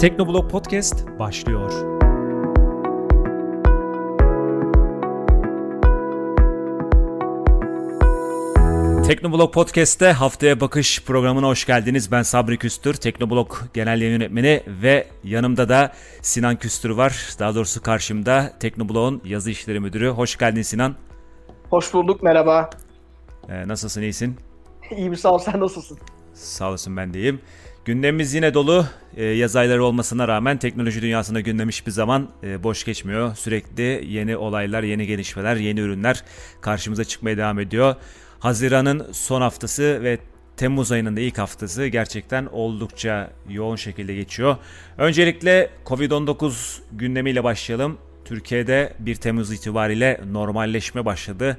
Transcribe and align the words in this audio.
Teknoblog 0.00 0.50
Podcast 0.50 1.06
başlıyor. 1.18 1.70
Teknoblog 9.06 9.54
Podcast'te 9.54 10.12
haftaya 10.12 10.60
bakış 10.60 11.02
programına 11.04 11.46
hoş 11.46 11.66
geldiniz. 11.66 12.12
Ben 12.12 12.22
Sabri 12.22 12.58
Küstür, 12.58 12.94
Teknoblog 12.94 13.54
Genel 13.74 14.00
Yayın 14.00 14.12
Yönetmeni 14.12 14.62
ve 14.82 15.06
yanımda 15.24 15.68
da 15.68 15.92
Sinan 16.22 16.56
Küstür 16.56 16.90
var. 16.90 17.36
Daha 17.38 17.54
doğrusu 17.54 17.82
karşımda 17.82 18.52
Teknoblog'un 18.60 19.22
yazı 19.24 19.50
işleri 19.50 19.80
müdürü. 19.80 20.08
Hoş 20.08 20.38
geldin 20.38 20.62
Sinan. 20.62 20.94
Hoş 21.70 21.94
bulduk, 21.94 22.22
merhaba. 22.22 22.70
Ee, 23.48 23.68
nasılsın, 23.68 24.02
iyisin? 24.02 24.36
İyiyim 24.90 25.16
sağ 25.16 25.30
ol, 25.30 25.38
sen 25.38 25.60
nasılsın? 25.60 25.98
Sağ 26.34 26.68
olasın, 26.68 26.96
ben 26.96 27.14
de 27.14 27.18
iyiyim. 27.18 27.40
Gündemimiz 27.86 28.34
yine 28.34 28.54
dolu. 28.54 28.86
E, 29.16 29.24
yaz 29.24 29.56
ayları 29.56 29.84
olmasına 29.84 30.28
rağmen 30.28 30.58
teknoloji 30.58 31.02
dünyasında 31.02 31.40
gündem 31.40 31.68
hiçbir 31.68 31.92
zaman 31.92 32.28
e, 32.42 32.62
boş 32.62 32.84
geçmiyor. 32.84 33.34
Sürekli 33.36 34.04
yeni 34.08 34.36
olaylar, 34.36 34.82
yeni 34.82 35.06
gelişmeler, 35.06 35.56
yeni 35.56 35.80
ürünler 35.80 36.24
karşımıza 36.60 37.04
çıkmaya 37.04 37.36
devam 37.36 37.58
ediyor. 37.58 37.94
Haziran'ın 38.38 39.06
son 39.12 39.40
haftası 39.40 40.02
ve 40.02 40.18
Temmuz 40.56 40.92
ayının 40.92 41.16
da 41.16 41.20
ilk 41.20 41.38
haftası 41.38 41.86
gerçekten 41.86 42.46
oldukça 42.46 43.30
yoğun 43.48 43.76
şekilde 43.76 44.14
geçiyor. 44.14 44.56
Öncelikle 44.98 45.70
Covid-19 45.86 46.78
gündemiyle 46.92 47.44
başlayalım. 47.44 47.98
Türkiye'de 48.24 48.92
1 48.98 49.14
Temmuz 49.14 49.52
itibariyle 49.52 50.20
normalleşme 50.32 51.04
başladı. 51.04 51.58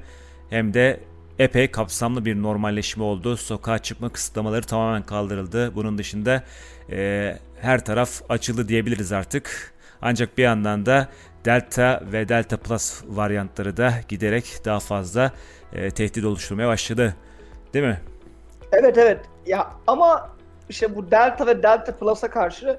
Hem 0.50 0.74
de 0.74 1.00
epey 1.38 1.70
kapsamlı 1.70 2.24
bir 2.24 2.42
normalleşme 2.42 3.04
oldu. 3.04 3.36
Sokağa 3.36 3.78
çıkma 3.78 4.08
kısıtlamaları 4.08 4.66
tamamen 4.66 5.02
kaldırıldı. 5.02 5.74
Bunun 5.74 5.98
dışında 5.98 6.42
e, 6.90 7.36
her 7.60 7.84
taraf 7.84 8.10
açıldı 8.28 8.68
diyebiliriz 8.68 9.12
artık. 9.12 9.74
Ancak 10.02 10.38
bir 10.38 10.42
yandan 10.42 10.86
da 10.86 11.08
Delta 11.44 12.02
ve 12.12 12.28
Delta 12.28 12.56
Plus 12.56 13.02
varyantları 13.06 13.76
da 13.76 13.94
giderek 14.08 14.60
daha 14.64 14.80
fazla 14.80 15.32
e, 15.72 15.90
tehdit 15.90 16.24
oluşturmaya 16.24 16.68
başladı. 16.68 17.16
Değil 17.74 17.84
mi? 17.84 18.00
Evet 18.72 18.98
evet. 18.98 19.20
Ya 19.46 19.70
ama 19.86 20.30
işte 20.68 20.96
bu 20.96 21.10
Delta 21.10 21.46
ve 21.46 21.62
Delta 21.62 21.96
Plus'a 21.96 22.30
karşı 22.30 22.78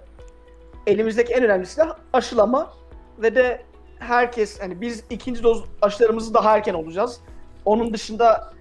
elimizdeki 0.88 1.34
en 1.34 1.44
önemlisi 1.44 1.78
de 1.78 1.84
aşılama 2.14 2.73
ve 3.22 3.36
de 3.36 3.62
herkes 4.00 4.62
hani 4.62 4.81
biz 4.81 5.03
ikinci 5.09 5.44
doz 5.44 5.64
aşılarımızı 5.81 6.34
daha 6.34 6.58
erken 6.58 6.73
olacağız. 6.73 7.19
Onun 7.66 7.94
dışında 7.94 8.54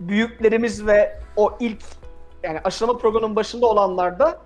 büyüklerimiz 0.00 0.86
ve 0.86 1.18
o 1.36 1.56
ilk 1.60 1.82
yani 2.42 2.60
aşılama 2.64 2.98
programının 2.98 3.36
başında 3.36 3.66
olanlarda 3.66 4.40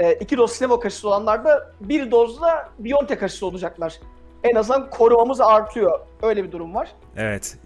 e, 0.00 0.12
iki 0.12 0.36
doz 0.36 0.52
Sinovac 0.52 0.86
aşısı 0.86 1.08
olanlarda 1.08 1.72
bir 1.80 2.10
dozla 2.10 2.70
BioNTech 2.78 3.22
aşısı 3.22 3.46
olacaklar. 3.46 3.94
En 4.44 4.54
azından 4.54 4.90
korumamız 4.90 5.40
artıyor. 5.40 6.00
Öyle 6.22 6.44
bir 6.44 6.52
durum 6.52 6.74
var. 6.74 6.88
Evet. 7.16 7.56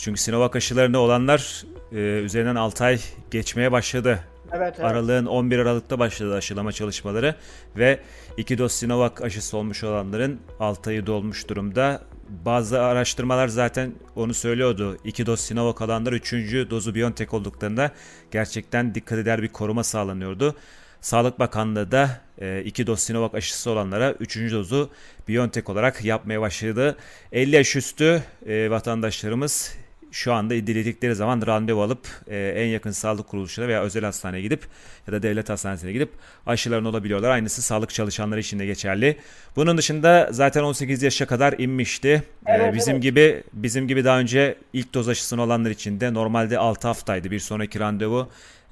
Çünkü 0.00 0.20
Sinovac 0.20 0.56
aşılarında 0.56 0.98
olanlar 0.98 1.64
e, 1.92 1.96
üzerinden 1.96 2.54
6 2.54 2.84
ay 2.84 2.98
geçmeye 3.30 3.72
başladı. 3.72 4.20
Evet, 4.52 4.74
evet. 4.78 4.90
Aralığın 4.90 5.26
11 5.26 5.58
Aralık'ta 5.58 5.98
başladı 5.98 6.34
aşılama 6.34 6.72
çalışmaları 6.72 7.34
ve 7.76 8.00
iki 8.36 8.58
doz 8.58 8.72
Sinovac 8.72 9.22
aşısı 9.22 9.56
olmuş 9.56 9.84
olanların 9.84 10.40
6 10.60 10.90
ayı 10.90 11.06
dolmuş 11.06 11.48
durumda. 11.48 12.00
Bazı 12.28 12.82
araştırmalar 12.82 13.48
zaten 13.48 13.92
onu 14.16 14.34
söylüyordu. 14.34 14.98
İki 15.04 15.26
doz 15.26 15.40
Sinovac 15.40 15.82
alanlar 15.82 16.12
üçüncü 16.12 16.70
dozu 16.70 16.94
BioNTech 16.94 17.34
olduklarında 17.34 17.90
gerçekten 18.30 18.94
dikkat 18.94 19.18
eder 19.18 19.42
bir 19.42 19.48
koruma 19.48 19.84
sağlanıyordu. 19.84 20.56
Sağlık 21.00 21.38
Bakanlığı 21.38 21.90
da 21.90 22.20
e, 22.40 22.62
iki 22.64 22.86
doz 22.86 23.00
Sinovac 23.00 23.34
aşısı 23.34 23.70
olanlara 23.70 24.12
üçüncü 24.12 24.54
dozu 24.54 24.90
BioNTech 25.28 25.70
olarak 25.70 26.04
yapmaya 26.04 26.40
başladı. 26.40 26.96
50 27.32 27.56
yaş 27.56 27.76
üstü 27.76 28.22
e, 28.46 28.70
vatandaşlarımız 28.70 29.76
şu 30.10 30.32
anda 30.32 30.54
diledikleri 30.54 31.14
zaman 31.14 31.46
randevu 31.46 31.82
alıp 31.82 32.08
e, 32.28 32.52
en 32.56 32.66
yakın 32.66 32.90
sağlık 32.90 33.28
kuruluşuna 33.28 33.68
veya 33.68 33.82
özel 33.82 34.04
hastaneye 34.04 34.42
gidip 34.42 34.60
ya 35.06 35.12
da 35.12 35.22
devlet 35.22 35.48
hastanesine 35.48 35.92
gidip 35.92 36.10
aşılarını 36.46 36.88
olabiliyorlar. 36.88 37.30
Aynısı 37.30 37.62
sağlık 37.62 37.90
çalışanları 37.90 38.40
için 38.40 38.58
de 38.58 38.66
geçerli. 38.66 39.16
Bunun 39.56 39.78
dışında 39.78 40.28
zaten 40.30 40.62
18 40.62 41.02
yaşa 41.02 41.26
kadar 41.26 41.54
inmişti. 41.58 42.22
Evet, 42.46 42.74
ee, 42.74 42.76
bizim 42.76 42.94
evet. 42.94 43.02
gibi 43.02 43.42
bizim 43.52 43.88
gibi 43.88 44.04
daha 44.04 44.18
önce 44.18 44.58
ilk 44.72 44.94
doz 44.94 45.08
aşısını 45.08 45.42
olanlar 45.42 45.70
için 45.70 46.00
de 46.00 46.14
normalde 46.14 46.58
6 46.58 46.88
haftaydı 46.88 47.30
bir 47.30 47.40
sonraki 47.40 47.80
randevu. 47.80 48.28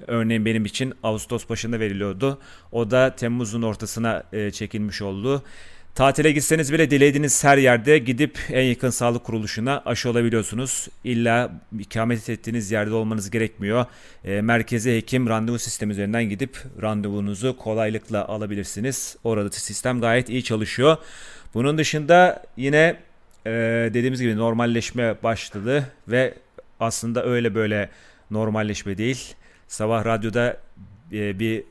Örneğin 0.07 0.45
benim 0.45 0.65
için 0.65 0.93
Ağustos 1.03 1.49
başında 1.49 1.79
veriliyordu. 1.79 2.39
O 2.71 2.91
da 2.91 3.15
Temmuz'un 3.15 3.61
ortasına 3.61 4.23
e, 4.33 4.51
çekilmiş 4.51 5.01
oldu. 5.01 5.43
Tatile 5.95 6.31
gitseniz 6.31 6.73
bile 6.73 6.91
dilediğiniz 6.91 7.43
her 7.43 7.57
yerde 7.57 7.97
gidip 7.97 8.39
en 8.49 8.63
yakın 8.63 8.89
sağlık 8.89 9.23
kuruluşuna 9.23 9.81
aşı 9.85 10.09
olabiliyorsunuz. 10.09 10.87
İlla 11.03 11.51
ikamet 11.79 12.29
ettiğiniz 12.29 12.71
yerde 12.71 12.93
olmanız 12.93 13.29
gerekmiyor. 13.29 13.85
E, 14.25 14.41
merkezi 14.41 14.95
hekim 14.95 15.29
randevu 15.29 15.59
sistemi 15.59 15.91
üzerinden 15.91 16.23
gidip 16.23 16.57
randevunuzu 16.81 17.57
kolaylıkla 17.57 18.27
alabilirsiniz. 18.27 19.17
Orada 19.23 19.49
sistem 19.49 20.01
gayet 20.01 20.29
iyi 20.29 20.43
çalışıyor. 20.43 20.97
Bunun 21.53 21.77
dışında 21.77 22.43
yine 22.57 22.95
e, 23.45 23.51
dediğimiz 23.93 24.21
gibi 24.21 24.37
normalleşme 24.37 25.15
başladı 25.23 25.91
ve 26.07 26.33
aslında 26.79 27.25
öyle 27.25 27.55
böyle 27.55 27.89
normalleşme 28.31 28.97
değil. 28.97 29.35
Sabah 29.67 30.05
radyoda 30.05 30.57
e, 31.11 31.39
bir 31.39 31.63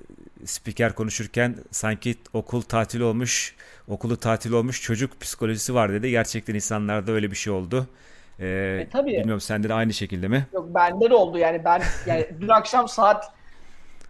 spiker 0.46 0.94
konuşurken 0.94 1.56
sanki 1.70 2.14
okul 2.32 2.62
tatil 2.62 3.00
olmuş, 3.00 3.56
okulu 3.88 4.16
tatil 4.16 4.52
olmuş 4.52 4.82
çocuk 4.82 5.20
psikolojisi 5.20 5.74
var 5.74 5.92
dedi. 5.92 6.10
Gerçekten 6.10 6.54
insanlarda 6.54 7.12
öyle 7.12 7.30
bir 7.30 7.36
şey 7.36 7.52
oldu. 7.52 7.86
Ee, 8.40 8.46
E, 8.80 8.88
tabii. 8.92 9.10
Bilmiyorum 9.10 9.40
sende 9.40 9.68
de 9.68 9.74
aynı 9.74 9.92
şekilde 9.92 10.28
mi? 10.28 10.46
Yok 10.52 10.74
bende 10.74 11.10
de 11.10 11.14
oldu 11.14 11.38
yani 11.38 11.64
ben 11.64 11.82
yani 12.06 12.26
dün 12.40 12.48
akşam 12.48 12.88
saat 12.88 13.32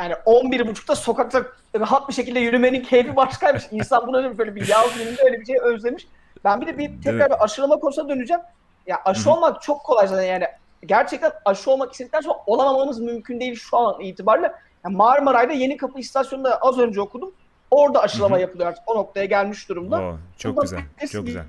yani 0.01 0.13
11.30'da 0.13 0.95
sokakta 0.97 1.47
rahat 1.81 2.09
bir 2.09 2.15
şekilde 2.15 2.41
yürümenin 2.41 2.83
keyfi 2.83 3.17
başkaymış. 3.17 3.63
İnsan 3.71 4.07
bunu 4.07 4.17
öyle 4.17 4.39
böyle 4.39 4.55
bir 4.55 4.69
yaz 4.69 4.99
gününde 4.99 5.23
öyle 5.25 5.41
bir 5.41 5.47
şey 5.47 5.57
özlemiş. 5.59 6.07
Ben 6.45 6.61
bir 6.61 6.67
de 6.67 6.79
bir 6.79 7.03
tekrar 7.03 7.31
bir 7.31 7.45
aşılama 7.45 7.79
konusuna 7.79 8.09
döneceğim. 8.09 8.43
Ya 8.87 9.03
aşı 9.05 9.31
olmak 9.31 9.63
çok 9.63 9.85
kolay 9.85 10.07
zaten 10.09 10.23
yani 10.23 10.45
gerçekten 10.87 11.33
aşı 11.45 11.71
olmak 11.71 11.93
istedikten 11.93 12.21
sonra 12.21 12.39
olamamanız 12.47 13.01
mümkün 13.01 13.41
değil 13.41 13.55
şu 13.57 13.77
an 13.79 14.01
itibariyle. 14.01 14.53
Yani 14.85 14.97
Marmaray'da 14.97 15.53
Yeni 15.53 15.77
Kapı 15.77 15.99
istasyonunda 15.99 16.59
az 16.59 16.79
önce 16.79 17.01
okudum. 17.01 17.33
Orada 17.71 18.03
aşılama 18.03 18.39
yapılıyor 18.39 18.69
artık. 18.69 18.83
O 18.87 18.95
noktaya 18.95 19.27
gelmiş 19.27 19.69
durumda. 19.69 20.01
Oo, 20.01 20.19
çok 20.39 20.57
Burada 20.57 20.77
güzel, 20.99 21.09
çok 21.09 21.27
güzel. 21.27 21.45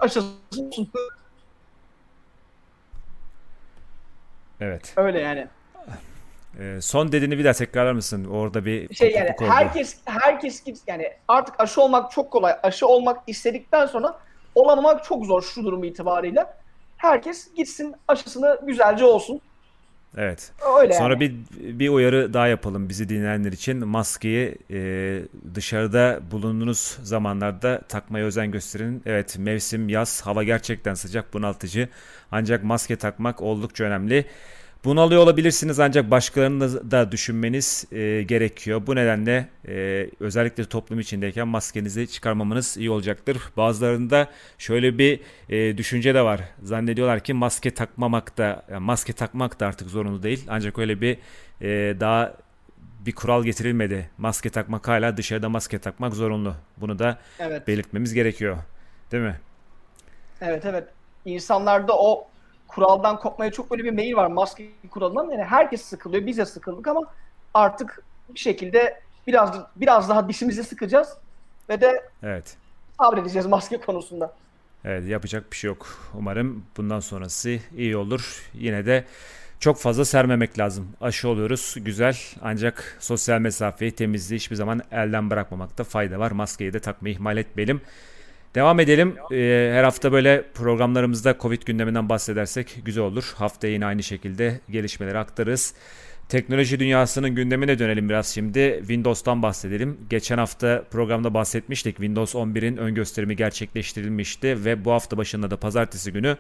Evet. 4.62 4.94
öyle 4.97 5.19
yani. 5.19 5.47
Ee, 6.59 6.81
son 6.81 7.12
dediğini 7.12 7.38
bir 7.38 7.44
daha 7.44 7.53
tekrarlar 7.53 7.91
mısın? 7.91 8.25
Orada 8.25 8.66
bir 8.66 8.95
şey 8.95 9.12
yani 9.12 9.35
oldu. 9.40 9.50
herkes 9.50 9.97
herkes 10.06 10.63
git 10.63 10.81
yani 10.88 11.13
artık 11.28 11.59
aşı 11.59 11.81
olmak 11.81 12.12
çok 12.12 12.31
kolay. 12.31 12.56
Aşı 12.63 12.88
olmak 12.88 13.24
istedikten 13.28 13.85
sonra 13.85 14.19
olamamak 14.56 15.03
çok 15.03 15.25
zor 15.25 15.41
şu 15.41 15.63
durum 15.63 15.84
itibariyle. 15.84 16.45
Herkes 16.97 17.53
gitsin 17.53 17.95
aşısını 18.07 18.59
güzelce 18.63 19.06
olsun. 19.06 19.41
Evet. 20.18 20.52
Öyle 20.81 20.94
Sonra 20.94 21.14
yani. 21.14 21.20
bir 21.20 21.34
bir 21.80 21.90
uyarı 21.90 22.34
daha 22.34 22.48
yapalım 22.48 22.90
bizi 22.90 23.09
dinleyenler 23.09 23.52
için. 23.52 23.88
Maskeyi 23.88 24.58
e, 24.72 25.22
dışarıda 25.56 26.20
bulunduğunuz 26.31 26.98
zamanlarda 27.03 27.81
takmaya 27.90 28.25
özen 28.25 28.52
gösterin. 28.52 29.02
Evet 29.06 29.38
mevsim 29.40 29.90
yaz, 29.90 30.22
hava 30.22 30.44
gerçekten 30.44 30.94
sıcak, 30.94 31.34
bunaltıcı. 31.34 31.90
Ancak 32.31 32.64
maske 32.64 32.96
takmak 32.96 33.42
oldukça 33.42 33.84
önemli. 33.84 34.25
Bunalıyor 34.86 35.22
olabilirsiniz 35.22 35.80
ancak 35.80 36.12
başkalarını 36.12 36.92
da 36.92 37.12
düşünmeniz 37.12 37.86
e, 37.92 38.24
gerekiyor. 38.24 38.88
Bu 38.88 38.96
nedenle 38.96 39.50
e, 39.68 40.08
özellikle 40.20 40.66
toplum 40.66 41.00
içindeyken 41.00 41.48
maskenizi 41.48 42.08
çıkarmamanız 42.08 42.78
iyi 42.78 42.90
olacaktır. 42.90 43.38
Bazılarında 43.58 44.28
şöyle 44.58 44.98
bir 44.98 45.20
e, 45.50 45.78
düşünce 45.78 46.14
de 46.16 46.22
var. 46.22 46.42
Zannediyorlar 46.64 47.20
ki 47.20 47.34
maske 47.34 47.74
takmamak 47.74 48.38
da 48.38 48.64
yani 48.72 48.80
maske 48.86 49.14
takmak 49.14 49.60
da 49.60 49.68
artık 49.68 49.90
zorunlu 49.90 50.24
değil. 50.24 50.46
Ancak 50.50 50.80
öyle 50.80 51.02
bir 51.02 51.18
e, 51.62 52.00
daha 52.00 52.34
bir 53.06 53.12
kural 53.12 53.44
getirilmedi. 53.44 54.10
Maske 54.18 54.50
takmak 54.50 54.88
hala 54.88 55.18
dışarıda 55.18 55.50
maske 55.50 55.80
takmak 55.80 56.14
zorunlu. 56.14 56.54
Bunu 56.78 57.00
da 57.00 57.18
Evet. 57.40 57.68
belirtmemiz 57.68 58.14
gerekiyor. 58.14 58.58
Değil 59.12 59.24
mi? 59.24 59.40
Evet 60.42 60.66
evet. 60.66 60.84
İnsanlarda 61.26 61.98
o 62.00 62.28
kuraldan 62.67 63.19
kopmaya 63.19 63.51
çok 63.51 63.71
böyle 63.71 63.83
bir 63.83 63.91
meyil 63.91 64.15
var 64.15 64.27
maske 64.27 64.69
kuralından. 64.89 65.31
Yani 65.31 65.44
herkes 65.44 65.81
sıkılıyor. 65.81 66.25
Biz 66.25 66.38
de 66.38 66.45
sıkıldık 66.45 66.88
ama 66.88 67.01
artık 67.53 68.03
bir 68.29 68.39
şekilde 68.39 69.01
biraz 69.27 69.56
biraz 69.75 70.09
daha 70.09 70.29
dişimizi 70.29 70.63
sıkacağız 70.63 71.17
ve 71.69 71.81
de 71.81 72.09
Evet. 72.23 72.57
sabredeceğiz 73.00 73.45
maske 73.47 73.77
konusunda. 73.77 74.33
Evet 74.85 75.07
yapacak 75.07 75.51
bir 75.51 75.57
şey 75.57 75.67
yok. 75.67 75.88
Umarım 76.13 76.65
bundan 76.77 77.00
sonrası 77.00 77.59
iyi 77.77 77.97
olur. 77.97 78.50
Yine 78.53 78.85
de 78.85 79.06
çok 79.59 79.77
fazla 79.77 80.06
sermemek 80.06 80.59
lazım. 80.59 80.88
Aşı 81.01 81.29
oluyoruz 81.29 81.75
güzel 81.77 82.17
ancak 82.41 82.97
sosyal 83.00 83.39
mesafeyi 83.39 83.91
temizliği 83.91 84.39
hiçbir 84.39 84.56
zaman 84.56 84.81
elden 84.91 85.29
bırakmamakta 85.29 85.83
fayda 85.83 86.19
var. 86.19 86.31
Maskeyi 86.31 86.73
de 86.73 86.79
takmayı 86.79 87.15
ihmal 87.15 87.38
etmeyelim. 87.38 87.81
Devam 88.56 88.80
edelim. 88.80 89.16
Ee, 89.31 89.72
her 89.74 89.84
hafta 89.84 90.12
böyle 90.12 90.46
programlarımızda 90.54 91.36
Covid 91.40 91.62
gündeminden 91.62 92.10
bahsedersek 92.10 92.75
güzel 92.86 93.04
olur. 93.04 93.34
Haftaya 93.36 93.74
yine 93.74 93.86
aynı 93.86 94.04
şekilde 94.04 94.60
gelişmeleri 94.69 95.18
aktarırız. 95.18 95.74
Teknoloji 96.30 96.80
dünyasının 96.80 97.36
gündemine 97.36 97.80
dönelim 97.80 98.10
biraz 98.10 98.28
şimdi. 98.28 98.75
Windows'tan 98.80 99.42
bahsedelim. 99.42 99.98
Geçen 100.10 100.38
hafta 100.38 100.84
programda 100.92 101.34
bahsetmiştik. 101.34 101.96
Windows 101.96 102.36
11'in 102.36 102.78
ön 102.78 102.96
gösterimi 102.96 103.36
gerçekleştirilmişti 103.36 104.66
ve 104.66 104.86
bu 104.86 104.92
hafta 104.92 105.18
başında 105.18 105.51
da 105.51 105.58
pazartesi 105.58 106.13
günü 106.13 106.38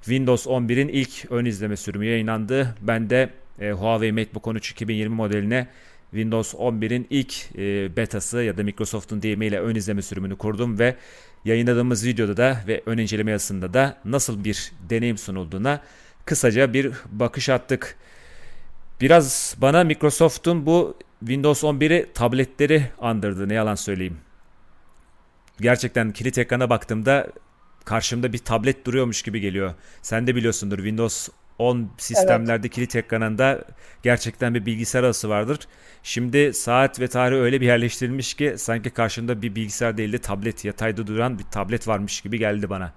Windows 0.00 0.46
11'in 0.46 0.88
ilk 0.88 1.30
ön 1.30 1.44
izleme 1.44 1.76
sürümü 1.76 2.06
yayınlandı. 2.06 2.74
Ben 2.80 3.10
de 3.10 3.30
e, 3.60 3.70
Huawei 3.70 4.12
MateBook 4.12 4.46
13 4.46 4.70
2020 4.70 5.14
modeline 5.14 5.68
Windows 6.10 6.54
11'in 6.54 7.06
ilk 7.10 7.34
e, 7.58 7.96
betası 7.96 8.42
ya 8.42 8.56
da 8.56 8.62
Microsoft'un 8.62 9.22
deyimiyle 9.22 9.60
ön 9.60 9.74
izleme 9.74 10.02
sürümünü 10.02 10.36
kurdum 10.36 10.78
ve 10.78 10.96
yayınladığımız 11.44 12.06
videoda 12.06 12.36
da 12.36 12.60
ve 12.66 12.82
ön 12.86 12.98
inceleme 12.98 13.30
yazısında 13.30 13.74
da 13.74 13.98
nasıl 14.04 14.44
bir 14.44 14.72
deneyim 14.90 15.18
sunulduğuna 15.18 15.80
kısaca 16.24 16.72
bir 16.72 16.92
bakış 17.10 17.48
attık. 17.48 17.96
Biraz 19.00 19.56
bana 19.58 19.84
Microsoft'un 19.84 20.66
bu 20.66 20.96
Windows 21.20 21.64
11'i 21.64 22.12
tabletleri 22.14 22.84
andırdı 23.00 23.48
ne 23.48 23.54
yalan 23.54 23.74
söyleyeyim. 23.74 24.18
Gerçekten 25.60 26.12
kilit 26.12 26.38
ekrana 26.38 26.70
baktığımda 26.70 27.26
karşımda 27.84 28.32
bir 28.32 28.38
tablet 28.38 28.86
duruyormuş 28.86 29.22
gibi 29.22 29.40
geliyor. 29.40 29.74
Sen 30.02 30.26
de 30.26 30.36
biliyorsundur 30.36 30.76
Windows 30.76 31.28
10 31.62 31.90
sistemlerde 31.98 32.66
evet. 32.66 32.74
kilit 32.74 32.96
ekranında 32.96 33.58
gerçekten 34.02 34.54
bir 34.54 34.66
bilgisayar 34.66 35.02
arası 35.02 35.28
vardır. 35.28 35.58
Şimdi 36.02 36.54
saat 36.54 37.00
ve 37.00 37.08
tarih 37.08 37.36
öyle 37.36 37.60
bir 37.60 37.66
yerleştirilmiş 37.66 38.34
ki 38.34 38.54
sanki 38.58 38.90
karşımda 38.90 39.42
bir 39.42 39.54
bilgisayar 39.54 39.96
değil 39.96 40.12
de 40.12 40.18
tablet 40.18 40.64
yatayda 40.64 41.06
duran 41.06 41.38
bir 41.38 41.44
tablet 41.44 41.88
varmış 41.88 42.20
gibi 42.20 42.38
geldi 42.38 42.70
bana. 42.70 42.92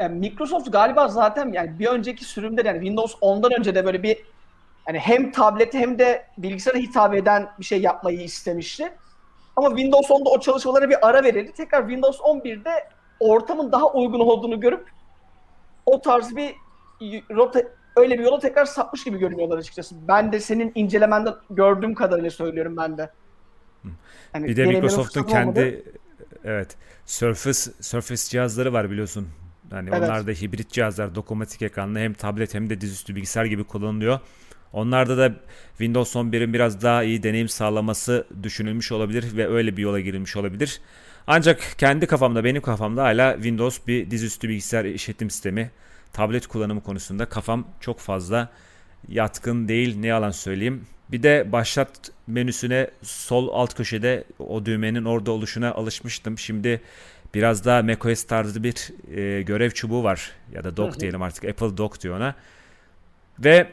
Yani 0.00 0.18
Microsoft 0.18 0.72
galiba 0.72 1.08
zaten 1.08 1.52
yani 1.52 1.78
bir 1.78 1.86
önceki 1.86 2.24
sürümde 2.24 2.62
yani 2.64 2.78
Windows 2.78 3.14
10'dan 3.14 3.58
önce 3.58 3.74
de 3.74 3.84
böyle 3.84 4.02
bir 4.02 4.16
yani 4.88 4.98
hem 4.98 5.32
tablete 5.32 5.78
hem 5.78 5.98
de 5.98 6.26
bilgisayara 6.38 6.78
hitap 6.78 7.14
eden 7.14 7.48
bir 7.58 7.64
şey 7.64 7.80
yapmayı 7.80 8.20
istemişti. 8.20 8.92
Ama 9.56 9.68
Windows 9.68 10.10
10'da 10.10 10.30
o 10.30 10.40
çalışmalara 10.40 10.90
bir 10.90 11.08
ara 11.08 11.24
verildi. 11.24 11.52
Tekrar 11.52 11.80
Windows 11.80 12.20
11'de 12.20 12.70
ortamın 13.20 13.72
daha 13.72 13.92
uygun 13.92 14.20
olduğunu 14.20 14.60
görüp 14.60 14.90
o 15.86 16.00
tarz 16.00 16.36
bir 16.36 16.54
rota 17.30 17.62
öyle 17.96 18.18
bir 18.18 18.24
yola 18.24 18.38
tekrar 18.38 18.64
sapmış 18.64 19.04
gibi 19.04 19.18
görünüyorlar 19.18 19.58
açıkçası. 19.58 19.94
Ben 20.08 20.32
de 20.32 20.40
senin 20.40 20.72
incelemenden 20.74 21.34
gördüğüm 21.50 21.94
kadarıyla 21.94 22.30
söylüyorum 22.30 22.76
ben 22.76 22.98
de. 22.98 23.10
Yani 24.34 24.48
bir 24.48 24.56
de 24.56 24.64
Microsoft'un 24.66 25.22
kendi 25.22 25.60
olmadı. 25.60 25.82
evet 26.44 26.76
Surface 27.06 27.70
Surface 27.80 28.22
cihazları 28.28 28.72
var 28.72 28.90
biliyorsun. 28.90 29.28
Yani 29.72 29.88
evet. 29.92 30.02
onlar 30.02 30.26
da 30.26 30.30
hibrit 30.30 30.70
cihazlar, 30.70 31.14
dokunmatik 31.14 31.62
ekranlı 31.62 31.98
hem 31.98 32.14
tablet 32.14 32.54
hem 32.54 32.70
de 32.70 32.80
dizüstü 32.80 33.16
bilgisayar 33.16 33.44
gibi 33.44 33.64
kullanılıyor. 33.64 34.20
Onlarda 34.72 35.18
da 35.18 35.34
Windows 35.68 36.16
11'in 36.16 36.52
biraz 36.52 36.82
daha 36.82 37.02
iyi 37.02 37.22
deneyim 37.22 37.48
sağlaması 37.48 38.26
düşünülmüş 38.42 38.92
olabilir 38.92 39.36
ve 39.36 39.48
öyle 39.48 39.76
bir 39.76 39.82
yola 39.82 40.00
girilmiş 40.00 40.36
olabilir. 40.36 40.80
Ancak 41.26 41.60
kendi 41.78 42.06
kafamda, 42.06 42.44
benim 42.44 42.62
kafamda 42.62 43.02
hala 43.02 43.34
Windows 43.34 43.86
bir 43.86 44.10
dizüstü 44.10 44.48
bilgisayar 44.48 44.84
işletim 44.84 45.30
sistemi, 45.30 45.70
tablet 46.12 46.46
kullanımı 46.46 46.82
konusunda 46.82 47.26
kafam 47.26 47.64
çok 47.80 47.98
fazla 47.98 48.48
yatkın 49.08 49.68
değil 49.68 49.98
ne 49.98 50.06
yalan 50.06 50.30
söyleyeyim. 50.30 50.86
Bir 51.08 51.22
de 51.22 51.52
başlat 51.52 51.90
menüsüne 52.26 52.90
sol 53.02 53.48
alt 53.52 53.74
köşede 53.74 54.24
o 54.38 54.66
düğmenin 54.66 55.04
orada 55.04 55.30
oluşuna 55.32 55.72
alışmıştım. 55.72 56.38
Şimdi 56.38 56.80
biraz 57.34 57.64
daha 57.64 57.82
macOS 57.82 58.24
tarzı 58.24 58.62
bir 58.62 58.92
e, 59.16 59.42
görev 59.42 59.70
çubuğu 59.70 60.04
var 60.04 60.32
ya 60.52 60.64
da 60.64 60.76
dock 60.76 61.00
diyelim 61.00 61.22
artık 61.22 61.44
Apple 61.44 61.76
Dock 61.76 62.02
diyor 62.02 62.16
ona. 62.16 62.34
Ve 63.38 63.66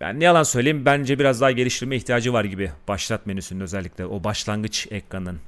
yani 0.00 0.20
ne 0.20 0.24
yalan 0.24 0.42
söyleyeyim 0.42 0.84
bence 0.84 1.18
biraz 1.18 1.40
daha 1.40 1.50
geliştirme 1.50 1.96
ihtiyacı 1.96 2.32
var 2.32 2.44
gibi 2.44 2.70
başlat 2.88 3.26
menüsünün 3.26 3.60
özellikle 3.60 4.06
o 4.06 4.24
başlangıç 4.24 4.88
ekranın. 4.90 5.38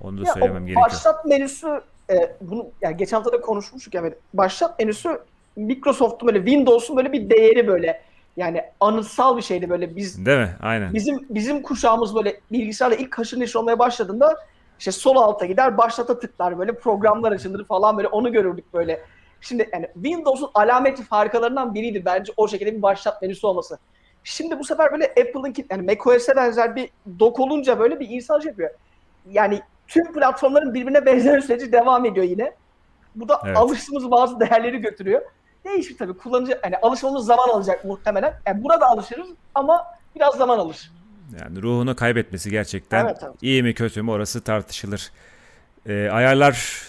Onu 0.00 0.18
da 0.24 0.28
ya 0.28 0.32
söylemem 0.32 0.66
gerekiyor. 0.66 0.86
Başlat 0.86 1.24
menüsü 1.24 1.82
e, 2.10 2.36
bunu 2.40 2.66
yani 2.80 2.96
geçen 2.96 3.16
hafta 3.16 3.32
da 3.32 3.40
konuşmuştuk 3.40 3.94
yani 3.94 4.14
başlat 4.34 4.78
menüsü 4.78 5.20
Microsoft'un 5.56 6.28
böyle 6.28 6.38
Windows'un 6.38 6.96
böyle 6.96 7.12
bir 7.12 7.30
değeri 7.30 7.66
böyle 7.68 8.02
yani 8.36 8.62
anıtsal 8.80 9.36
bir 9.36 9.42
şeydi 9.42 9.70
böyle 9.70 9.96
biz 9.96 10.26
Değil 10.26 10.38
mi? 10.38 10.56
Aynen. 10.62 10.94
Bizim 10.94 11.26
bizim 11.30 11.62
kuşağımız 11.62 12.14
böyle 12.14 12.40
bilgisayarla 12.52 12.96
ilk 12.96 13.18
haşır 13.18 13.40
neşir 13.40 13.54
olmaya 13.54 13.78
başladığında 13.78 14.36
işte 14.78 14.92
sol 14.92 15.16
alta 15.16 15.46
gider 15.46 15.78
başlata 15.78 16.18
tıklar 16.18 16.58
böyle 16.58 16.78
programlar 16.78 17.32
açılır 17.32 17.64
falan 17.64 17.96
böyle 17.96 18.08
onu 18.08 18.32
görürdük 18.32 18.74
böyle. 18.74 19.00
Şimdi 19.40 19.70
yani 19.72 19.88
Windows'un 19.94 20.50
alameti 20.54 21.02
farkalarından 21.02 21.74
biriydi 21.74 22.04
bence 22.04 22.32
o 22.36 22.48
şekilde 22.48 22.76
bir 22.76 22.82
başlat 22.82 23.22
menüsü 23.22 23.46
olması. 23.46 23.78
Şimdi 24.24 24.58
bu 24.58 24.64
sefer 24.64 24.92
böyle 24.92 25.04
Apple'ın 25.04 25.54
yani 25.70 25.82
macOS'e 25.82 26.36
benzer 26.36 26.76
bir 26.76 26.90
dok 27.18 27.40
olunca 27.40 27.78
böyle 27.78 28.00
bir 28.00 28.08
insan 28.08 28.40
şey 28.40 28.48
yapıyor. 28.48 28.70
Yani 29.30 29.60
tüm 29.88 30.12
platformların 30.12 30.74
birbirine 30.74 31.06
benzer 31.06 31.40
süreci 31.40 31.72
devam 31.72 32.04
ediyor 32.04 32.26
yine. 32.26 32.52
Bu 33.14 33.28
da 33.28 33.40
evet. 33.44 33.56
alıştığımız 33.56 34.10
bazı 34.10 34.40
değerleri 34.40 34.78
götürüyor. 34.78 35.22
Değişir 35.64 35.98
tabii. 35.98 36.16
Kullanıcı 36.16 36.60
yani 36.64 36.76
alışmamız 36.76 37.26
zaman 37.26 37.48
alacak 37.48 37.84
muhtemelen. 37.84 38.34
Yani 38.46 38.64
burada 38.64 38.88
alışırız 38.88 39.28
ama 39.54 39.84
biraz 40.16 40.34
zaman 40.34 40.58
alır. 40.58 40.90
Yani 41.40 41.62
ruhunu 41.62 41.96
kaybetmesi 41.96 42.50
gerçekten 42.50 43.04
evet, 43.04 43.16
evet. 43.22 43.34
iyi 43.42 43.62
mi 43.62 43.74
kötü 43.74 44.02
mü 44.02 44.10
orası 44.10 44.40
tartışılır. 44.40 45.10
Ee, 45.86 46.08
ayarlar 46.12 46.82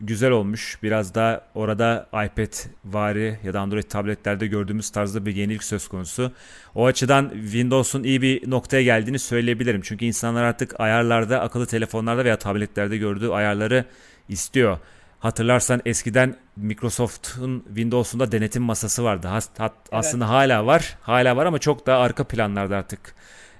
güzel 0.00 0.30
olmuş. 0.30 0.78
Biraz 0.82 1.14
da 1.14 1.44
orada 1.54 2.06
iPad 2.12 2.52
vari 2.84 3.38
ya 3.44 3.54
da 3.54 3.60
Android 3.60 3.82
tabletlerde 3.82 4.46
gördüğümüz 4.46 4.90
tarzda 4.90 5.26
bir 5.26 5.36
yenilik 5.36 5.64
söz 5.64 5.88
konusu. 5.88 6.32
O 6.74 6.86
açıdan 6.86 7.30
Windows'un 7.34 8.02
iyi 8.02 8.22
bir 8.22 8.50
noktaya 8.50 8.82
geldiğini 8.82 9.18
söyleyebilirim. 9.18 9.80
Çünkü 9.84 10.04
insanlar 10.04 10.44
artık 10.44 10.80
ayarlarda, 10.80 11.40
akıllı 11.40 11.66
telefonlarda 11.66 12.24
veya 12.24 12.38
tabletlerde 12.38 12.96
gördüğü 12.96 13.28
ayarları 13.28 13.84
istiyor. 14.28 14.78
Hatırlarsan 15.24 15.80
eskiden 15.86 16.36
Microsoft'un 16.56 17.64
Windows'unda 17.66 18.32
denetim 18.32 18.62
masası 18.62 19.04
vardı. 19.04 19.28
Hat, 19.28 19.60
hat, 19.60 19.72
evet. 19.76 19.88
Aslında 19.92 20.28
hala 20.28 20.66
var. 20.66 20.98
Hala 21.02 21.36
var 21.36 21.46
ama 21.46 21.58
çok 21.58 21.86
daha 21.86 21.98
arka 21.98 22.24
planlarda 22.24 22.76
artık. 22.76 23.14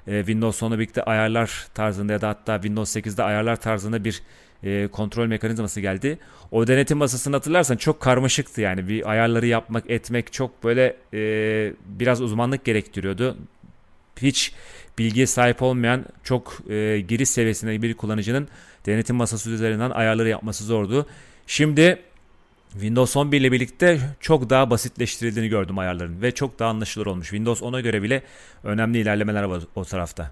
Ee, 0.07 0.19
Windows 0.19 0.63
10'la 0.63 0.79
birlikte 0.79 1.03
ayarlar 1.03 1.67
tarzında 1.75 2.13
ya 2.13 2.21
da 2.21 2.29
hatta 2.29 2.55
Windows 2.55 2.97
8'de 2.97 3.23
ayarlar 3.23 3.57
tarzında 3.57 4.05
bir 4.05 4.23
e, 4.63 4.89
kontrol 4.93 5.27
mekanizması 5.27 5.81
geldi. 5.81 6.19
O 6.51 6.67
denetim 6.67 6.99
masasını 6.99 7.37
hatırlarsan 7.37 7.77
çok 7.77 8.01
karmaşıktı 8.01 8.61
yani 8.61 8.89
bir 8.89 9.11
ayarları 9.11 9.47
yapmak 9.47 9.91
etmek 9.91 10.33
çok 10.33 10.65
böyle 10.65 10.97
e, 11.15 11.73
biraz 11.87 12.21
uzmanlık 12.21 12.65
gerektiriyordu. 12.65 13.37
Hiç 14.23 14.55
bilgiye 14.99 15.27
sahip 15.27 15.63
olmayan 15.63 16.05
çok 16.25 16.71
e, 16.71 17.01
giriş 17.01 17.29
seviyesinde 17.29 17.83
bir 17.83 17.95
kullanıcının 17.95 18.49
denetim 18.87 19.17
masası 19.17 19.51
üzerinden 19.51 19.91
ayarları 19.91 20.29
yapması 20.29 20.65
zordu. 20.65 21.07
Şimdi 21.47 22.03
Windows 22.73 23.17
11 23.17 23.41
ile 23.41 23.53
birlikte 23.53 23.99
çok 24.21 24.51
daha 24.51 24.71
basitleştirildiğini 24.71 25.49
gördüm 25.49 25.79
ayarların 25.79 26.23
ve 26.23 26.35
çok 26.35 26.59
daha 26.59 26.71
anlaşılır 26.71 27.07
olmuş. 27.07 27.29
Windows 27.29 27.63
10'a 27.63 27.81
göre 27.81 28.03
bile 28.03 28.23
önemli 28.65 28.99
ilerlemeler 28.99 29.43
var 29.43 29.63
o 29.75 29.85
tarafta 29.85 30.31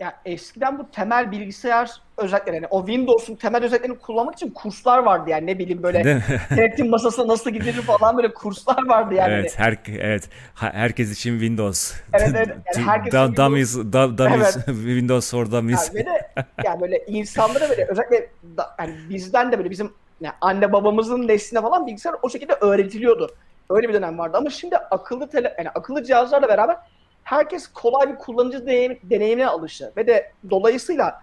ya 0.00 0.14
eskiden 0.24 0.78
bu 0.78 0.90
temel 0.90 1.30
bilgisayar 1.30 1.90
özellikleri 2.16 2.56
yani 2.56 2.66
o 2.70 2.86
Windows'un 2.86 3.34
temel 3.34 3.64
özelliklerini 3.64 3.98
kullanmak 3.98 4.34
için 4.34 4.50
kurslar 4.50 4.98
vardı 4.98 5.30
yani 5.30 5.46
ne 5.46 5.58
bileyim 5.58 5.82
böyle 5.82 6.22
denetim 6.56 6.90
masasına 6.90 7.28
nasıl 7.28 7.50
gidilir 7.50 7.72
falan 7.72 8.16
böyle 8.16 8.34
kurslar 8.34 8.86
vardı 8.86 9.14
yani. 9.14 9.32
Evet, 9.32 9.58
her 9.58 9.76
evet 9.98 10.28
herkes 10.54 11.12
için 11.12 11.30
Windows. 11.30 11.94
Evet, 12.12 12.30
evet. 12.34 12.48
Yani 12.76 12.86
herkes 12.86 13.12
da, 13.12 13.24
için 13.24 13.36
dummies, 13.36 13.76
da, 13.76 14.18
dummies 14.18 14.56
evet. 14.56 14.66
Windows 14.66 15.30
for 15.30 15.50
dummies. 15.50 15.90
Yani, 15.94 15.94
böyle, 15.94 16.26
yani 16.64 16.80
böyle 16.80 17.04
insanlara 17.06 17.68
böyle 17.68 17.84
özellikle 17.84 18.28
da, 18.56 18.76
yani 18.78 18.94
bizden 19.10 19.52
de 19.52 19.58
böyle 19.58 19.70
bizim 19.70 19.92
yani 20.20 20.34
anne 20.40 20.72
babamızın 20.72 21.28
nesline 21.28 21.62
falan 21.62 21.86
bilgisayar 21.86 22.16
o 22.22 22.30
şekilde 22.30 22.52
öğretiliyordu. 22.52 23.34
Öyle 23.70 23.88
bir 23.88 23.94
dönem 23.94 24.18
vardı 24.18 24.36
ama 24.36 24.50
şimdi 24.50 24.76
akıllı 24.76 25.28
tele, 25.28 25.54
yani 25.58 25.70
akıllı 25.70 26.04
cihazlarla 26.04 26.48
beraber 26.48 26.76
herkes 27.22 27.66
kolay 27.66 28.12
bir 28.12 28.18
kullanıcı 28.18 28.66
deneyim, 28.66 28.98
deneyimine 29.02 29.48
alıştı. 29.48 29.92
Ve 29.96 30.06
de 30.06 30.32
dolayısıyla 30.50 31.22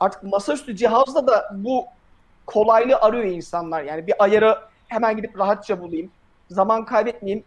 artık 0.00 0.22
masaüstü 0.22 0.76
cihazda 0.76 1.26
da 1.26 1.50
bu 1.54 1.84
kolaylığı 2.46 2.96
arıyor 2.96 3.24
insanlar. 3.24 3.82
Yani 3.82 4.06
bir 4.06 4.14
ayarı 4.18 4.58
hemen 4.88 5.16
gidip 5.16 5.38
rahatça 5.38 5.80
bulayım. 5.80 6.10
Zaman 6.50 6.84
kaybetmeyeyim 6.84 7.44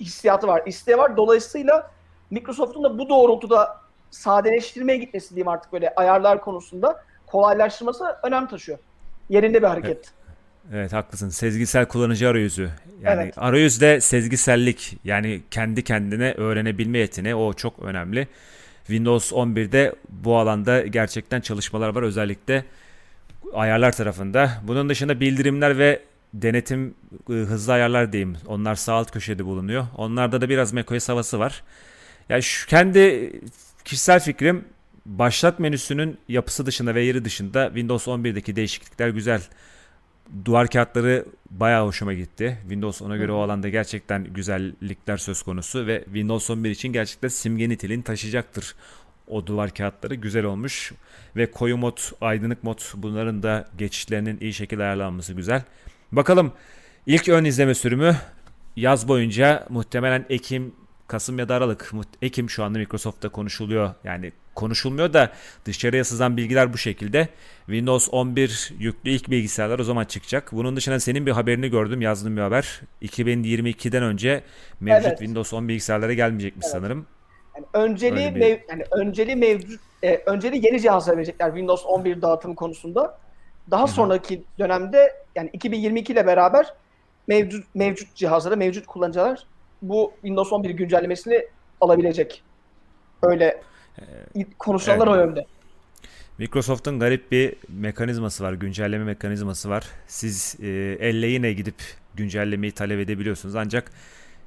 hissiyatı 0.00 0.46
var, 0.46 0.62
isteği 0.66 0.98
var. 0.98 1.16
Dolayısıyla 1.16 1.90
Microsoft'un 2.30 2.84
da 2.84 2.98
bu 2.98 3.08
doğrultuda 3.08 3.80
sadeleştirmeye 4.10 4.98
gitmesi 4.98 5.30
diyeyim 5.30 5.48
artık 5.48 5.72
böyle 5.72 5.94
ayarlar 5.94 6.40
konusunda 6.40 7.02
kolaylaştırması 7.26 8.16
önem 8.22 8.48
taşıyor. 8.48 8.78
Yerinde 9.28 9.62
bir 9.62 9.66
hareket. 9.66 9.90
Evet. 9.96 10.12
Evet 10.72 10.92
haklısın. 10.92 11.28
Sezgisel 11.28 11.86
kullanıcı 11.86 12.28
arayüzü. 12.28 12.70
Yani 13.02 13.22
Evet. 13.22 13.34
arayüzde 13.36 14.00
sezgisellik 14.00 14.96
yani 15.04 15.42
kendi 15.50 15.84
kendine 15.84 16.32
öğrenebilme 16.32 16.98
yeteneği 16.98 17.34
o 17.34 17.52
çok 17.52 17.78
önemli. 17.82 18.28
Windows 18.86 19.32
11'de 19.32 19.94
bu 20.08 20.36
alanda 20.38 20.86
gerçekten 20.86 21.40
çalışmalar 21.40 21.94
var 21.94 22.02
özellikle 22.02 22.64
ayarlar 23.54 23.92
tarafında. 23.92 24.50
Bunun 24.62 24.88
dışında 24.88 25.20
bildirimler 25.20 25.78
ve 25.78 26.00
denetim 26.34 26.94
e, 27.30 27.32
hızlı 27.32 27.72
ayarlar 27.72 28.12
diyeyim. 28.12 28.36
Onlar 28.46 28.74
sağ 28.74 28.94
alt 28.94 29.10
köşede 29.10 29.44
bulunuyor. 29.44 29.86
Onlarda 29.96 30.40
da 30.40 30.48
biraz 30.48 30.72
macOS 30.72 31.08
havası 31.08 31.38
var. 31.38 31.62
Yani 32.28 32.42
şu 32.42 32.66
kendi 32.68 33.32
kişisel 33.84 34.20
fikrim 34.20 34.64
başlat 35.06 35.58
menüsünün 35.58 36.18
yapısı 36.28 36.66
dışında 36.66 36.94
ve 36.94 37.02
yeri 37.02 37.24
dışında 37.24 37.66
Windows 37.66 38.06
11'deki 38.06 38.56
değişiklikler 38.56 39.08
güzel. 39.08 39.42
Duvar 40.44 40.68
kağıtları 40.68 41.26
bayağı 41.50 41.86
hoşuma 41.86 42.14
gitti. 42.14 42.58
Windows 42.60 43.02
ona 43.02 43.16
göre 43.16 43.32
o 43.32 43.38
alanda 43.38 43.68
gerçekten 43.68 44.24
güzellikler 44.24 45.16
söz 45.16 45.42
konusu 45.42 45.86
ve 45.86 46.04
Windows 46.04 46.50
11 46.50 46.70
için 46.70 46.92
gerçekten 46.92 47.28
simge 47.28 47.68
niteliğini 47.68 48.02
taşıyacaktır. 48.02 48.74
O 49.28 49.46
duvar 49.46 49.74
kağıtları 49.74 50.14
güzel 50.14 50.44
olmuş 50.44 50.92
ve 51.36 51.50
koyu 51.50 51.76
mod, 51.76 51.98
aydınlık 52.20 52.64
mod 52.64 52.80
bunların 52.94 53.42
da 53.42 53.68
geçişlerinin 53.78 54.38
iyi 54.40 54.54
şekilde 54.54 54.82
ayarlanması 54.82 55.32
güzel. 55.34 55.62
Bakalım 56.12 56.52
ilk 57.06 57.28
ön 57.28 57.44
izleme 57.44 57.74
sürümü 57.74 58.16
yaz 58.76 59.08
boyunca 59.08 59.66
muhtemelen 59.68 60.26
Ekim, 60.28 60.74
Kasım 61.06 61.38
ya 61.38 61.48
da 61.48 61.54
Aralık. 61.54 61.92
Ekim 62.22 62.50
şu 62.50 62.64
anda 62.64 62.78
Microsoft'ta 62.78 63.28
konuşuluyor. 63.28 63.94
Yani 64.04 64.32
konuşulmuyor 64.54 65.12
da 65.12 65.32
dışarıya 65.64 66.04
sızan 66.04 66.36
bilgiler 66.36 66.72
bu 66.72 66.78
şekilde. 66.78 67.28
Windows 67.66 68.08
11 68.12 68.72
yüklü 68.78 69.10
ilk 69.10 69.30
bilgisayarlar 69.30 69.78
o 69.78 69.84
zaman 69.84 70.04
çıkacak. 70.04 70.48
Bunun 70.52 70.76
dışında 70.76 71.00
senin 71.00 71.26
bir 71.26 71.30
haberini 71.32 71.70
gördüm, 71.70 72.00
yazdığın 72.02 72.36
bir 72.36 72.42
haber. 72.42 72.80
2022'den 73.02 74.02
önce 74.02 74.42
mevcut 74.80 75.06
Evet. 75.06 75.18
Windows 75.18 75.52
10 75.52 75.68
bilgisayarlara 75.68 76.12
gelmeyecekmiş 76.12 76.66
sanırım. 76.66 77.06
Yani 77.56 77.66
önceliği 77.72 78.26
Öyle 78.26 78.34
bir- 78.34 78.40
mev, 78.40 78.58
yani 78.68 78.84
önceliği 78.90 79.36
mevcut 79.36 79.80
e, 80.02 80.16
önceliği 80.26 80.66
yeni 80.66 80.80
cihazlara 80.80 81.16
verecekler 81.16 81.46
Windows 81.48 81.84
11 81.86 82.22
dağıtımı 82.22 82.54
konusunda. 82.54 83.18
Daha 83.70 83.86
sonraki 83.86 84.42
dönemde 84.58 85.12
yani 85.34 85.50
2022 85.52 86.12
ile 86.12 86.26
beraber 86.26 86.74
mevcut 87.26 87.64
mevcut 87.74 88.14
cihazlara, 88.14 88.56
mevcut 88.56 88.86
kullanıcılar 88.86 89.46
bu 89.82 90.12
Windows 90.14 90.52
11 90.52 90.70
güncellemesini 90.70 91.46
alabilecek. 91.80 92.42
Öyle 93.22 93.62
konuşulanlar 94.58 95.06
evet. 95.06 95.16
o 95.16 95.26
yönde. 95.26 95.46
Microsoft'un 96.38 96.98
garip 96.98 97.32
bir 97.32 97.54
mekanizması 97.68 98.44
var, 98.44 98.52
güncelleme 98.52 99.04
mekanizması 99.04 99.70
var. 99.70 99.84
Siz 100.06 100.56
e, 100.62 100.66
elle 101.00 101.26
yine 101.26 101.52
gidip 101.52 101.74
güncellemeyi 102.14 102.72
talep 102.72 103.00
edebiliyorsunuz. 103.00 103.54
Ancak 103.56 103.92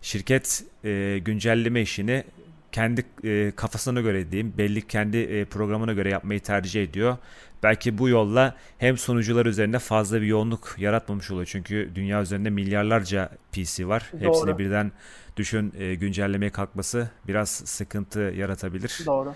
şirket 0.01 0.63
e, 0.84 1.20
güncelleme 1.25 1.82
işini 1.82 2.24
kendi 2.72 3.04
e, 3.24 3.51
kafasına 3.56 4.01
göre 4.01 4.32
diyeyim, 4.32 4.54
belli 4.58 4.88
kendi 4.88 5.18
e, 5.18 5.46
programına 5.46 5.94
göre 5.94 6.10
yapmayı 6.10 6.39
tercih 6.39 6.84
ediyor. 6.84 7.18
Belki 7.64 7.98
bu 7.98 8.10
yolla 8.10 8.56
hem 8.78 8.98
sunucular 8.98 9.46
üzerinde 9.46 9.80
fazla 9.80 10.22
bir 10.22 10.28
yoğunluk 10.28 10.76
yaratmamış 10.78 11.32
oluyor. 11.32 11.46
Çünkü 11.52 11.90
dünya 11.96 12.22
üzerinde 12.22 12.50
milyarlarca 12.50 13.30
PC 13.52 13.88
var. 13.88 14.12
Doğru. 14.14 14.22
Hepsini 14.30 14.58
birden 14.58 14.92
düşün 15.38 15.74
e, 15.80 15.96
güncellemeye 15.96 16.52
kalkması 16.52 17.10
biraz 17.28 17.50
sıkıntı 17.50 18.20
yaratabilir. 18.20 19.00
Doğru. 19.06 19.36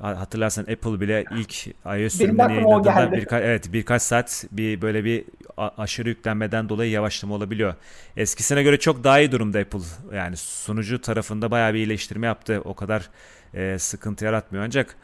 Ha- 0.00 0.20
Hatırlarsan 0.20 0.62
Apple 0.62 1.00
bile 1.00 1.24
ilk 1.36 1.66
iOS 1.66 2.14
sürümünü 2.14 2.52
yayınladığında 2.52 3.12
birkaç 3.12 3.42
evet 3.42 3.72
birkaç 3.72 4.02
saat 4.02 4.44
bir 4.52 4.82
böyle 4.82 5.04
bir 5.04 5.24
aşırı 5.56 6.08
yüklenmeden 6.08 6.68
dolayı 6.68 6.90
yavaşlama 6.90 7.34
olabiliyor. 7.34 7.74
Eskisine 8.16 8.62
göre 8.62 8.78
çok 8.78 9.04
daha 9.04 9.20
iyi 9.20 9.32
durumda 9.32 9.58
Apple. 9.58 9.80
Yani 10.14 10.36
sunucu 10.36 11.00
tarafında 11.00 11.50
bayağı 11.50 11.74
bir 11.74 11.78
iyileştirme 11.78 12.26
yaptı. 12.26 12.60
O 12.64 12.74
kadar 12.74 13.08
e, 13.54 13.78
sıkıntı 13.78 14.24
yaratmıyor 14.24 14.64
ancak 14.64 14.96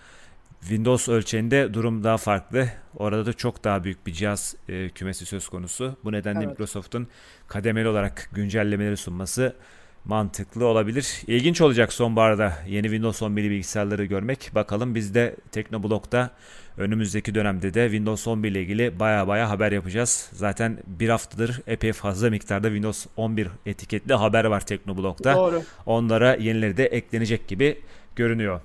Windows 0.63 1.09
ölçeğinde 1.09 1.75
durum 1.75 2.05
daha 2.05 2.17
farklı. 2.17 2.69
Orada 2.97 3.27
da 3.27 3.33
çok 3.33 3.65
daha 3.65 3.85
büyük 3.85 4.07
bir 4.07 4.13
cihaz 4.13 4.55
e, 4.69 4.89
kümesi 4.91 5.27
söz 5.27 5.49
konusu. 5.49 5.97
Bu 6.05 6.13
nedenle 6.13 6.39
Evet. 6.39 6.49
Microsoft'un 6.49 7.09
kademeli 7.49 7.89
olarak 7.89 8.29
güncellemeleri 8.33 8.97
sunması 8.97 9.57
mantıklı 10.05 10.67
olabilir. 10.67 11.23
İlginç 11.27 11.61
olacak 11.61 11.93
sonbaharda 11.93 12.53
yeni 12.69 12.87
Windows 12.87 13.23
11 13.23 13.51
bilgisayarları 13.51 14.05
görmek. 14.05 14.51
Bakalım 14.55 14.95
biz 14.95 15.15
de 15.15 15.37
Teknoblog'da 15.53 16.31
önümüzdeki 16.79 17.35
dönemde 17.35 17.75
de 17.75 17.85
Windows 17.85 18.29
11 18.29 18.51
ile 18.51 18.63
ilgili 18.63 19.01
baya 19.01 19.29
baya 19.29 19.51
haber 19.51 19.73
yapacağız. 19.73 20.31
Zaten 20.33 20.79
bir 20.87 21.09
haftadır 21.09 21.61
epey 21.67 21.93
fazla 21.93 22.31
miktarda 22.31 22.67
Windows 22.69 23.07
11 23.17 23.49
etiketli 23.67 24.15
haber 24.15 24.45
var 24.45 24.67
Teknoblog'da. 24.67 25.35
Doğru. 25.35 25.63
Onlara 25.87 26.35
yenileri 26.35 26.77
de 26.77 26.87
eklenecek 26.87 27.49
gibi 27.49 27.81
görünüyor. 28.17 28.61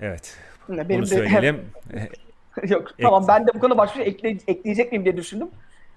Evet. 0.00 0.36
Benim 0.68 0.88
Bunu 0.88 1.02
de- 1.02 1.06
söyleyelim. 1.06 1.60
Yok 2.68 2.90
tamam 3.00 3.24
ben 3.28 3.46
de 3.46 3.50
bu 3.54 3.60
konuda 3.60 3.78
başka 3.78 3.96
şey 3.98 4.08
ekle, 4.08 4.28
ekleyecek 4.28 4.92
miyim 4.92 5.04
diye 5.04 5.16
düşündüm. 5.16 5.48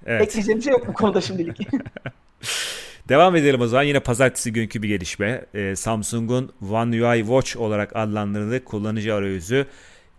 Evet. 0.06 0.22
Ekleyeceğim 0.22 0.62
şey 0.62 0.72
yok 0.72 0.88
bu 0.88 0.94
konuda 0.94 1.22
şimdilik. 1.22 1.58
Devam 3.10 3.36
edelim 3.36 3.62
o 3.62 3.68
zaman. 3.68 3.84
Yine 3.84 4.00
pazartesi 4.00 4.54
günkü 4.54 4.82
bir 4.82 4.88
gelişme. 4.88 5.46
Ee, 5.54 5.76
Samsung'un 5.76 6.54
One 6.72 7.06
UI 7.06 7.20
Watch 7.20 7.58
olarak 7.58 7.96
adlandırıldığı 7.96 8.64
kullanıcı 8.64 9.16
arayüzü 9.16 9.66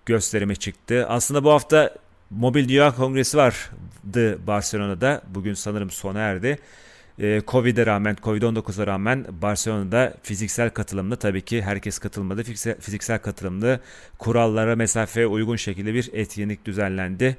gösterime 0.06 0.54
çıktı. 0.54 1.06
Aslında 1.08 1.44
bu 1.44 1.50
hafta 1.50 1.94
Mobil 2.30 2.68
Dünya 2.68 2.94
Kongresi 2.94 3.36
vardı 3.36 4.46
Barcelona'da. 4.46 5.22
Bugün 5.28 5.54
sanırım 5.54 5.90
sona 5.90 6.18
erdi. 6.18 6.58
Ee, 7.18 7.42
Covid'e 7.46 7.86
rağmen, 7.86 8.16
Covid-19'a 8.22 8.86
rağmen 8.86 9.26
Barcelona'da 9.42 10.14
fiziksel 10.22 10.70
katılımlı 10.70 11.16
tabii 11.16 11.42
ki 11.42 11.62
herkes 11.62 11.98
katılmadı. 11.98 12.42
Fiziksel, 12.80 13.18
katılımlı 13.18 13.80
kurallara 14.18 14.76
mesafeye 14.76 15.26
uygun 15.26 15.56
şekilde 15.56 15.94
bir 15.94 16.10
etkinlik 16.12 16.64
düzenlendi. 16.64 17.36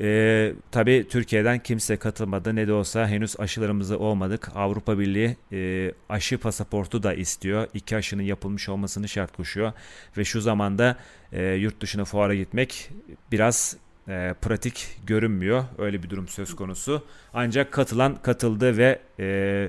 Ee, 0.00 0.52
tabii 0.70 1.06
Türkiye'den 1.10 1.58
kimse 1.58 1.96
katılmadı. 1.96 2.56
Ne 2.56 2.66
de 2.66 2.72
olsa 2.72 3.08
henüz 3.08 3.40
aşılarımızı 3.40 3.98
olmadık. 3.98 4.48
Avrupa 4.54 4.98
Birliği 4.98 5.36
e, 5.52 5.92
aşı 6.08 6.38
pasaportu 6.38 7.02
da 7.02 7.14
istiyor. 7.14 7.68
İki 7.74 7.96
aşının 7.96 8.22
yapılmış 8.22 8.68
olmasını 8.68 9.08
şart 9.08 9.36
koşuyor. 9.36 9.72
Ve 10.16 10.24
şu 10.24 10.40
zamanda 10.40 10.96
e, 11.32 11.44
yurt 11.44 11.80
dışına 11.80 12.04
fuara 12.04 12.34
gitmek 12.34 12.90
biraz 13.32 13.76
e, 14.08 14.34
pratik 14.42 14.98
görünmüyor. 15.06 15.64
Öyle 15.78 16.02
bir 16.02 16.10
durum 16.10 16.28
söz 16.28 16.56
konusu. 16.56 17.02
Ancak 17.34 17.72
katılan 17.72 18.16
katıldı 18.22 18.76
ve 18.76 18.98
e, 19.20 19.68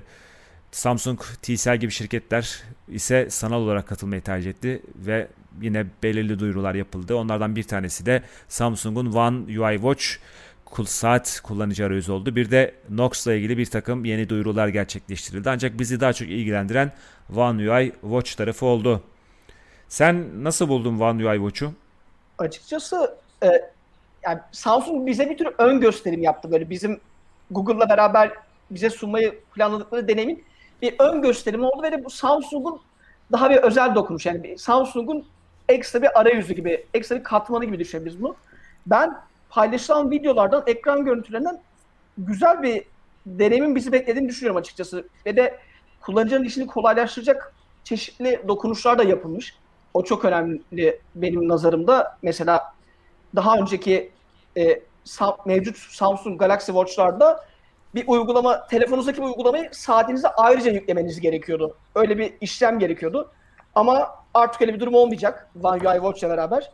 Samsung, 0.72 1.20
TCL 1.42 1.78
gibi 1.78 1.92
şirketler 1.92 2.64
ise 2.88 3.30
sanal 3.30 3.62
olarak 3.62 3.88
katılmayı 3.88 4.22
tercih 4.22 4.50
etti 4.50 4.82
ve 4.96 5.28
yine 5.62 5.86
belirli 6.04 6.40
duyurular 6.40 6.76
yapıldı. 6.76 7.16
Onlardan 7.16 7.56
bir 7.56 7.64
tanesi 7.64 8.06
de 8.06 8.24
Samsung'un 8.48 9.12
One 9.12 9.60
UI 9.60 9.76
Watch 9.76 10.06
saat 10.86 11.42
kullanıcı 11.44 11.86
arayüzü 11.86 12.12
oldu. 12.12 12.36
Bir 12.36 12.52
de 12.52 12.76
Knox'la 12.88 13.34
ilgili 13.34 13.58
bir 13.58 13.66
takım 13.66 14.06
yeni 14.06 14.30
duyurular 14.30 14.68
gerçekleştirildi. 14.68 15.50
Ancak 15.50 15.80
bizi 15.80 16.00
daha 16.00 16.14
çok 16.14 16.28
ilgilendiren 16.28 16.92
One 17.36 17.72
UI 17.72 17.92
Watch 18.02 18.36
tarafı 18.36 18.66
oldu. 18.66 19.04
Sen 19.88 20.44
nasıl 20.44 20.68
buldun 20.70 21.00
One 21.00 21.28
UI 21.28 21.36
Watch'u? 21.36 21.74
Açıkçası 22.38 23.16
e, 23.44 23.48
yani 24.24 24.40
Samsung 24.52 25.08
bize 25.08 25.30
bir 25.30 25.38
tür 25.38 25.48
ön 25.58 25.80
gösterim 25.80 26.22
yaptı 26.22 26.52
böyle 26.52 26.70
bizim 26.70 27.00
Google'la 27.52 27.90
beraber 27.90 28.32
bize 28.72 28.90
sunmayı 28.90 29.40
planladıkları 29.56 30.08
deneyimin 30.08 30.44
bir 30.82 30.96
ön 31.00 31.22
gösterimi 31.22 31.66
oldu 31.66 31.84
ve 31.84 31.92
de 31.92 32.06
bu 32.06 32.10
Samsung'un 32.10 32.82
daha 33.32 33.50
bir 33.50 33.56
özel 33.56 33.96
dokunuş 33.96 34.26
yani 34.26 34.58
Samsung'un 34.58 35.26
ekstra 35.70 36.02
bir 36.02 36.20
arayüzü 36.20 36.54
gibi, 36.54 36.86
ekstra 36.94 37.16
bir 37.16 37.24
katmanı 37.24 37.66
gibi 37.66 37.80
düşünebiliriz 37.80 38.22
bunu. 38.22 38.36
Ben 38.86 39.18
paylaşılan 39.50 40.12
videolardan, 40.12 40.64
ekran 40.68 41.06
görüntülerinden 41.06 41.60
güzel 42.18 42.64
bir 42.64 42.84
deneyimin 43.26 43.76
bizi 43.76 43.92
beklediğini 43.92 44.30
düşünüyorum 44.30 44.58
açıkçası. 44.58 45.08
Ve 45.26 45.36
de 45.36 45.60
kullanıcının 46.02 46.44
işini 46.44 46.68
kolaylaştıracak 46.68 47.54
çeşitli 47.84 48.44
dokunuşlar 48.48 48.98
da 48.98 49.04
yapılmış. 49.04 49.56
O 49.94 50.04
çok 50.04 50.26
önemli 50.26 51.00
benim 51.16 51.48
nazarımda. 51.48 52.18
Mesela 52.22 52.74
daha 53.36 53.58
önceki 53.58 54.12
e, 54.58 54.82
Sa- 55.06 55.38
mevcut 55.46 55.78
Samsung 55.78 56.40
Galaxy 56.40 56.72
Watch'larda 56.72 57.46
bir 57.96 58.08
uygulama, 58.08 58.68
telefonunuzdaki 58.68 59.18
bir 59.22 59.28
uygulamayı 59.28 59.70
saatinize 59.72 60.28
ayrıca 60.28 60.72
yüklemeniz 60.72 61.20
gerekiyordu. 61.20 61.78
Öyle 61.96 62.18
bir 62.18 62.34
işlem 62.42 62.80
gerekiyordu. 62.80 63.32
Ama 63.76 64.16
artık 64.34 64.62
öyle 64.62 64.74
bir 64.74 64.80
durum 64.80 64.94
olmayacak 64.94 65.50
One 65.64 65.90
UI 65.90 65.96
Watch'la 65.96 66.30
beraber. 66.30 66.72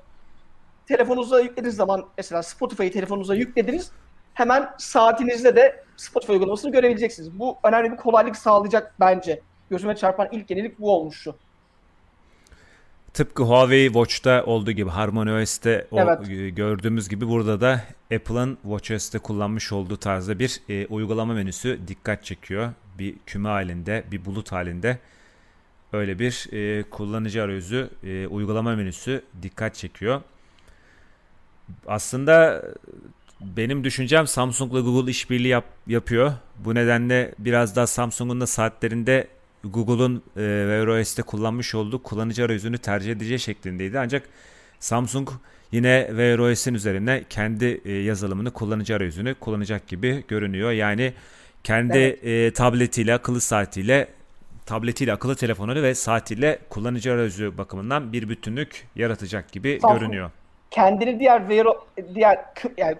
Telefonunuza 0.87 1.39
yüklediğiniz 1.39 1.75
zaman 1.75 2.05
mesela 2.17 2.43
Spotify'ı 2.43 2.91
telefonunuza 2.91 3.35
yüklediniz. 3.35 3.91
Hemen 4.33 4.69
saatinizde 4.77 5.55
de 5.55 5.83
Spotify 5.97 6.31
uygulamasını 6.33 6.71
görebileceksiniz. 6.71 7.39
Bu 7.39 7.57
önemli 7.63 7.91
bir 7.91 7.97
kolaylık 7.97 8.35
sağlayacak 8.35 8.93
bence. 8.99 9.41
Gözüme 9.69 9.95
çarpan 9.95 10.27
ilk 10.31 10.49
yenilik 10.49 10.79
bu 10.79 10.91
olmuştu. 10.91 11.37
Tıpkı 13.15 13.43
Huawei 13.43 13.85
Watch'ta 13.85 14.43
olduğu 14.45 14.71
gibi 14.71 14.89
HarmonyOS'te 14.89 15.87
Evet. 15.91 16.19
gördüğümüz 16.55 17.09
gibi 17.09 17.27
burada 17.27 17.61
da 17.61 17.81
Apple'ın 18.15 18.57
WatchOS'te 18.61 19.19
kullanmış 19.19 19.71
olduğu 19.71 19.97
tarzda 19.97 20.39
bir 20.39 20.61
e, 20.69 20.87
uygulama 20.87 21.33
menüsü 21.33 21.79
dikkat 21.87 22.23
çekiyor. 22.23 22.71
Bir 22.99 23.15
küme 23.25 23.49
halinde, 23.49 24.03
bir 24.11 24.25
bulut 24.25 24.51
halinde 24.51 24.99
öyle 25.93 26.19
bir 26.19 26.47
e, 26.53 26.83
kullanıcı 26.83 27.43
arayüzü, 27.43 27.89
e, 28.03 28.27
uygulama 28.27 28.75
menüsü 28.75 29.23
dikkat 29.41 29.75
çekiyor. 29.75 30.21
Aslında 31.87 32.63
benim 33.41 33.83
düşüncem 33.83 34.27
Samsung'la 34.27 34.79
Google 34.79 35.11
işbirliği 35.11 35.47
yap, 35.47 35.65
yapıyor. 35.87 36.33
Bu 36.59 36.75
nedenle 36.75 37.35
biraz 37.39 37.75
daha 37.75 37.87
Samsung'un 37.87 38.41
da 38.41 38.47
saatlerinde 38.47 39.27
Google'un 39.73 40.15
e, 40.15 40.19
Wear 40.39 40.87
OS'te 40.87 41.21
kullanmış 41.21 41.75
olduğu 41.75 42.03
kullanıcı 42.03 42.45
arayüzünü 42.45 42.77
tercih 42.77 43.11
edeceği 43.11 43.39
şeklindeydi. 43.39 43.99
Ancak 43.99 44.23
Samsung 44.79 45.29
yine 45.71 46.05
Wear 46.07 46.39
OS'in 46.39 46.73
üzerine 46.73 47.23
kendi 47.29 47.81
e, 47.85 47.91
yazılımını, 47.91 48.51
kullanıcı 48.51 48.95
arayüzünü 48.95 49.35
kullanacak 49.35 49.87
gibi 49.87 50.23
görünüyor. 50.27 50.71
Yani 50.71 51.13
kendi 51.63 51.97
e, 51.97 52.53
tabletiyle, 52.53 53.13
akıllı 53.13 53.41
saatiyle, 53.41 54.07
tabletiyle, 54.65 55.13
akıllı 55.13 55.35
telefonuyla 55.35 55.83
ve 55.83 55.95
saatiyle 55.95 56.59
kullanıcı 56.69 57.13
arayüzü 57.13 57.57
bakımından 57.57 58.13
bir 58.13 58.29
bütünlük 58.29 58.87
yaratacak 58.95 59.51
gibi 59.51 59.79
Samsung- 59.81 59.99
görünüyor. 59.99 60.31
Kendini 60.71 61.19
diğer 61.19 61.49
Vero, 61.49 61.87
diğer 62.15 62.39
yani 62.77 62.95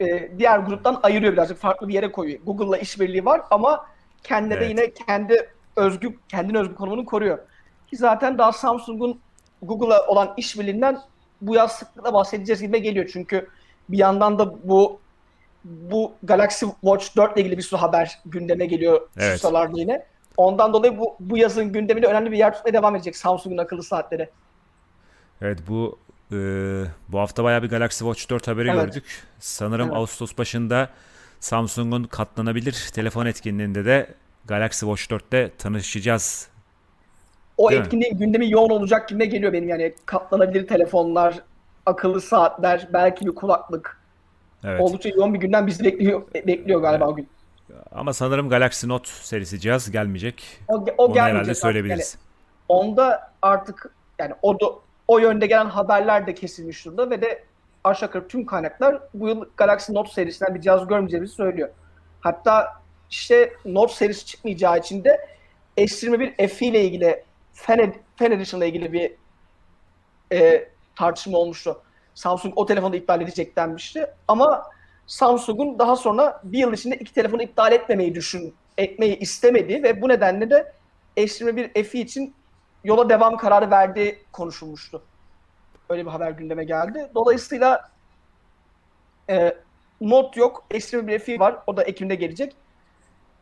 e, 0.00 0.30
diğer 0.38 0.58
gruptan 0.58 1.00
ayırıyor 1.02 1.32
birazcık 1.32 1.58
farklı 1.58 1.88
bir 1.88 1.94
yere 1.94 2.12
koyuyor. 2.12 2.38
Google'la 2.46 2.78
işbirliği 2.78 3.24
var 3.24 3.40
ama 3.50 3.86
kendine 4.22 4.54
de 4.54 4.58
Evet. 4.58 4.70
yine 4.70 4.90
kendi 5.06 5.48
özgü 5.76 6.16
kendine 6.28 6.58
özgü 6.58 6.74
konumunu 6.74 7.04
koruyor. 7.04 7.38
Ki 7.90 7.96
zaten 7.96 8.38
daha 8.38 8.52
Samsung'un 8.52 9.20
Google'la 9.62 10.06
olan 10.06 10.34
işbirliğinden 10.36 11.00
bu 11.40 11.54
yaz 11.54 11.72
sıklıkla 11.72 12.12
bahsedeceğiz 12.14 12.62
gibi 12.62 12.82
geliyor. 12.82 13.10
Çünkü 13.12 13.48
bir 13.88 13.98
yandan 13.98 14.38
da 14.38 14.68
bu 14.68 15.00
bu 15.64 16.12
Galaxy 16.22 16.66
Watch 16.80 17.16
4 17.16 17.32
ile 17.32 17.40
ilgili 17.40 17.58
bir 17.58 17.62
sürü 17.62 17.80
haber 17.80 18.18
gündeme 18.26 18.66
geliyor 18.66 19.08
Evet. 19.16 19.40
sıralarda 19.40 19.80
yine. 19.80 20.06
Ondan 20.36 20.72
dolayı 20.72 20.98
bu, 20.98 21.16
bu 21.20 21.36
yazın 21.36 21.72
gündeminde 21.72 22.06
önemli 22.06 22.32
bir 22.32 22.38
yer 22.38 22.54
tutmaya 22.54 22.72
devam 22.72 22.96
edecek 22.96 23.16
Samsung'un 23.16 23.58
akıllı 23.58 23.82
saatleri. 23.82 24.30
Evet 25.40 25.58
bu 25.68 25.98
e, 26.32 26.36
bu 27.08 27.18
hafta 27.18 27.44
bayağı 27.44 27.62
bir 27.62 27.68
Galaxy 27.68 28.04
Watch 28.04 28.30
4 28.30 28.48
haberi 28.48 28.68
Evet. 28.70 28.84
gördük. 28.84 29.22
Sanırım 29.38 29.86
Evet. 29.88 29.96
Ağustos 29.96 30.38
başında 30.38 30.90
Samsung'un 31.40 32.04
katlanabilir 32.04 32.90
telefon 32.94 33.26
etkinliğinde 33.26 33.84
de 33.84 34.14
Galaxy 34.46 34.86
Watch 34.86 35.24
4'te 35.24 35.50
tanışacağız. 35.58 36.48
O 37.56 37.70
Değil 37.70 37.80
mi? 37.80 37.84
etkinliğin 37.84 38.18
gündemi 38.18 38.50
yoğun 38.50 38.70
olacak 38.70 39.08
gibi 39.08 39.28
geliyor 39.28 39.52
benim 39.52 39.68
yani 39.68 39.94
katlanabilir 40.06 40.66
telefonlar, 40.66 41.42
akıllı 41.86 42.20
saatler, 42.20 42.88
belki 42.92 43.26
bir 43.26 43.34
kulaklık. 43.34 43.98
Evet. 44.64 44.80
Oldukça 44.80 45.08
yoğun 45.08 45.34
bir 45.34 45.38
gündem 45.38 45.66
bizi 45.66 45.84
bekliyor 45.84 46.22
bekliyor 46.34 46.80
galiba 46.80 47.06
o 47.06 47.16
gün. 47.16 47.28
Ama 47.92 48.12
sanırım 48.12 48.48
Galaxy 48.48 48.88
Note 48.88 49.10
serisi 49.10 49.60
cihaz 49.60 49.90
gelmeyecek. 49.90 50.60
O, 50.68 50.84
o 50.98 51.04
Onu 51.04 51.20
herhalde 51.20 51.54
söyleyebiliriz. 51.54 52.18
Yani 52.18 52.22
onda 52.68 53.32
artık 53.42 53.94
yani 54.18 54.34
o 54.42 54.60
da, 54.60 54.66
o 55.08 55.18
yönde 55.18 55.46
gelen 55.46 55.66
haberler 55.66 56.26
de 56.26 56.34
kesilmiş 56.34 56.84
durumda 56.84 57.10
ve 57.10 57.22
de 57.22 57.44
aşağı 57.84 58.08
yukarı 58.08 58.28
tüm 58.28 58.46
kaynaklar 58.46 58.98
bu 59.14 59.28
yıl 59.28 59.44
Galaxy 59.56 59.92
Note 59.92 60.10
serisinden 60.10 60.54
bir 60.54 60.60
cihaz 60.60 60.86
görmeyeceğimizi 60.86 61.34
söylüyor. 61.34 61.68
Hatta 62.20 62.81
işte 63.12 63.52
Note 63.64 63.94
serisi 63.94 64.26
çıkmayacağı 64.26 64.78
için 64.78 65.04
de 65.04 65.28
S21 65.76 66.48
FE 66.48 66.66
ile 66.66 66.84
ilgili 66.84 67.24
Fan, 67.52 67.94
Fan 68.16 68.32
Edition 68.32 68.60
ile 68.60 68.68
ilgili 68.68 68.92
bir 68.92 69.12
e, 70.32 70.68
tartışma 70.96 71.38
olmuştu. 71.38 71.82
Samsung 72.14 72.52
o 72.56 72.66
telefonu 72.66 72.96
iptal 72.96 73.20
edecek 73.20 73.56
denmişti. 73.56 74.06
Ama 74.28 74.70
Samsung'un 75.06 75.78
daha 75.78 75.96
sonra 75.96 76.40
bir 76.44 76.58
yıl 76.58 76.72
içinde 76.72 76.96
iki 76.96 77.14
telefonu 77.14 77.42
iptal 77.42 77.72
etmemeyi 77.72 78.14
düşün, 78.14 78.54
etmeyi 78.78 79.18
istemediği 79.18 79.82
ve 79.82 80.02
bu 80.02 80.08
nedenle 80.08 80.50
de 80.50 80.72
S21 81.16 81.84
FE 81.84 82.00
için 82.00 82.34
yola 82.84 83.08
devam 83.08 83.36
kararı 83.36 83.70
verdiği 83.70 84.18
konuşulmuştu. 84.32 85.02
Öyle 85.88 86.06
bir 86.06 86.10
haber 86.10 86.30
gündeme 86.30 86.64
geldi. 86.64 87.10
Dolayısıyla 87.14 87.90
e, 89.30 89.56
Note 90.00 90.40
yok, 90.40 90.64
S21 90.70 91.18
FE 91.18 91.38
var. 91.38 91.56
O 91.66 91.76
da 91.76 91.82
Ekim'de 91.82 92.14
gelecek. 92.14 92.56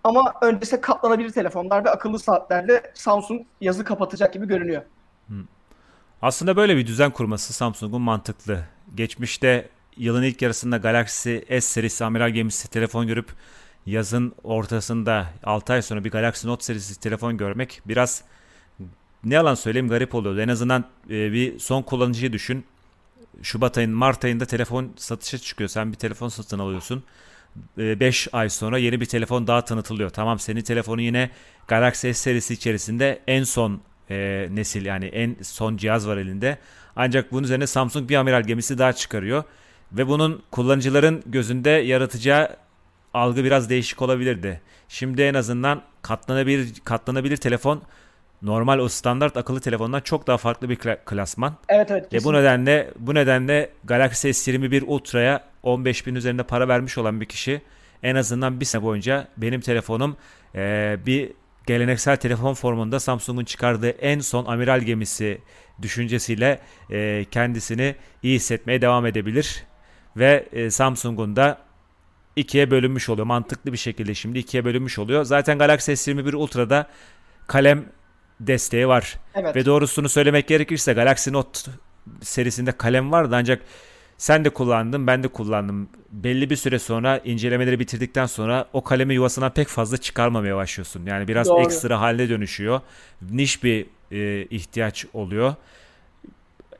Ama 0.04 0.34
öncesinde 0.42 0.80
katlanabilir 0.80 1.30
telefonlar 1.30 1.84
ve 1.84 1.90
akıllı 1.90 2.18
saatlerle 2.18 2.92
Samsung 2.94 3.42
yazı 3.60 3.84
kapatacak 3.84 4.34
gibi 4.34 4.46
görünüyor. 4.46 4.82
Aslında 6.22 6.56
böyle 6.56 6.76
bir 6.76 6.86
düzen 6.86 7.10
kurması 7.10 7.52
Samsung'un 7.52 8.02
mantıklı. 8.02 8.64
Geçmişte 8.94 9.68
yılın 9.96 10.22
ilk 10.22 10.42
yarısında 10.42 10.76
Galaxy 10.76 11.36
S 11.48 11.60
serisi 11.60 12.04
amiral 12.04 12.30
gemisi 12.30 12.70
telefon 12.70 13.06
görüp 13.06 13.28
yazın 13.86 14.32
ortasında 14.44 15.26
6 15.44 15.72
ay 15.72 15.82
sonra 15.82 16.04
bir 16.04 16.10
Galaxy 16.10 16.46
Note 16.46 16.64
serisi 16.64 17.00
telefon 17.00 17.36
görmek 17.36 17.82
biraz 17.86 18.24
ne 19.24 19.34
yalan 19.34 19.54
söyleyeyim 19.54 19.88
garip 19.88 20.14
oluyordu. 20.14 20.40
En 20.40 20.48
azından 20.48 20.84
e, 21.10 21.32
bir 21.32 21.58
son 21.58 21.82
kullanıcıyı 21.82 22.32
düşün. 22.32 22.64
Şubat 23.42 23.78
ayın 23.78 23.90
Mart 23.90 24.24
ayında 24.24 24.46
telefon 24.46 24.92
satışa 24.96 25.38
çıkıyor. 25.38 25.70
Sen 25.70 25.92
bir 25.92 25.96
telefon 25.96 26.28
satın 26.28 26.58
alıyorsun. 26.58 27.04
5 27.76 28.28
ay 28.32 28.48
sonra 28.48 28.78
yeni 28.78 29.00
bir 29.00 29.06
telefon 29.06 29.46
daha 29.46 29.64
tanıtılıyor. 29.64 30.10
Tamam 30.10 30.38
senin 30.38 30.60
telefonun 30.60 31.02
yine 31.02 31.30
Galaxy 31.68 32.06
S 32.10 32.14
serisi 32.14 32.54
içerisinde 32.54 33.20
en 33.26 33.44
son 33.44 33.80
e, 34.10 34.48
nesil 34.50 34.86
yani 34.86 35.06
en 35.06 35.36
son 35.42 35.76
cihaz 35.76 36.08
var 36.08 36.16
elinde. 36.16 36.58
Ancak 36.96 37.32
bunun 37.32 37.42
üzerine 37.44 37.66
Samsung 37.66 38.08
bir 38.08 38.16
amiral 38.16 38.42
gemisi 38.42 38.78
daha 38.78 38.92
çıkarıyor. 38.92 39.44
Ve 39.92 40.08
bunun 40.08 40.42
kullanıcıların 40.50 41.22
gözünde 41.26 41.70
yaratacağı 41.70 42.56
algı 43.14 43.44
biraz 43.44 43.70
değişik 43.70 44.02
olabilirdi. 44.02 44.60
Şimdi 44.88 45.22
en 45.22 45.34
azından 45.34 45.82
katlanabilir 46.02 46.72
katlanabilir 46.84 47.36
telefon 47.36 47.82
normal 48.42 48.78
o 48.78 48.88
standart 48.88 49.36
akıllı 49.36 49.60
telefondan 49.60 50.00
çok 50.00 50.26
daha 50.26 50.36
farklı 50.36 50.68
bir 50.68 50.76
kla- 50.76 50.98
klasman. 51.04 51.54
Evet 51.68 51.90
evet. 51.90 52.02
Ve 52.04 52.06
bu 52.06 52.10
kesinlikle. 52.10 52.38
nedenle 52.40 52.90
bu 52.98 53.14
nedenle 53.14 53.70
Galaxy 53.84 54.28
S21 54.28 54.84
Ultra'ya 54.84 55.49
15 55.62 56.06
bin 56.06 56.14
üzerinde 56.14 56.42
para 56.42 56.68
vermiş 56.68 56.98
olan 56.98 57.20
bir 57.20 57.26
kişi 57.26 57.62
en 58.02 58.14
azından 58.14 58.60
bir 58.60 58.64
sene 58.64 58.82
boyunca 58.82 59.28
benim 59.36 59.60
telefonum 59.60 60.16
eee, 60.54 60.98
bir 61.06 61.32
geleneksel 61.66 62.16
telefon 62.16 62.54
formunda 62.54 63.00
Samsung'un 63.00 63.44
çıkardığı 63.44 63.88
en 63.90 64.18
son 64.20 64.44
amiral 64.46 64.80
gemisi 64.80 65.40
düşüncesiyle 65.82 66.60
eee, 66.90 67.26
kendisini 67.30 67.94
iyi 68.22 68.36
hissetmeye 68.36 68.82
devam 68.82 69.06
edebilir. 69.06 69.64
Ve 70.16 70.48
eee, 70.52 70.70
Samsung'un 70.70 71.36
da 71.36 71.58
ikiye 72.36 72.70
bölünmüş 72.70 73.08
oluyor. 73.08 73.26
Mantıklı 73.26 73.72
bir 73.72 73.78
şekilde 73.78 74.14
şimdi 74.14 74.38
ikiye 74.38 74.64
bölünmüş 74.64 74.98
oluyor. 74.98 75.24
Zaten 75.24 75.58
Galaxy 75.58 75.92
S21 75.92 76.36
Ultra'da 76.36 76.86
kalem 77.46 77.84
desteği 78.40 78.88
var. 78.88 79.18
Evet. 79.34 79.56
Ve 79.56 79.64
doğrusunu 79.64 80.08
söylemek 80.08 80.48
gerekirse 80.48 80.92
Galaxy 80.92 81.32
Note 81.32 81.70
serisinde 82.22 82.72
kalem 82.72 83.12
vardı 83.12 83.34
ancak 83.38 83.62
sen 84.20 84.44
de 84.44 84.50
kullandın, 84.50 85.06
ben 85.06 85.22
de 85.22 85.28
kullandım. 85.28 85.88
Belli 86.12 86.50
bir 86.50 86.56
süre 86.56 86.78
sonra 86.78 87.18
incelemeleri 87.18 87.80
bitirdikten 87.80 88.26
sonra 88.26 88.66
o 88.72 88.84
kalemi 88.84 89.14
yuvasına 89.14 89.50
pek 89.50 89.68
fazla 89.68 89.96
çıkarmamaya 89.96 90.56
başlıyorsun. 90.56 91.06
Yani 91.06 91.28
biraz 91.28 91.48
Doğru. 91.48 91.62
ekstra 91.62 92.00
haline 92.00 92.28
dönüşüyor. 92.28 92.80
Niş 93.30 93.64
bir 93.64 93.86
e, 94.12 94.44
ihtiyaç 94.44 95.06
oluyor. 95.12 95.54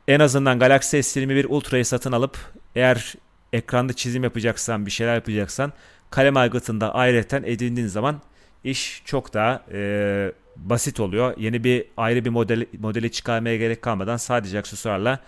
En 0.07 0.19
azından 0.19 0.59
Galaxy 0.59 0.97
S21 0.97 1.45
Ultra'yı 1.47 1.85
satın 1.85 2.11
alıp 2.11 2.37
eğer 2.75 3.15
ekranda 3.53 3.93
çizim 3.93 4.23
yapacaksan, 4.23 4.85
bir 4.85 4.91
şeyler 4.91 5.15
yapacaksan 5.15 5.73
kalem 6.09 6.37
aygıtında 6.37 6.95
ayrıyeten 6.95 7.43
edindiğin 7.43 7.87
zaman 7.87 8.21
iş 8.63 9.01
çok 9.05 9.33
daha 9.33 9.63
e, 9.71 10.31
basit 10.55 10.99
oluyor. 10.99 11.33
Yeni 11.37 11.63
bir 11.63 11.85
ayrı 11.97 12.25
bir 12.25 12.29
modeli, 12.29 12.67
modeli 12.79 13.11
çıkarmaya 13.11 13.57
gerek 13.57 13.81
kalmadan 13.81 14.17
sadece 14.17 14.59
aksesuarla 14.59 15.19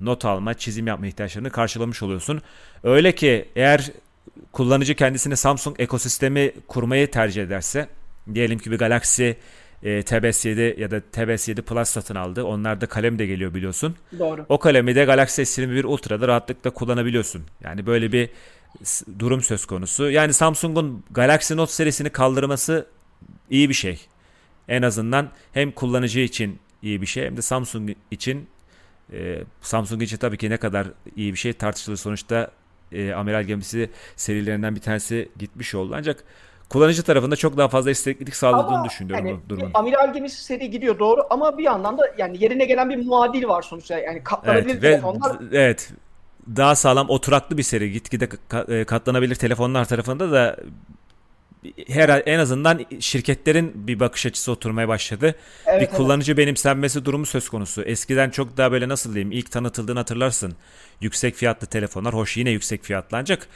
not 0.00 0.24
alma, 0.24 0.54
çizim 0.54 0.86
yapma 0.86 1.06
ihtiyaçlarını 1.06 1.50
karşılamış 1.50 2.02
oluyorsun. 2.02 2.42
Öyle 2.82 3.14
ki 3.14 3.48
eğer 3.56 3.90
kullanıcı 4.52 4.94
kendisine 4.94 5.36
Samsung 5.36 5.80
ekosistemi 5.80 6.52
kurmayı 6.68 7.10
tercih 7.10 7.42
ederse 7.42 7.88
diyelim 8.34 8.58
ki 8.58 8.70
bir 8.70 8.78
Galaxy 8.78 9.30
e, 9.82 10.00
TBS7 10.00 10.80
ya 10.80 10.90
da 10.90 10.98
TBS7 10.98 11.62
Plus 11.62 11.88
satın 11.88 12.14
aldı. 12.14 12.44
Onlarda 12.44 12.86
kalem 12.86 13.18
de 13.18 13.26
geliyor 13.26 13.54
biliyorsun. 13.54 13.96
Doğru. 14.18 14.46
O 14.48 14.58
kalemi 14.58 14.94
de 14.94 15.04
Galaxy 15.04 15.42
S21 15.42 15.86
Ultra'da 15.86 16.28
rahatlıkla 16.28 16.70
kullanabiliyorsun. 16.70 17.42
Yani 17.64 17.86
böyle 17.86 18.12
bir 18.12 18.30
durum 19.18 19.42
söz 19.42 19.66
konusu. 19.66 20.10
Yani 20.10 20.32
Samsung'un 20.32 21.04
Galaxy 21.10 21.56
Note 21.56 21.72
serisini 21.72 22.10
kaldırması 22.10 22.86
iyi 23.50 23.68
bir 23.68 23.74
şey. 23.74 24.06
En 24.68 24.82
azından 24.82 25.30
hem 25.52 25.72
kullanıcı 25.72 26.20
için 26.20 26.58
iyi 26.82 27.02
bir 27.02 27.06
şey 27.06 27.24
hem 27.24 27.36
de 27.36 27.42
Samsung 27.42 27.90
için 28.10 28.48
e, 29.12 29.42
Samsung 29.60 30.02
için 30.02 30.16
tabii 30.16 30.36
ki 30.38 30.50
ne 30.50 30.56
kadar 30.56 30.86
iyi 31.16 31.32
bir 31.32 31.38
şey 31.38 31.52
tartışılır. 31.52 31.96
Sonuçta 31.96 32.50
e, 32.92 33.12
amiral 33.12 33.42
gemisi 33.42 33.90
serilerinden 34.16 34.76
bir 34.76 34.80
tanesi 34.80 35.28
gitmiş 35.38 35.74
oldu. 35.74 35.94
Ancak 35.96 36.24
kullanıcı 36.68 37.02
tarafında 37.02 37.36
çok 37.36 37.56
daha 37.56 37.68
fazla 37.68 37.90
esneklik 37.90 38.36
sağladığını 38.36 38.76
Ama 38.76 38.84
düşünüyorum 38.84 39.26
hani 39.26 39.38
bu 39.44 39.48
durumun. 39.48 39.70
amiral 39.74 40.12
gemisi 40.14 40.44
seri 40.44 40.70
gidiyor 40.70 40.98
doğru 40.98 41.26
ama 41.30 41.58
bir 41.58 41.62
yandan 41.64 41.98
da 41.98 42.14
yani 42.18 42.42
yerine 42.44 42.64
gelen 42.64 42.90
bir 42.90 43.06
muadil 43.06 43.44
var 43.48 43.62
sonuçta. 43.62 43.98
Yani 43.98 44.24
katlanabilir 44.24 44.70
Evet 44.70 44.82
ve 44.82 44.90
telefonlar 44.90 45.36
evet 45.52 45.90
daha 46.56 46.74
sağlam 46.74 47.10
oturaklı 47.10 47.58
bir 47.58 47.62
seri 47.62 47.92
gitgide 47.92 48.28
e, 48.68 48.84
katlanabilir 48.84 49.34
telefonlar 49.34 49.84
tarafında 49.84 50.32
da 50.32 50.56
her 51.88 52.22
en 52.26 52.38
azından 52.38 52.86
şirketlerin 53.00 53.72
bir 53.74 54.00
bakış 54.00 54.26
açısı 54.26 54.52
oturmaya 54.52 54.88
başladı. 54.88 55.34
evet, 55.66 55.80
bir 55.80 55.86
evet. 55.86 55.96
kullanıcı 55.96 56.36
benimsenmesi 56.36 57.04
durumu 57.04 57.26
söz 57.26 57.48
konusu. 57.48 57.82
Eskiden 57.82 58.30
çok 58.30 58.56
daha 58.56 58.72
böyle 58.72 58.88
nasıl 58.88 59.14
diyeyim 59.14 59.32
ilk 59.32 59.50
tanıtıldığını 59.50 59.98
hatırlarsın. 59.98 60.54
Yüksek 61.00 61.34
fiyatlı 61.34 61.66
telefonlar 61.66 62.14
hoş 62.14 62.36
yine 62.36 62.50
yüksek 62.50 62.84
fiyatlı 62.84 63.16
ancak 63.16 63.48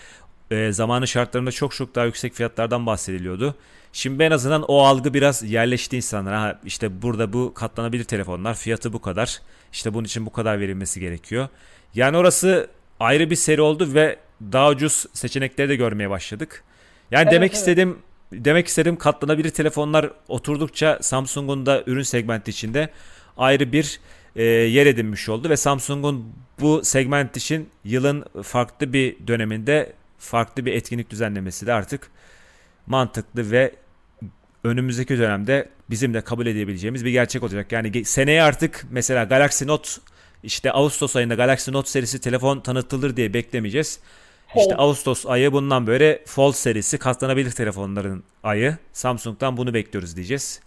e, 0.50 0.72
zamanı 0.72 1.08
şartlarında 1.08 1.52
çok 1.52 1.74
çok 1.74 1.94
daha 1.94 2.04
yüksek 2.04 2.34
fiyatlardan 2.34 2.86
bahsediliyordu. 2.86 3.54
Şimdi 3.92 4.22
en 4.22 4.30
azından 4.30 4.62
o 4.62 4.82
algı 4.82 5.14
biraz 5.14 5.42
yerleşti 5.42 5.96
insanlara. 5.96 6.42
Ha, 6.42 6.60
işte 6.64 7.02
burada 7.02 7.32
bu 7.32 7.54
katlanabilir 7.54 8.04
telefonlar 8.04 8.54
fiyatı 8.54 8.92
bu 8.92 9.00
kadar. 9.00 9.40
İşte 9.72 9.94
bunun 9.94 10.04
için 10.04 10.26
bu 10.26 10.32
kadar 10.32 10.60
verilmesi 10.60 11.00
gerekiyor. 11.00 11.48
Yani 11.94 12.16
orası 12.16 12.68
ayrı 13.00 13.30
bir 13.30 13.36
seri 13.36 13.60
oldu 13.60 13.94
ve 13.94 14.18
daha 14.52 14.70
ucuz 14.70 15.06
seçenekleri 15.12 15.68
de 15.68 15.76
görmeye 15.76 16.10
başladık. 16.10 16.64
Yani 17.12 17.22
Evet, 17.22 17.32
demek 17.32 17.50
evet. 17.50 17.58
istedim 17.58 17.98
demek 18.32 18.66
istedim 18.66 18.96
katlanabilir 18.96 19.50
telefonlar 19.50 20.10
oturdukça 20.28 20.98
Samsung'un 21.02 21.66
da 21.66 21.82
ürün 21.86 22.02
segmenti 22.02 22.50
içinde 22.50 22.88
ayrı 23.36 23.72
bir 23.72 24.00
e, 24.36 24.42
yer 24.44 24.86
edinmiş 24.86 25.28
oldu 25.28 25.48
ve 25.48 25.56
Samsung'un 25.56 26.32
bu 26.60 26.84
segment 26.84 27.36
için 27.36 27.68
yılın 27.84 28.24
farklı 28.42 28.92
bir 28.92 29.26
döneminde 29.26 29.92
farklı 30.18 30.66
bir 30.66 30.72
etkinlik 30.72 31.10
düzenlemesi 31.10 31.66
de 31.66 31.72
artık 31.72 32.10
mantıklı 32.86 33.50
ve 33.50 33.72
önümüzdeki 34.64 35.18
dönemde 35.18 35.68
bizim 35.90 36.14
de 36.14 36.20
kabul 36.20 36.46
edebileceğimiz 36.46 37.04
bir 37.04 37.10
gerçek 37.10 37.42
olacak. 37.42 37.72
Yani 37.72 38.04
seneye 38.04 38.42
artık 38.42 38.86
mesela 38.90 39.24
Galaxy 39.24 39.66
Note 39.66 39.88
işte 40.42 40.72
Ağustos 40.72 41.16
ayında 41.16 41.34
Galaxy 41.34 41.72
Note 41.72 41.90
serisi 41.90 42.20
telefon 42.20 42.60
tanıtılır 42.60 43.16
diye 43.16 43.34
beklemeyeceğiz. 43.34 43.98
İşte. 44.56 44.76
Ağustos 44.76 45.26
ayı 45.26 45.52
bundan 45.52 45.86
böyle 45.86 46.22
Fold 46.26 46.52
serisi 46.52 46.98
katlanabilir 46.98 47.50
telefonların 47.50 48.24
ayı. 48.42 48.76
Samsung'dan 48.92 49.56
bunu 49.56 49.74
bekliyoruz 49.74 50.16
diyeceğiz. 50.16 50.60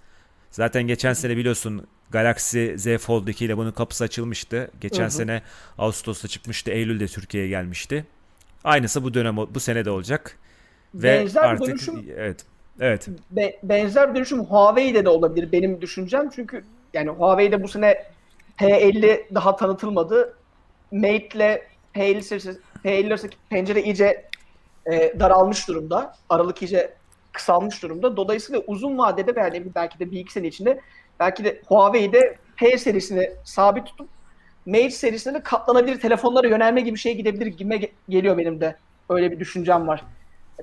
Zaten 0.52 0.84
geçen 0.84 1.14
sene 1.14 1.38
biliyorsun 1.38 1.88
Galaxy 2.10 2.68
Z 2.76 2.98
Fold 2.98 3.28
2 3.28 3.46
ile 3.46 3.58
bunun 3.58 3.72
kapısı 3.72 4.04
açılmıştı. 4.04 4.72
Geçen 4.82 5.04
Hı 5.04 5.08
hı. 5.08 5.12
sene 5.12 5.42
Ağustos'ta 5.78 6.28
çıkmıştı. 6.28 6.72
Eylül'de 6.72 7.08
Türkiye'ye 7.08 7.50
gelmişti. 7.50 8.06
Aynısı 8.64 9.04
bu 9.04 9.14
dönem 9.14 9.38
bu 9.38 9.60
sene 9.60 9.86
de 9.86 9.90
olacak. 9.90 10.38
Ve 10.96 11.20
Benzer 11.20 11.44
artık 11.44 11.68
dönüşüm 11.68 12.06
evet. 12.18 12.46
Evet. 12.80 13.08
Be- 13.32 13.60
benzer 13.64 14.10
bir 14.10 14.16
dönüşüm 14.16 14.40
Huawei'de 14.40 15.06
de 15.06 15.10
olabilir 15.10 15.52
benim 15.52 15.82
düşüncem. 15.82 16.30
Çünkü 16.36 16.64
yani 16.94 17.10
Huawei'de 17.10 17.64
bu 17.64 17.68
sene 17.68 18.04
P50 18.58 19.36
daha 19.36 19.56
tanıtılmadı. 19.56 20.36
Mate'le 20.92 21.62
P50 21.96 22.22
serisi, 22.22 22.58
P50 22.86 23.08
arasındaki 23.08 23.38
pencere 23.50 23.84
iyice 23.84 24.26
e, 24.92 25.20
daralmış 25.20 25.68
durumda. 25.68 26.16
Aralık 26.30 26.62
iyice 26.62 26.94
kısalmış 27.32 27.84
durumda. 27.84 28.18
Dolayısıyla 28.18 28.62
uzun 28.68 28.98
vadede 28.98 29.40
yani 29.40 29.76
belki 29.76 30.00
de 30.00 30.12
bir 30.12 30.20
iki 30.20 30.34
sene 30.34 30.48
içinde 30.48 30.80
belki 31.20 31.44
de 31.44 31.62
Huawei'de 31.66 32.38
P 32.58 32.78
serisini 32.78 33.32
sabit 33.44 33.86
tutup 33.86 34.08
Mate 34.66 34.90
serisine 34.90 35.34
de 35.34 35.44
katlanabilir 35.44 36.00
telefonlara 36.00 36.48
yönelme 36.48 36.82
gibi 36.82 36.98
şey 36.98 37.16
gidebilir 37.16 37.46
gibi 37.46 37.76
ge- 37.76 37.92
geliyor 38.10 38.38
benim 38.38 38.62
de. 38.62 38.76
Öyle 39.10 39.32
bir 39.32 39.40
düşüncem 39.40 39.88
var. 39.88 40.04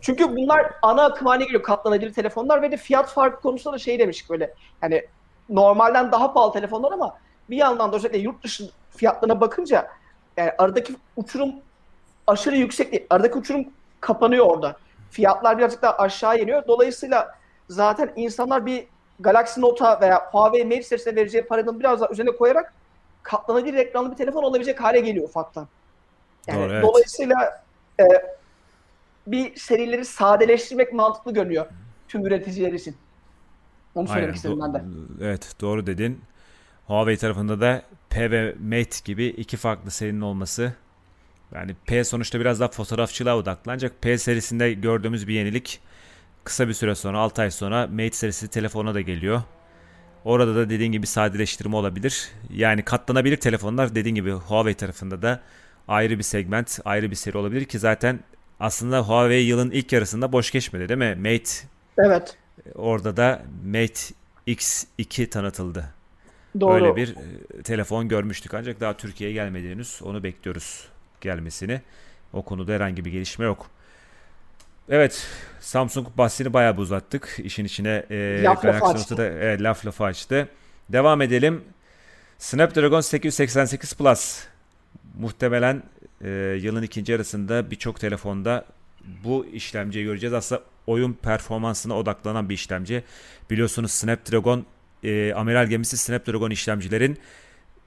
Çünkü 0.00 0.36
bunlar 0.36 0.72
ana 0.82 1.04
akım 1.04 1.26
haline 1.26 1.44
geliyor 1.44 1.62
katlanabilir 1.62 2.12
telefonlar 2.12 2.62
ve 2.62 2.72
de 2.72 2.76
fiyat 2.76 3.10
farkı 3.10 3.40
konusunda 3.40 3.74
da 3.74 3.78
şey 3.78 3.98
demiştik 3.98 4.30
böyle. 4.30 4.54
Yani 4.82 5.02
normalden 5.48 6.12
daha 6.12 6.32
pahalı 6.32 6.52
telefonlar 6.52 6.92
ama 6.92 7.18
bir 7.50 7.56
yandan 7.56 7.92
da 7.92 7.96
özellikle 7.96 8.18
yurt 8.18 8.44
dışı 8.44 8.70
fiyatlarına 8.90 9.40
bakınca 9.40 9.88
yani 10.36 10.52
aradaki 10.58 10.94
uçurum 11.16 11.54
aşırı 12.26 12.56
yüksek 12.56 12.92
değil. 12.92 13.06
Aradaki 13.10 13.38
uçurum 13.38 13.64
kapanıyor 14.00 14.46
orada. 14.46 14.76
Fiyatlar 15.10 15.58
birazcık 15.58 15.82
daha 15.82 15.96
aşağı 15.96 16.38
iniyor. 16.38 16.62
Dolayısıyla 16.68 17.34
zaten 17.68 18.12
insanlar 18.16 18.66
bir 18.66 18.86
Galaxy 19.20 19.60
Note'a 19.60 20.00
veya 20.00 20.30
Huawei 20.30 20.64
Mate 20.64 20.82
serisine 20.82 21.16
vereceği 21.16 21.44
paranın 21.44 21.80
biraz 21.80 22.00
daha 22.00 22.10
üzerine 22.10 22.36
koyarak 22.36 22.72
katlanabilir 23.22 23.74
ekranlı 23.74 24.10
bir 24.10 24.16
telefon 24.16 24.42
olabilecek 24.42 24.80
hale 24.80 25.00
geliyor 25.00 25.28
ufaktan. 25.28 25.68
Yani 26.46 26.60
Doğru, 26.60 26.72
evet. 26.72 26.84
dolayısıyla 26.84 27.62
e, 28.00 28.04
bir 29.26 29.56
serileri 29.56 30.04
sadeleştirmek 30.04 30.92
mantıklı 30.92 31.34
görünüyor 31.34 31.66
tüm 32.08 32.26
üreticiler 32.26 32.72
için. 32.72 32.96
Onu 33.94 34.08
söylemek 34.08 34.28
Aynen. 34.28 34.36
istedim 34.36 34.60
ben 34.60 34.74
de. 34.74 34.82
Evet 35.20 35.54
doğru 35.60 35.86
dedin. 35.86 36.20
Huawei 36.86 37.16
tarafında 37.16 37.60
da 37.60 37.82
P 38.10 38.30
ve 38.30 38.54
Mate 38.60 38.96
gibi 39.04 39.26
iki 39.26 39.56
farklı 39.56 39.90
serinin 39.90 40.20
olması. 40.20 40.74
Yani 41.54 41.76
P 41.86 42.04
sonuçta 42.04 42.40
biraz 42.40 42.60
daha 42.60 42.68
fotoğrafçılığa 42.68 43.36
odaklı. 43.36 43.72
Ancak 43.72 44.02
P 44.02 44.18
serisinde 44.18 44.72
gördüğümüz 44.72 45.28
bir 45.28 45.34
yenilik 45.34 45.80
kısa 46.44 46.68
bir 46.68 46.72
süre 46.72 46.94
sonra 46.94 47.18
6 47.18 47.42
ay 47.42 47.50
sonra 47.50 47.86
Mate 47.86 48.10
serisi 48.10 48.48
telefona 48.48 48.94
da 48.94 49.00
geliyor. 49.00 49.42
Orada 50.24 50.54
da 50.54 50.70
dediğin 50.70 50.92
gibi 50.92 51.06
sadeleştirme 51.06 51.76
olabilir. 51.76 52.28
Yani 52.50 52.82
katlanabilir 52.82 53.36
telefonlar 53.36 53.94
dediğin 53.94 54.14
gibi 54.14 54.32
Huawei 54.32 54.74
tarafında 54.74 55.22
da 55.22 55.40
ayrı 55.88 56.18
bir 56.18 56.22
segment, 56.22 56.80
ayrı 56.84 57.10
bir 57.10 57.16
seri 57.16 57.38
olabilir 57.38 57.64
ki 57.64 57.78
zaten 57.78 58.20
aslında 58.60 59.00
Huawei 59.00 59.44
yılın 59.44 59.70
ilk 59.70 59.92
yarısında 59.92 60.32
boş 60.32 60.50
geçmedi 60.50 60.88
değil 60.88 60.98
mi? 60.98 61.14
Mate 61.14 61.68
Evet. 61.98 62.36
Orada 62.74 63.16
da 63.16 63.42
Mate 63.66 64.14
X2 64.46 65.30
tanıtıldı. 65.30 65.84
Doğru. 66.60 66.72
Böyle 66.72 66.96
bir 66.96 67.16
e, 67.58 67.62
telefon 67.62 68.08
görmüştük 68.08 68.54
ancak 68.54 68.80
daha 68.80 68.96
Türkiye'ye 68.96 69.34
gelmedi 69.34 69.70
henüz. 69.70 70.00
Onu 70.04 70.22
bekliyoruz 70.22 70.91
gelmesini. 71.22 71.80
O 72.32 72.42
konuda 72.42 72.72
herhangi 72.72 73.04
bir 73.04 73.10
gelişme 73.10 73.44
yok. 73.44 73.70
Evet, 74.88 75.26
Samsung 75.60 76.06
bahsini 76.18 76.52
bayağı 76.52 76.76
bir 76.76 76.82
uzattık. 76.82 77.38
İşin 77.44 77.64
içine 77.64 78.06
e, 78.10 78.42
Laf 78.42 78.62
Galaxy 78.62 79.16
da 79.16 79.24
evet, 79.24 79.62
laf 79.62 79.86
lafı 79.86 80.04
açtı. 80.04 80.48
Devam 80.88 81.22
edelim. 81.22 81.64
Snapdragon 82.38 83.00
888 83.00 83.94
Plus 83.94 84.44
muhtemelen 85.18 85.82
e, 86.24 86.28
yılın 86.62 86.82
ikinci 86.82 87.12
yarısında 87.12 87.70
birçok 87.70 88.00
telefonda 88.00 88.64
bu 89.24 89.46
işlemciyi 89.46 90.04
göreceğiz. 90.04 90.34
Aslında 90.34 90.62
oyun 90.86 91.12
performansına 91.12 91.96
odaklanan 91.96 92.48
bir 92.48 92.54
işlemci. 92.54 93.04
Biliyorsunuz 93.50 93.90
Snapdragon 93.90 94.66
e, 95.04 95.32
amiral 95.32 95.66
gemisi 95.66 95.96
Snapdragon 95.96 96.50
işlemcilerin 96.50 97.18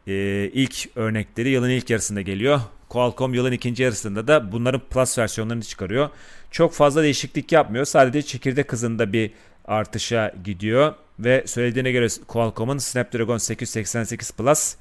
e, 0.08 0.13
ilk 0.54 0.98
örnekleri 0.98 1.50
yılın 1.50 1.69
ilk 1.69 1.89
yarısında 1.89 2.21
geliyor. 2.21 2.62
Qualcomm 2.89 3.34
yılın 3.34 3.52
ikinci 3.52 3.84
yarısında 3.84 4.28
da 4.28 4.52
bunların 4.52 4.82
Plus 4.89 5.17
versiyonlarını 5.17 5.63
çıkarıyor. 5.63 6.10
Çok 6.52 6.74
fazla 6.74 7.04
değişiklik 7.04 7.52
yapmıyor. 7.52 7.86
Sadece 7.86 8.21
çekirdek 8.21 8.71
hızında 8.71 9.13
bir 9.13 9.32
artışa 9.65 10.34
gidiyor. 10.43 10.93
Ve 11.19 11.43
söylediğine 11.48 11.91
göre 11.91 12.08
Qualcomm'un 12.28 12.78
Snapdragon 12.78 13.38
888 13.38 14.32
Plus 14.32 14.76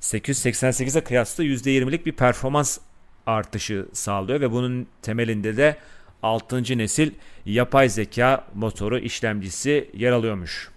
888'e 0.00 1.04
kıyasla 1.04 1.44
%20'lik 1.44 2.06
bir 2.06 2.12
performans 2.12 2.78
artışı 3.26 3.86
sağlıyor 3.92 4.40
ve 4.40 4.50
bunun 4.50 4.86
temelinde 5.02 5.56
de 5.56 5.76
6. 6.22 6.78
nesil 6.78 7.12
yapay 7.46 7.88
zeka 7.88 8.44
motoru 8.54 8.98
işlemcisi 8.98 9.90
yer 9.94 10.12
alıyormuş. 10.12 10.70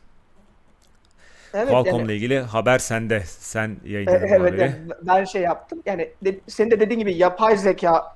Evet, 1.54 1.70
Qualcomm'la 1.70 2.00
yani- 2.02 2.14
ilgili 2.14 2.40
haber 2.40 2.80
sende. 2.80 3.20
Sen 3.26 3.78
E, 3.86 3.90
yayınladın 3.92 4.28
Evet, 4.28 4.40
haberi. 4.40 4.74
ben 5.02 5.26
şey 5.26 5.42
yaptım. 5.42 5.84
Yani 5.86 6.10
de, 6.26 6.40
senin 6.48 6.72
de 6.72 6.80
dediğin 6.80 7.00
gibi 7.00 7.14
yapay 7.14 7.58
zeka 7.58 8.16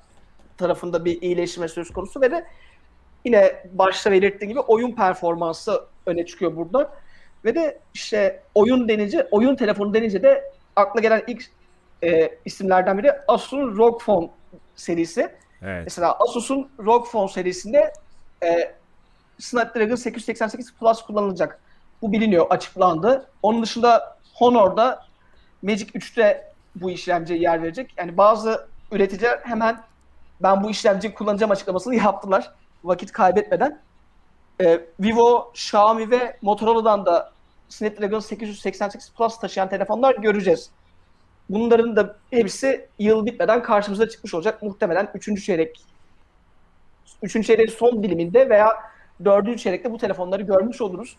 tarafında 0.56 1.04
bir 1.04 1.22
iyileşme 1.22 1.68
söz 1.68 1.90
konusu 1.92 2.20
ve 2.20 2.30
de 2.30 2.44
yine 3.24 3.62
başta 3.72 4.12
belirttiğim 4.12 4.50
gibi 4.50 4.60
oyun 4.60 4.92
performansı 4.92 5.84
öne 6.06 6.26
çıkıyor 6.26 6.56
burada. 6.56 6.90
Ve 7.44 7.54
de 7.54 7.78
işte 7.94 8.42
oyun 8.54 8.88
denince, 8.88 9.28
oyun 9.30 9.56
telefonu 9.56 9.94
denince 9.94 10.22
de 10.22 10.44
akla 10.76 11.00
gelen 11.00 11.22
ilk 11.26 11.44
e, 12.02 12.30
isimlerden 12.44 12.98
biri 12.98 13.12
Asus'un 13.28 13.76
ROG 13.76 14.02
Phone 14.02 14.30
serisi. 14.76 15.20
Evet. 15.62 15.82
Mesela 15.84 16.12
Asus'un 16.18 16.70
ROG 16.84 17.06
Phone 17.06 17.28
serisinde 17.28 17.92
e, 18.42 18.74
Snapdragon 19.38 19.94
888 19.94 20.74
Plus 20.74 21.02
kullanılacak. 21.02 21.60
Bu 22.02 22.12
biliniyor, 22.12 22.46
açıklandı. 22.50 23.30
Onun 23.42 23.62
dışında 23.62 24.16
Honor'da 24.34 25.06
Magic 25.62 25.86
3'te 25.86 26.52
bu 26.74 26.90
işlemciye 26.90 27.38
yer 27.38 27.62
verecek. 27.62 27.94
Yani 27.96 28.16
bazı 28.16 28.68
üreticiler 28.92 29.40
hemen 29.42 29.80
ben 30.42 30.64
bu 30.64 30.70
işlemciyi 30.70 31.14
kullanacağım 31.14 31.52
açıklamasını 31.52 31.94
yaptılar. 32.04 32.50
Vakit 32.84 33.12
kaybetmeden. 33.12 33.80
Ee, 34.60 34.80
Vivo, 35.00 35.50
Xiaomi 35.54 36.10
ve 36.10 36.36
Motorola'dan 36.42 37.06
da 37.06 37.32
Snapdragon 37.68 38.20
888 38.20 39.12
Plus 39.12 39.38
taşıyan 39.38 39.68
telefonlar 39.68 40.14
göreceğiz. 40.14 40.70
Bunların 41.50 41.96
da 41.96 42.16
hepsi 42.30 42.88
yıl 42.98 43.26
bitmeden 43.26 43.62
karşımıza 43.62 44.08
çıkmış 44.08 44.34
olacak. 44.34 44.62
Muhtemelen 44.62 45.08
3. 45.14 45.44
çeyrek 45.44 45.84
3. 47.22 47.46
çeyreğin 47.46 47.68
son 47.68 48.02
diliminde 48.02 48.48
veya 48.48 48.68
dördüncü 49.24 49.58
çeyrekte 49.58 49.92
bu 49.92 49.98
telefonları 49.98 50.42
görmüş 50.42 50.80
oluruz. 50.80 51.16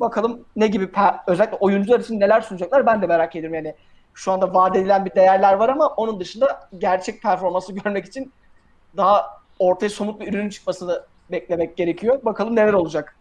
Bakalım 0.00 0.44
ne 0.56 0.66
gibi 0.66 0.90
özellikle 1.26 1.56
oyuncular 1.56 2.00
için 2.00 2.20
neler 2.20 2.40
sunacaklar 2.40 2.86
ben 2.86 3.02
de 3.02 3.06
merak 3.06 3.36
ediyorum 3.36 3.54
yani. 3.54 3.74
Şu 4.14 4.32
anda 4.32 4.54
vaat 4.54 4.76
edilen 4.76 5.04
bir 5.04 5.14
değerler 5.14 5.52
var 5.52 5.68
ama 5.68 5.86
onun 5.86 6.20
dışında 6.20 6.68
gerçek 6.78 7.22
performansı 7.22 7.72
görmek 7.84 8.06
için 8.06 8.32
daha 8.96 9.42
ortaya 9.58 9.88
somut 9.88 10.20
bir 10.20 10.28
ürünün 10.28 10.48
çıkmasını 10.48 11.02
beklemek 11.30 11.76
gerekiyor. 11.76 12.20
Bakalım 12.24 12.56
neler 12.56 12.72
olacak. 12.72 13.16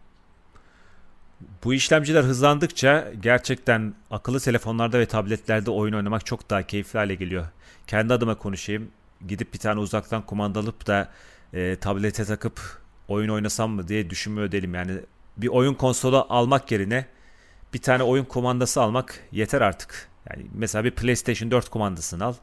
Bu 1.63 1.73
işlemciler 1.73 2.23
hızlandıkça 2.23 3.07
gerçekten 3.19 3.93
akıllı 4.11 4.39
telefonlarda 4.39 4.99
ve 4.99 5.05
tabletlerde 5.05 5.71
oyun 5.71 5.93
oynamak 5.93 6.25
çok 6.25 6.49
daha 6.49 6.63
keyifli 6.63 6.99
hale 6.99 7.15
geliyor. 7.15 7.45
Kendi 7.87 8.13
adıma 8.13 8.35
konuşayım. 8.35 8.91
Gidip 9.27 9.53
bir 9.53 9.59
tane 9.59 9.79
uzaktan 9.79 10.21
kumandalıp 10.21 10.87
da 10.87 11.07
e, 11.53 11.75
tablete 11.75 12.25
takıp 12.25 12.59
oyun 13.07 13.29
oynasam 13.29 13.71
mı 13.71 13.87
diye 13.87 14.09
düşünmüyor 14.09 14.51
değilim. 14.51 14.75
Yani 14.75 14.91
bir 15.41 15.47
oyun 15.47 15.73
konsolu 15.73 16.25
almak 16.29 16.71
yerine 16.71 17.05
bir 17.73 17.81
tane 17.81 18.03
oyun 18.03 18.25
kumandası 18.25 18.81
almak 18.81 19.19
yeter 19.31 19.61
artık. 19.61 20.09
Yani 20.29 20.45
mesela 20.53 20.83
bir 20.83 20.91
PlayStation 20.91 21.51
4 21.51 21.69
kumandasını 21.69 22.25
al. 22.25 22.33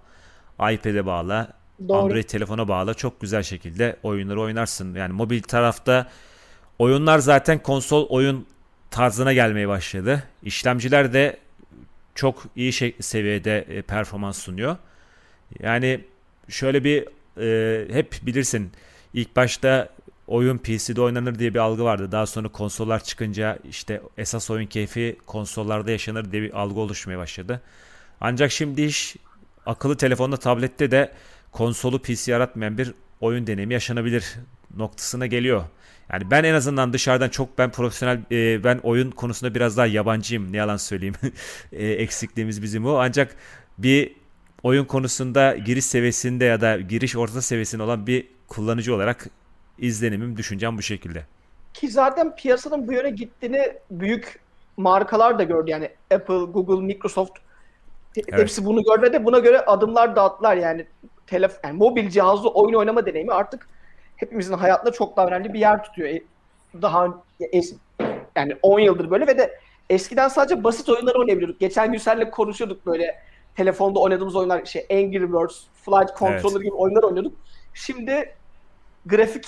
iPad'e 0.73 1.07
bağla. 1.07 1.53
Doğru. 1.89 1.99
Android 1.99 2.25
telefona 2.25 2.69
bağla. 2.69 2.95
Çok 2.95 3.21
güzel 3.21 3.43
şekilde 3.43 3.97
oyunları 4.03 4.41
oynarsın. 4.41 4.95
Yani 4.95 5.13
mobil 5.13 5.43
tarafta 5.43 6.09
oyunlar 6.79 7.19
zaten 7.19 7.59
konsol 7.59 8.09
oyun 8.09 8.47
tarzına 8.91 9.33
gelmeye 9.33 9.69
başladı. 9.69 10.23
İşlemciler 10.43 11.13
de 11.13 11.39
çok 12.15 12.43
iyi 12.57 12.73
şey, 12.73 12.97
seviyede 13.01 13.59
e, 13.59 13.83
performans 13.83 14.39
sunuyor. 14.39 14.77
Yani 15.61 16.05
şöyle 16.49 16.85
bir 16.85 17.09
e, 17.41 17.95
hep 17.95 18.17
bilirsin 18.23 18.73
ilk 19.15 19.37
başta 19.37 19.89
oyun 20.29 20.59
PC'de 20.59 21.01
oynanır 21.01 21.39
diye 21.39 21.55
bir 21.55 21.59
algı 21.59 21.85
vardı. 21.85 22.13
Daha 22.13 22.27
sonra 22.27 22.49
konsollar 22.49 23.05
çıkınca 23.05 23.59
işte 23.71 24.03
esas 24.19 24.51
oyun 24.51 24.67
keyfi 24.67 25.17
konsollarda 25.27 25.91
yaşanır 25.91 26.33
diye 26.33 26.43
bir 26.43 26.61
algı 26.61 26.81
oluşmaya 26.81 27.19
başladı. 27.19 27.63
Ancak 28.21 28.51
şimdi 28.51 28.83
iş 28.83 29.17
akıllı 29.67 29.97
telefonda, 29.97 30.37
tablette 30.37 30.91
de 30.91 31.13
konsolu 31.53 32.03
PC 32.03 32.33
yaratmayan 32.33 32.79
bir 32.79 32.95
oyun 33.21 33.47
deneyimi 33.47 33.75
yaşanabilir 33.75 34.35
noktasına 34.77 35.27
geliyor. 35.27 35.65
Yani 36.13 36.31
ben 36.31 36.45
en 36.45 36.55
azından 36.55 36.93
dışarıdan 36.93 37.29
çok 37.29 37.59
ben 37.59 37.71
profesyonel 37.71 38.19
e, 38.33 38.65
ben 38.65 38.79
oyun 38.83 39.11
konusunda 39.11 39.55
biraz 39.55 39.77
daha 39.77 39.87
yabancıyım 39.87 40.53
ne 40.53 40.57
yalan 40.57 40.77
söyleyeyim. 40.77 41.15
e, 41.73 41.87
eksikliğimiz 41.89 42.63
bizim 42.63 42.87
o. 42.87 42.95
Ancak 42.95 43.37
bir 43.79 44.13
oyun 44.63 44.85
konusunda 44.85 45.57
giriş 45.57 45.85
seviyesinde 45.85 46.45
ya 46.45 46.61
da 46.61 46.81
giriş 46.81 47.17
orta 47.17 47.43
seviyesinde 47.43 47.83
olan 47.83 48.07
bir 48.07 48.29
kullanıcı 48.49 48.95
olarak 48.95 49.31
izlenimim, 49.79 50.37
düşüncem 50.37 50.79
bu 50.79 50.83
şekilde. 50.83 51.25
Ki 51.75 51.89
zaten 51.89 52.37
piyasanın 52.37 52.89
bu 52.89 52.93
yöne 52.93 53.11
gittiğini 53.11 53.73
büyük 53.91 54.41
markalar 54.77 55.39
da 55.39 55.43
gördü. 55.43 55.71
Yani 55.71 55.91
Apple, 56.15 56.45
Google, 56.45 56.87
Microsoft 56.87 57.39
evet. 58.17 58.33
hepsi 58.33 58.65
bunu 58.65 58.83
gördü 58.83 59.13
de 59.13 59.25
buna 59.25 59.39
göre 59.39 59.61
adımlar 59.61 60.17
dağıttılar. 60.17 60.57
Yani 60.57 60.87
telef 61.27 61.53
yani 61.65 61.79
mobil 61.79 62.11
cihazlı 62.11 62.49
oyun 62.49 62.75
oynama 62.75 63.07
deneyimi 63.07 63.33
artık 63.33 63.69
hepimizin 64.17 64.55
hayatında 64.55 64.93
çok 64.93 65.17
daha 65.17 65.27
önemli 65.27 65.53
bir 65.53 65.59
yer 65.59 65.85
tutuyor. 65.85 66.09
E, 66.09 66.23
daha 66.83 67.23
es, 67.53 67.75
yani 68.37 68.57
10 68.63 68.81
yıldır 68.81 69.11
böyle 69.11 69.27
ve 69.27 69.39
de 69.39 69.59
eskiden 69.91 70.29
sadece 70.29 70.65
basit 70.65 70.89
oyunları 70.89 71.19
oynayabiliyorduk. 71.19 71.61
Geçen 71.61 71.93
gün 71.93 71.99
seninle 71.99 72.31
konuşuyorduk 72.31 72.87
böyle 72.87 73.23
telefonda 73.57 74.01
oynadığımız 74.01 74.37
oyunlar 74.37 74.65
şey 74.65 74.87
Angry 74.91 75.33
Birds, 75.33 75.65
Flight 75.85 76.19
Controller 76.19 76.57
evet. 76.57 76.65
gibi 76.65 76.75
oyunlar 76.75 77.03
oynuyorduk. 77.03 77.33
Şimdi 77.75 78.35
grafik 79.07 79.45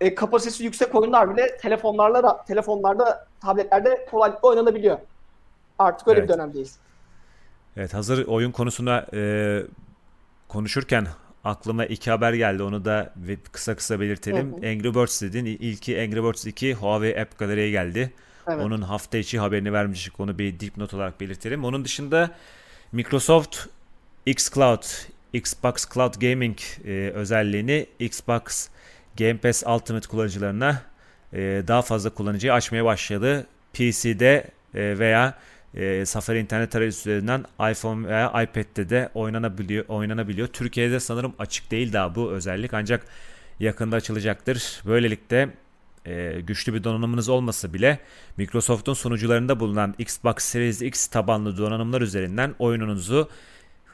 e, 0.00 0.14
kapasitesi 0.14 0.64
yüksek 0.64 0.94
oyunlar 0.94 1.36
bile 1.36 1.56
telefonlarla 1.56 2.44
telefonlarda, 2.44 3.26
tabletlerde 3.40 4.06
kolaylıkla 4.10 4.48
oynanabiliyor. 4.48 4.98
Artık 5.78 6.08
öyle 6.08 6.18
evet. 6.18 6.28
bir 6.28 6.34
dönemdeyiz. 6.34 6.78
Evet 7.76 7.94
hazır 7.94 8.26
oyun 8.26 8.50
konusuna 8.50 9.06
e, 9.14 9.62
konuşurken 10.48 11.06
aklıma 11.44 11.84
iki 11.84 12.10
haber 12.10 12.32
geldi. 12.32 12.62
Onu 12.62 12.84
da 12.84 13.14
kısa 13.52 13.76
kısa 13.76 14.00
belirtelim. 14.00 14.52
Hı 14.52 14.56
hı. 14.56 14.70
Angry 14.70 14.94
Birds 14.94 15.22
dedin. 15.22 15.44
İlki 15.44 16.00
Angry 16.00 16.22
Birds 16.22 16.46
2 16.46 16.74
Huawei 16.74 17.20
App 17.20 17.38
Gallery'e 17.38 17.70
geldi. 17.70 18.12
Evet. 18.48 18.64
Onun 18.64 18.82
hafta 18.82 19.18
içi 19.18 19.38
haberini 19.38 19.72
vermiştik. 19.72 20.20
Onu 20.20 20.38
bir 20.38 20.60
dipnot 20.60 20.94
olarak 20.94 21.20
belirtelim. 21.20 21.64
Onun 21.64 21.84
dışında 21.84 22.30
Microsoft 22.92 23.58
xCloud, 24.26 24.84
Xbox 25.32 25.88
Cloud 25.94 26.14
Gaming 26.20 26.58
e, 26.84 27.10
özelliğini 27.14 27.86
Xbox 27.98 28.68
Game 29.16 29.36
Pass 29.36 29.62
Ultimate 29.66 30.08
kullanıcılarına 30.08 30.82
e, 31.32 31.62
daha 31.68 31.82
fazla 31.82 32.10
kullanıcıyı 32.10 32.52
açmaya 32.52 32.84
başladı. 32.84 33.46
PC'de 33.72 34.50
e, 34.74 34.98
veya 34.98 35.34
e, 35.74 36.06
Safari 36.06 36.38
internet 36.38 36.76
arayüzü 36.76 36.98
üzerinden 36.98 37.44
iPhone 37.70 38.08
veya 38.08 38.42
iPad'de 38.42 38.90
de 38.90 39.10
oynanabiliyor. 39.14 39.84
oynanabiliyor. 39.88 40.48
Türkiye'de 40.48 41.00
sanırım 41.00 41.34
açık 41.38 41.70
değil 41.70 41.92
daha 41.92 42.14
bu 42.14 42.30
özellik 42.30 42.74
ancak 42.74 43.06
yakında 43.60 43.96
açılacaktır. 43.96 44.80
Böylelikle 44.86 45.48
e, 46.06 46.40
güçlü 46.40 46.74
bir 46.74 46.84
donanımınız 46.84 47.28
olmasa 47.28 47.74
bile 47.74 47.98
Microsoft'un 48.36 48.94
sunucularında 48.94 49.60
bulunan 49.60 49.94
Xbox 49.98 50.34
Series 50.38 50.82
X 50.82 51.06
tabanlı 51.06 51.58
donanımlar 51.58 52.00
üzerinden 52.00 52.54
oyununuzu 52.58 53.28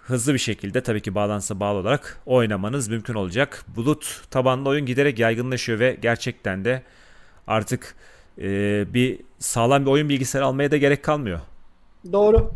hızlı 0.03 0.35
bir 0.35 0.39
şekilde 0.39 0.83
tabii 0.83 1.01
ki 1.01 1.15
bağlantısı 1.15 1.61
bağlı 1.61 1.79
olarak 1.79 2.21
oynamanız 2.27 2.89
mümkün 2.89 3.15
olacak. 3.15 3.65
Bulut 3.77 4.23
tabanlı 4.31 4.69
oyun 4.69 4.87
giderek 4.87 5.19
yaygınlaşıyor 5.19 5.79
ve 5.79 5.99
gerçekten 6.03 6.65
de 6.65 6.83
artık 7.47 7.95
e, 8.39 8.45
bir 8.95 9.21
sağlam 9.39 9.87
bir 9.87 9.91
oyun 9.91 10.09
bilgisayarı 10.09 10.47
almaya 10.47 10.71
da 10.71 10.77
gerek 10.77 11.03
kalmıyor. 11.03 11.41
Doğru. 12.13 12.53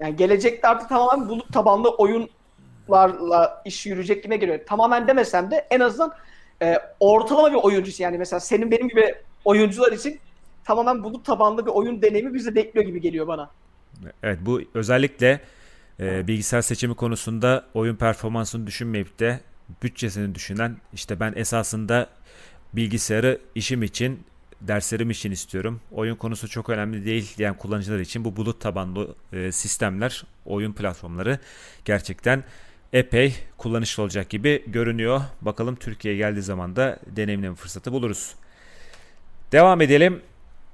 Yani 0.00 0.16
gelecekte 0.16 0.68
artık 0.68 0.88
tamamen 0.88 1.28
bulut 1.28 1.52
tabanlı 1.52 1.88
oyunlarla 1.90 3.62
iş 3.64 3.86
yürüyecek 3.86 4.24
gibi 4.24 4.40
geliyor. 4.40 4.60
Tamamen 4.66 5.08
demesem 5.08 5.50
de 5.50 5.66
en 5.70 5.80
azından 5.80 6.12
e, 6.62 6.78
ortalama 7.00 7.50
bir 7.50 7.56
oyuncusu 7.56 8.02
yani 8.02 8.18
mesela 8.18 8.40
senin 8.40 8.70
benim 8.70 8.88
gibi 8.88 9.14
oyuncular 9.44 9.92
için 9.92 10.20
tamamen 10.64 11.04
bulut 11.04 11.24
tabanlı 11.24 11.66
bir 11.66 11.70
oyun 11.70 12.02
deneyimi 12.02 12.34
bize 12.34 12.54
bekliyor 12.54 12.86
gibi 12.86 13.00
geliyor 13.00 13.26
bana. 13.26 13.50
Evet 14.22 14.38
bu 14.42 14.60
özellikle 14.74 15.40
e, 16.00 16.26
bilgisayar 16.26 16.62
seçimi 16.62 16.94
konusunda 16.94 17.66
oyun 17.74 17.96
performansını 17.96 18.66
düşünmeyip 18.66 19.18
de 19.18 19.40
bütçesini 19.82 20.34
düşünen 20.34 20.76
işte 20.92 21.20
ben 21.20 21.32
esasında 21.36 22.08
bilgisayarı 22.72 23.40
işim 23.54 23.82
için 23.82 24.20
derslerim 24.60 25.10
için 25.10 25.30
istiyorum. 25.30 25.80
Oyun 25.92 26.14
konusu 26.14 26.48
çok 26.48 26.68
önemli 26.68 27.04
değil 27.04 27.34
diyen 27.38 27.56
kullanıcılar 27.56 27.98
için 27.98 28.24
bu 28.24 28.36
bulut 28.36 28.60
tabanlı 28.60 29.14
e, 29.32 29.52
sistemler, 29.52 30.24
oyun 30.46 30.72
platformları 30.72 31.38
gerçekten 31.84 32.44
epey 32.92 33.36
kullanışlı 33.58 34.02
olacak 34.02 34.30
gibi 34.30 34.64
görünüyor. 34.66 35.20
Bakalım 35.42 35.76
Türkiye'ye 35.76 36.18
geldiği 36.18 36.42
zaman 36.42 36.76
da 36.76 36.98
deneyimleme 37.06 37.54
fırsatı 37.54 37.92
buluruz. 37.92 38.34
Devam 39.52 39.80
edelim. 39.80 40.22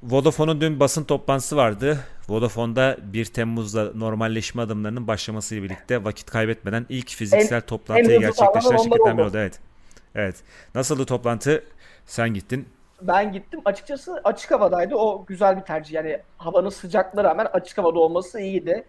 Vodafone'un 0.03 0.61
dün 0.61 0.81
basın 0.81 1.05
toplantısı 1.05 1.57
vardı. 1.57 1.99
Vodafone'da 2.29 2.97
1 3.03 3.25
Temmuz'da 3.25 3.93
normalleşme 3.95 4.63
adımlarının 4.63 5.07
başlamasıyla 5.07 5.65
birlikte 5.65 6.05
vakit 6.05 6.31
kaybetmeden 6.31 6.87
ilk 6.89 7.11
fiziksel 7.11 7.57
en, 7.57 7.61
toplantıyı 7.61 8.21
gerçekleştiren 8.21 8.77
şirketlerden 8.77 9.19
biri 9.19 9.27
oldu. 9.27 9.37
Evet. 9.37 9.61
Evet. 10.15 10.37
Nasıldı 10.75 11.05
toplantı? 11.05 11.65
Sen 12.07 12.35
gittin. 12.35 12.69
Ben 13.03 13.33
gittim. 13.33 13.61
Açıkçası 13.65 14.21
açık 14.25 14.51
havadaydı. 14.51 14.95
O 14.95 15.25
güzel 15.27 15.57
bir 15.57 15.63
tercih. 15.63 15.93
Yani 15.95 16.19
havanın 16.39 16.69
sıcaklığına 16.69 17.25
rağmen 17.25 17.47
açık 17.53 17.79
havada 17.79 17.99
olması 17.99 18.41
iyiydi. 18.41 18.85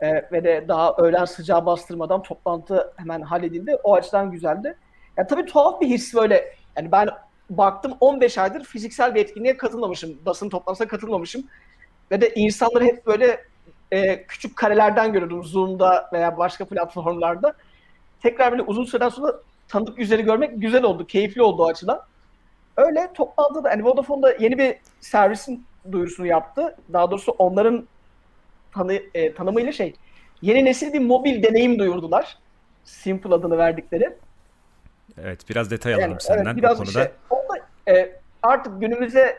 Ee, 0.00 0.28
ve 0.32 0.44
de 0.44 0.64
daha 0.68 0.96
öğlen 0.96 1.24
sıcağı 1.24 1.66
bastırmadan 1.66 2.22
toplantı 2.22 2.92
hemen 2.96 3.20
halledildi. 3.20 3.76
O 3.82 3.94
açıdan 3.94 4.30
güzeldi. 4.30 4.76
Ya 5.16 5.26
tabii 5.26 5.46
tuhaf 5.46 5.80
bir 5.80 5.88
his 5.88 6.14
böyle. 6.14 6.54
Yani 6.76 6.92
ben 6.92 7.08
baktım 7.50 7.92
15 8.00 8.38
aydır 8.38 8.64
fiziksel 8.64 9.14
bir 9.14 9.20
etkinliğe 9.20 9.56
katılmamışım. 9.56 10.18
Basın 10.26 10.48
toplantısına 10.48 10.88
katılmamışım. 10.88 11.44
Ve 12.10 12.20
de 12.20 12.34
insanları 12.34 12.84
hep 12.84 13.06
böyle 13.06 13.44
e, 13.92 14.22
küçük 14.22 14.56
karelerden 14.56 15.12
görüyordum 15.12 15.44
Zoom'da 15.44 16.10
veya 16.12 16.38
başka 16.38 16.64
platformlarda. 16.64 17.54
Tekrar 18.22 18.52
böyle 18.52 18.62
uzun 18.62 18.84
süreden 18.84 19.08
sonra 19.08 19.34
tanıdık 19.68 19.98
yüzleri 19.98 20.22
görmek 20.22 20.50
güzel 20.60 20.82
oldu, 20.82 21.06
keyifli 21.06 21.42
oldu 21.42 21.62
o 21.62 21.68
açıdan. 21.68 22.00
Öyle 22.76 23.10
toplantıda 23.14 23.70
hani 23.70 23.84
Vodafone'da 23.84 24.32
yeni 24.32 24.58
bir 24.58 24.76
servisin 25.00 25.64
duyurusunu 25.92 26.26
yaptı. 26.26 26.76
Daha 26.92 27.10
doğrusu 27.10 27.32
onların 27.32 27.88
tanı, 28.72 28.92
e, 29.14 29.34
tanımıyla 29.34 29.72
şey 29.72 29.94
yeni 30.42 30.64
nesil 30.64 30.92
bir 30.92 31.00
mobil 31.00 31.42
deneyim 31.42 31.78
duyurdular. 31.78 32.38
Simple 32.84 33.34
adını 33.34 33.58
verdikleri. 33.58 34.16
Evet 35.22 35.48
biraz 35.50 35.70
detay 35.70 35.94
alalım 35.94 36.10
yani, 36.10 36.20
senden 36.20 36.44
evet, 36.44 36.56
biraz 36.56 36.80
o 36.80 36.84
konuda. 36.84 37.12
Onda, 37.30 37.39
e, 37.88 38.16
artık 38.42 38.80
günümüzde 38.80 39.38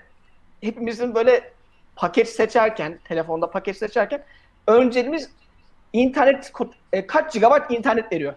hepimizin 0.62 1.16
böyle 1.16 1.52
paket 1.96 2.30
seçerken, 2.30 3.00
telefonda 3.04 3.52
paket 3.52 3.78
seçerken 3.78 4.24
önceliğimiz 4.68 5.30
internet 5.94 6.52
e, 6.94 7.08
kaç 7.08 7.34
gigabayt 7.34 7.72
internet 7.72 8.12
veriyor. 8.12 8.34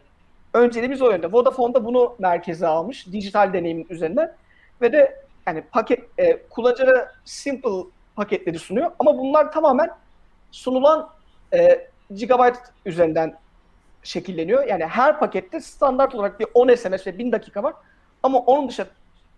Önceliğimiz 0.54 1.02
o 1.02 1.10
yönde. 1.10 1.32
Vodafone 1.32 1.74
da 1.74 1.84
bunu 1.84 2.16
merkeze 2.18 2.66
almış. 2.66 3.06
Dijital 3.06 3.52
deneyimin 3.52 3.86
üzerinde. 3.90 4.34
Ve 4.82 4.92
de 4.92 5.24
yani 5.46 5.62
paket 5.62 6.00
e, 6.18 6.42
kullanıcılara 6.50 7.12
simple 7.24 7.70
paketleri 8.16 8.58
sunuyor 8.58 8.90
ama 8.98 9.18
bunlar 9.18 9.52
tamamen 9.52 9.90
sunulan 10.50 11.10
e, 11.54 11.88
gigabyte 12.14 12.58
üzerinden 12.86 13.38
şekilleniyor. 14.02 14.66
Yani 14.66 14.86
her 14.86 15.18
pakette 15.18 15.60
standart 15.60 16.14
olarak 16.14 16.40
bir 16.40 16.46
10 16.54 16.74
SMS 16.74 17.06
ve 17.06 17.18
1000 17.18 17.32
dakika 17.32 17.62
var. 17.62 17.74
Ama 18.22 18.38
onun 18.38 18.68
dışında 18.68 18.88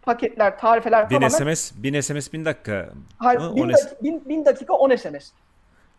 paketler, 0.07 0.59
tarifeler 0.59 1.11
1000 1.11 1.15
tamamen 1.21 1.55
SMS, 1.55 1.73
1000 1.77 2.01
SMS 2.01 2.33
1000 2.33 2.45
dakika. 2.45 2.89
hayır, 3.19 3.41
mı? 3.41 3.57
1000, 3.57 3.63
10 3.63 3.73
dakika, 3.73 3.97
1000, 4.03 4.23
1000 4.29 4.45
dakika 4.45 4.75
10 4.75 4.97
SMS. 4.97 5.31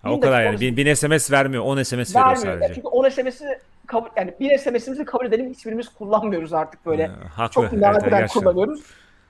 Ha, 0.01 0.09
1000 0.09 0.13
o 0.13 0.19
kadar 0.19 0.43
yani. 0.43 0.55
10 0.55 0.61
1000, 0.61 0.77
1000 0.77 0.93
SMS 0.93 1.31
vermiyor. 1.31 1.63
10 1.63 1.83
SMS 1.83 2.15
veriyor 2.15 2.29
Vermiyor. 2.29 2.59
sadece. 2.59 2.73
Çünkü 2.73 2.87
10 2.87 3.09
SMS'i 3.09 3.59
kabul, 3.87 4.07
yani 4.17 4.33
bir 4.39 4.57
SMS'imizi 4.57 5.05
kabul 5.05 5.25
edelim 5.25 5.49
hiçbirimiz 5.49 5.89
kullanmıyoruz 5.89 6.53
artık 6.53 6.85
böyle. 6.85 7.07
Ha, 7.07 7.13
haklı. 7.35 7.53
Çok 7.53 7.63
Evet, 7.63 7.73
nadiren 7.73 8.09
gerçekten. 8.09 8.41
kullanıyoruz. 8.43 8.83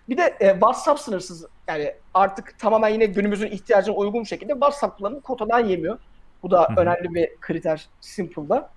Bir 0.10 0.18
de 0.18 0.36
e, 0.40 0.52
WhatsApp 0.52 1.00
sınırsız 1.00 1.46
yani 1.68 1.94
artık 2.14 2.60
tamamen 2.60 2.90
yine 2.90 3.06
günümüzün 3.06 3.48
ihtiyacına 3.48 3.96
uygun 3.96 4.24
şekilde 4.24 4.54
WhatsApp 4.54 4.98
kullanımı 4.98 5.22
kotadan 5.22 5.60
yemiyor. 5.66 5.98
Bu 6.44 6.52
da 6.52 6.68
önemli 6.78 7.14
bir 7.14 7.30
kriter 7.42 7.88
Simple'da. 8.02 8.70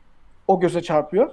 O 0.48 0.60
göze 0.60 0.82
çarpıyor. 0.82 1.30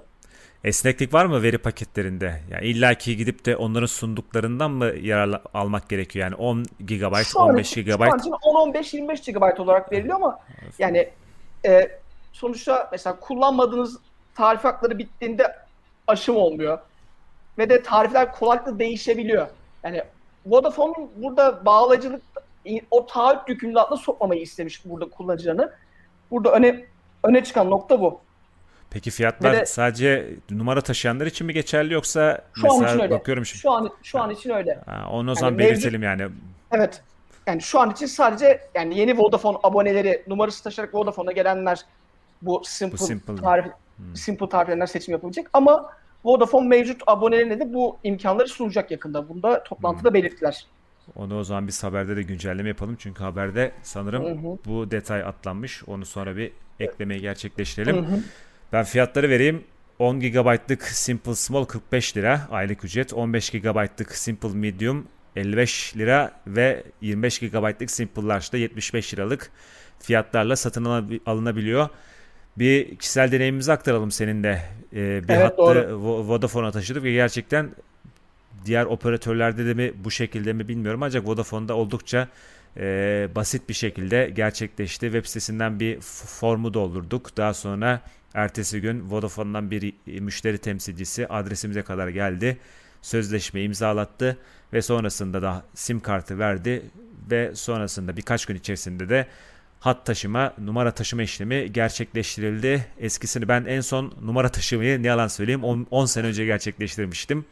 Esneklik 0.64 1.14
var 1.14 1.26
mı 1.26 1.44
veri 1.44 1.58
paketlerinde? 1.58 2.42
Yani 2.52 2.66
illaki 2.66 3.18
gidip 3.18 3.46
de 3.46 3.56
onların 3.56 3.86
sunduklarından 3.86 4.72
mı 4.72 4.86
yararlı 4.86 5.42
almak 5.54 5.90
gerekiyor? 5.90 6.26
Yani 6.26 6.36
10 6.36 6.64
GB, 6.80 7.24
Şu 7.24 7.42
an 7.42 7.50
15 7.50 7.72
için- 7.72 7.86
GB. 7.86 8.04
Şu 8.06 8.14
an 8.14 8.20
için 8.20 8.32
10-15-25 8.32 9.32
GB 9.32 9.60
olarak 9.60 9.92
veriliyor 9.92 10.16
ama 10.16 10.40
yani 10.80 11.10
e, 11.66 11.92
sonuçta 12.34 12.90
mesela 12.92 13.20
kullanmadığınız 13.20 13.98
tarif 14.36 14.64
hakları 14.64 14.98
bittiğinde 15.00 15.56
aşım 16.08 16.36
olmuyor. 16.36 16.80
Ve 17.58 17.70
de 17.70 17.84
tarifler 17.84 18.32
kolaylıkla 18.32 18.80
değişebiliyor. 18.80 19.48
Yani 19.84 20.04
Vodafone'un 20.46 21.12
burada 21.16 21.66
bağlayıcılık 21.66 22.22
o 22.92 23.06
taahhüt 23.06 23.50
yükümlülüğü 23.50 23.80
altına 23.80 23.98
sokmamayı 23.98 24.42
istemiş 24.42 24.86
burada 24.86 25.10
kullanıcılarını. 25.10 25.72
Burada 26.32 26.52
öne 26.52 26.86
öne 27.24 27.44
çıkan 27.44 27.70
nokta 27.70 28.02
bu. 28.02 28.20
Peki 28.90 29.12
fiyatlar 29.12 29.54
Ve 29.54 29.58
de- 29.60 29.66
sadece 29.66 30.30
numara 30.52 30.82
taşıyanlar 30.82 31.26
için 31.26 31.48
mi 31.48 31.54
geçerli 31.54 31.94
yoksa 31.94 32.42
Şu 32.56 32.72
an 32.72 32.80
mesela 32.80 32.94
için 32.94 33.04
öyle. 33.04 33.16
bakıyorum 33.16 33.46
şimdi. 33.46 33.62
Şu 33.62 33.72
an 33.72 33.90
şu 34.04 34.20
an 34.22 34.30
için 34.32 34.50
öyle. 34.50 34.80
Ha, 34.86 35.08
onu 35.12 35.32
o 35.32 35.36
zaman 35.36 35.54
mevcut- 35.54 35.60
belirtelim 35.60 36.04
yani. 36.04 36.28
Evet. 36.72 37.02
Yani 37.48 37.62
şu 37.62 37.80
an 37.80 37.92
için 37.92 38.06
sadece 38.06 38.62
yani 38.76 38.98
yeni 39.00 39.18
Vodafone 39.18 39.58
aboneleri 39.64 40.24
numarası 40.28 40.64
taşıyarak 40.64 40.96
Vodafone'a 40.96 41.32
gelenler 41.32 41.80
bu 42.42 42.62
simple, 42.66 42.98
Bu 42.98 43.04
simple. 43.04 43.36
tarif 43.36 43.66
simple 44.14 44.50
tariflerinden 44.50 44.86
seçim 44.86 45.12
yapılacak 45.12 45.50
ama 45.54 45.90
Vodafone 46.26 46.68
mevcut 46.68 47.02
abonelerine 47.08 47.60
de 47.60 47.74
bu 47.74 47.98
imkanları 48.04 48.48
sunacak 48.48 48.92
yakında. 48.92 49.30
Bunda 49.30 49.64
toplantıda 49.64 50.14
belirttiler. 50.14 50.66
Onu 51.16 51.40
o 51.40 51.44
zaman 51.44 51.68
biz 51.68 51.84
haberde 51.84 52.16
de 52.16 52.22
güncelleme 52.22 52.70
yapalım. 52.70 52.96
Çünkü 53.00 53.24
haberde 53.24 53.72
sanırım 53.84 54.26
Hı 54.26 54.30
hı. 54.48 54.58
bu 54.66 54.92
detay 54.92 55.22
atlanmış. 55.24 55.84
Onu 55.88 56.06
sonra 56.06 56.38
bir 56.38 56.52
eklemeyi 56.80 57.20
Hı 57.20 57.22
gerçekleştirelim. 57.22 58.06
hı. 58.06 58.20
Ben 58.74 58.84
fiyatları 58.84 59.30
vereyim. 59.30 59.64
10 60.00 60.20
GB'lık 60.20 60.84
Simple 60.84 61.36
Small 61.36 61.66
45 61.66 62.18
lira 62.18 62.48
aylık 62.52 62.84
ücret. 62.84 63.14
15 63.14 63.50
GB'lık 63.50 64.16
Simple 64.16 64.50
Medium 64.50 65.08
55 65.36 65.98
lira 65.98 66.32
ve 66.48 66.84
25 67.02 67.40
GB'lık 67.40 67.92
Simple 67.92 68.22
Large'da 68.22 68.58
75 68.58 69.14
liralık 69.14 69.52
fiyatlarla 70.00 70.56
satın 70.56 70.86
alınabiliyor. 71.26 71.90
Bir 72.58 72.96
kişisel 72.96 73.32
deneyimimizi 73.32 73.72
aktaralım 73.72 74.12
senin 74.12 74.44
de. 74.44 74.62
Ee, 74.94 74.98
bir 74.98 75.34
Evet, 75.34 75.44
hattı 75.44 75.58
doğru. 75.58 76.28
Vodafone'a 76.28 76.72
taşıdık 76.72 77.04
ve 77.04 77.12
gerçekten 77.12 77.70
diğer 78.66 78.86
operatörlerde 78.86 79.66
de 79.66 79.74
mi 79.74 79.94
bu 80.04 80.12
şekilde 80.12 80.54
mi 80.54 80.68
bilmiyorum 80.68 81.04
ancak 81.04 81.28
Vodafone'da 81.28 81.76
oldukça 81.76 82.28
e, 82.78 83.28
basit 83.36 83.70
bir 83.70 83.74
şekilde 83.74 84.32
gerçekleşti. 84.36 85.06
Web 85.06 85.26
sitesinden 85.26 85.80
bir 85.80 86.00
formu 86.02 86.74
doldurduk. 86.74 87.38
Daha 87.38 87.54
sonra 87.54 88.02
ertesi 88.38 88.82
gün 88.82 89.12
Vodafone'dan 89.12 89.72
bir 89.72 89.94
müşteri 90.06 90.58
temsilcisi 90.58 91.28
adresimize 91.28 91.82
kadar 91.82 92.08
geldi. 92.08 92.58
Sözleşme 93.02 93.62
imzalattı 93.64 94.38
ve 94.74 94.82
sonrasında 94.82 95.42
da 95.42 95.64
sim 95.74 96.00
kartı 96.00 96.40
verdi 96.40 96.86
ve 97.32 97.56
sonrasında 97.56 98.18
birkaç 98.18 98.46
gün 98.46 98.56
içerisinde 98.56 99.10
de 99.10 99.28
hat 99.80 100.06
taşıma, 100.06 100.54
numara 100.58 100.92
taşıma 100.92 101.24
işlemi 101.24 101.72
gerçekleştirildi. 101.72 102.86
Eskisini 103.00 103.48
ben 103.48 103.66
en 103.66 103.82
son 103.82 104.14
numara 104.22 104.50
taşımayı 104.50 105.04
ne 105.04 105.08
yalan 105.08 105.28
söyleyeyim 105.28 105.64
10 105.64 106.06
sene 106.06 106.28
önce 106.28 106.46
gerçekleştirmiştim. 106.46 107.46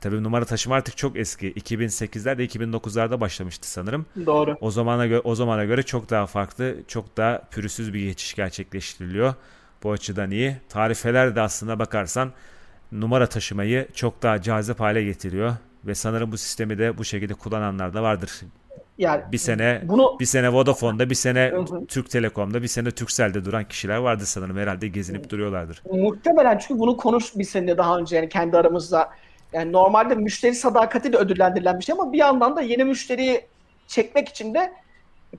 Tabii 0.00 0.22
numara 0.22 0.44
taşıma 0.44 0.74
artık 0.74 0.96
çok 0.96 1.16
eski. 1.16 1.52
2008'lerde 1.52 2.46
2009'larda 2.46 3.20
başlamıştı 3.20 3.70
sanırım. 3.70 4.06
Doğru. 4.26 4.56
O 4.60 4.70
zamana 4.70 5.06
göre 5.06 5.20
o 5.20 5.34
zamana 5.34 5.64
göre 5.64 5.82
çok 5.82 6.10
daha 6.10 6.26
farklı, 6.26 6.76
çok 6.88 7.16
daha 7.16 7.42
pürüzsüz 7.50 7.94
bir 7.94 8.00
geçiş 8.00 8.34
gerçekleştiriliyor. 8.34 9.34
Bu 9.82 9.92
açıdan 9.92 10.30
iyi. 10.30 10.56
Tarifeler 10.68 11.36
de 11.36 11.40
aslında 11.40 11.78
bakarsan 11.78 12.32
numara 12.92 13.26
taşımayı 13.26 13.88
çok 13.94 14.22
daha 14.22 14.42
cazip 14.42 14.80
hale 14.80 15.04
getiriyor 15.04 15.52
ve 15.84 15.94
sanırım 15.94 16.32
bu 16.32 16.38
sistemi 16.38 16.78
de 16.78 16.98
bu 16.98 17.04
şekilde 17.04 17.34
kullananlar 17.34 17.94
da 17.94 18.02
vardır. 18.02 18.40
Yani 18.98 19.22
Bir 19.32 19.38
sene 19.38 19.82
bunu 19.84 20.16
bir 20.20 20.24
sene 20.24 20.52
Vodafone'da, 20.52 21.10
bir 21.10 21.14
sene. 21.14 21.52
Türk 21.88 22.10
Telekom'da, 22.10 22.62
bir 22.62 22.68
sene 22.68 22.90
Turkcell'de 22.90 23.44
duran 23.44 23.64
kişiler 23.64 23.96
vardı 23.96 24.26
sanırım. 24.26 24.56
Herhalde 24.56 24.88
gezinip 24.88 25.30
duruyorlardır. 25.30 25.82
muhtemelen 25.92 26.58
çünkü 26.58 26.80
bunu 26.80 26.96
konuş 26.96 27.32
biz 27.36 27.48
seninle 27.48 27.78
daha 27.78 27.98
önce 27.98 28.16
yani 28.16 28.28
kendi 28.28 28.56
aramızda. 28.56 29.10
Yani 29.52 29.72
normalde 29.72 30.14
müşteri 30.14 30.54
sadakati 30.54 31.12
de 31.12 31.16
ödüllendirilen 31.16 31.78
bir 31.78 31.84
şey 31.84 31.92
ama 31.92 32.12
bir 32.12 32.18
yandan 32.18 32.56
da 32.56 32.60
yeni 32.60 32.84
müşteriyi 32.84 33.40
çekmek 33.86 34.28
için 34.28 34.54
de 34.54 34.72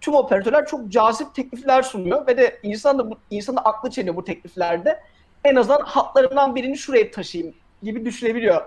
tüm 0.02 0.14
operatörler 0.14 0.66
çok 0.66 0.90
cazip 0.92 1.36
teklifler 1.36 1.82
sunuyor 1.82 2.28
ve 2.28 2.38
de 2.38 2.60
insan 2.64 3.00
da 3.00 3.12
bu 3.12 3.18
insan 3.30 3.56
da 3.56 3.62
aklı 3.62 3.90
çeliyor 3.90 4.16
bu 4.16 4.24
tekliflerde. 4.26 5.00
En 5.44 5.56
azından 5.56 5.82
hatlarımdan 5.82 6.56
birini 6.56 6.78
şuraya 6.78 7.12
taşıyayım 7.12 7.54
gibi 7.84 8.06
düşünebiliyor. 8.06 8.62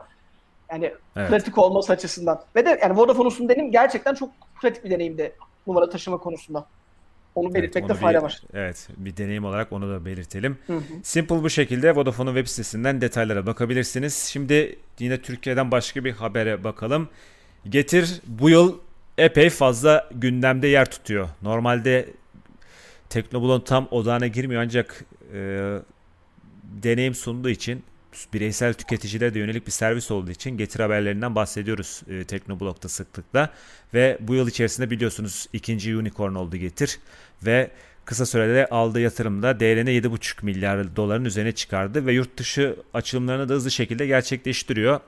Yani 0.73 0.95
Evet. 1.17 1.31
pratik 1.31 1.59
olması 1.59 1.93
açısından. 1.93 2.43
Ve 2.57 2.67
de 2.67 2.79
yani 2.83 2.97
Vodafone'un 2.97 3.31
sunduğu 3.31 3.49
deneyim 3.53 3.73
gerçekten 3.73 4.15
çok 4.15 4.31
pratik 4.61 4.85
bir 4.85 4.91
deneyimdi 4.91 5.33
numara 5.67 5.91
taşıma 5.91 6.17
konusunda. 6.19 6.67
Onu 7.35 7.47
Evet, 7.47 7.55
belirtmekte 7.55 7.93
onu 7.93 8.01
fayda 8.01 8.19
bir- 8.19 8.25
var. 8.25 8.43
Evet, 8.55 8.89
bir 8.97 9.17
deneyim 9.17 9.45
olarak 9.45 9.73
onu 9.73 9.91
da 9.91 10.05
belirtelim. 10.05 10.59
Hı 10.67 10.77
hı. 10.77 10.83
Simple 11.03 11.43
bu 11.43 11.51
şekilde 11.51 11.97
Vodafone'un 11.97 12.35
web 12.35 12.47
sitesinden 12.49 13.01
detaylara 13.01 13.47
bakabilirsiniz. 13.47 14.15
Şimdi 14.15 14.79
yine 14.99 15.23
Türkiye'den 15.23 15.71
başka 15.71 16.05
bir 16.05 16.13
habere 16.13 16.65
bakalım. 16.65 17.09
Getir 17.69 18.21
bu 18.27 18.51
yıl 18.51 18.79
epey 19.21 19.51
fazla 19.51 20.09
gündemde 20.15 20.69
yer 20.69 20.91
tutuyor. 20.91 21.29
Normalde 21.43 22.09
Teknobulon 23.09 23.61
tam 23.61 23.89
odağına 23.91 24.27
girmiyor 24.27 24.63
ancak 24.63 25.05
e, 25.35 25.39
deneyim 26.65 27.15
sunduğu 27.15 27.49
için 27.49 27.85
bireysel 28.35 28.75
tüketicilere 28.75 29.35
de 29.35 29.39
yönelik 29.39 29.67
bir 29.67 29.73
servis 29.73 30.11
olduğu 30.11 30.31
için 30.31 30.51
getir 30.57 30.81
haberlerinden 30.81 31.35
bahsediyoruz 31.35 32.03
e, 32.11 32.25
Teknoblog'da 32.25 32.89
sıklıkla. 32.89 33.51
Ve 33.95 34.19
bu 34.21 34.35
yıl 34.35 34.49
içerisinde 34.49 34.91
biliyorsunuz 34.91 35.47
ikinci 35.53 35.97
unicorn 35.97 36.35
oldu 36.35 36.57
getir 36.57 36.99
ve 37.43 37.71
kısa 38.05 38.27
sürede 38.27 38.67
aldığı 38.67 39.01
yatırımda 39.01 39.61
değerini 39.61 39.91
7,5 39.91 40.45
milyar 40.45 40.97
doların 40.97 41.25
üzerine 41.25 41.53
çıkardı 41.53 42.07
ve 42.07 42.13
yurt 42.13 42.37
dışı 42.37 42.77
açılımlarını 42.95 43.49
da 43.49 43.55
hızlı 43.55 43.71
şekilde 43.71 44.07
gerçekleştiriyor. 44.07 45.01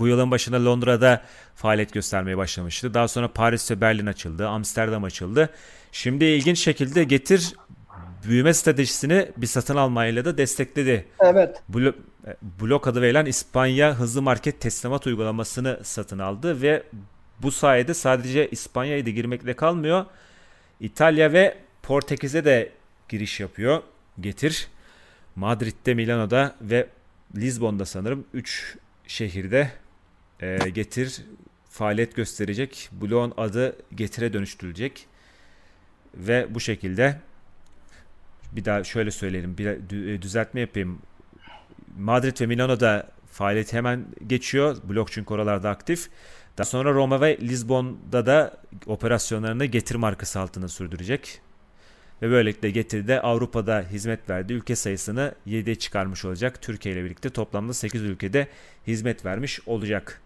Bu 0.00 0.08
yılın 0.08 0.30
başında 0.30 0.64
Londra'da 0.64 1.22
faaliyet 1.54 1.92
göstermeye 1.92 2.36
başlamıştı. 2.36 2.94
Daha 2.94 3.08
sonra 3.08 3.32
Paris 3.32 3.70
ve 3.70 3.80
Berlin 3.80 4.06
açıldı, 4.06 4.48
Amsterdam 4.48 5.04
açıldı. 5.04 5.50
Şimdi 5.92 6.24
ilginç 6.24 6.58
şekilde 6.58 7.04
Getir 7.04 7.54
büyüme 8.28 8.54
stratejisini 8.54 9.28
bir 9.36 9.46
satın 9.46 9.76
almayla 9.76 10.24
da 10.24 10.38
destekledi. 10.38 11.06
Evet. 11.20 11.62
Blo- 11.72 11.94
Blok 12.60 12.86
adı 12.86 13.02
verilen 13.02 13.26
İspanya 13.26 13.94
hızlı 13.94 14.22
market 14.22 14.60
teslimat 14.60 15.06
uygulamasını 15.06 15.80
satın 15.82 16.18
aldı 16.18 16.62
ve 16.62 16.82
bu 17.42 17.50
sayede 17.50 17.94
sadece 17.94 18.50
İspanya'ya 18.50 19.06
da 19.06 19.10
girmekle 19.10 19.54
kalmıyor. 19.54 20.06
İtalya 20.80 21.32
ve 21.32 21.58
Portekiz'e 21.82 22.44
de 22.44 22.72
giriş 23.08 23.40
yapıyor. 23.40 23.82
Getir. 24.20 24.68
Madrid'de, 25.36 25.94
Milano'da 25.94 26.54
ve 26.60 26.86
Lizbon'da 27.36 27.84
sanırım 27.84 28.24
3 28.34 28.76
şehirde 29.06 29.70
e, 30.40 30.70
Getir 30.70 31.22
faaliyet 31.70 32.16
gösterecek. 32.16 32.90
Bloğun 32.92 33.34
adı 33.36 33.76
Getir'e 33.94 34.32
dönüştürülecek. 34.32 35.06
Ve 36.14 36.46
bu 36.54 36.60
şekilde 36.60 37.20
bir 38.52 38.64
daha 38.64 38.84
şöyle 38.84 39.10
söyleyelim. 39.10 39.58
Bir 39.58 39.66
e, 39.66 40.22
düzeltme 40.22 40.60
yapayım. 40.60 40.98
Madrid 41.98 42.40
ve 42.40 42.46
Milano'da 42.46 43.10
faaliyet 43.30 43.72
hemen 43.72 44.06
geçiyor. 44.26 44.76
Blok 44.88 45.12
çünkü 45.12 45.34
oralarda 45.34 45.70
aktif. 45.70 46.08
Daha 46.58 46.64
sonra 46.64 46.94
Roma 46.94 47.20
ve 47.20 47.38
Lizbon'da 47.40 48.26
da 48.26 48.56
operasyonlarını 48.86 49.64
Getir 49.64 49.94
markası 49.94 50.40
altında 50.40 50.68
sürdürecek. 50.68 51.40
Ve 52.22 52.30
böylelikle 52.30 52.70
Getir'de 52.70 53.20
Avrupa'da 53.20 53.84
hizmet 53.90 54.30
verdiği 54.30 54.54
ülke 54.54 54.76
sayısını 54.76 55.34
7'ye 55.46 55.74
çıkarmış 55.74 56.24
olacak. 56.24 56.62
Türkiye 56.62 56.94
ile 56.94 57.04
birlikte 57.04 57.30
toplamda 57.30 57.74
8 57.74 58.02
ülkede 58.02 58.48
hizmet 58.86 59.24
vermiş 59.24 59.60
olacak. 59.66 60.22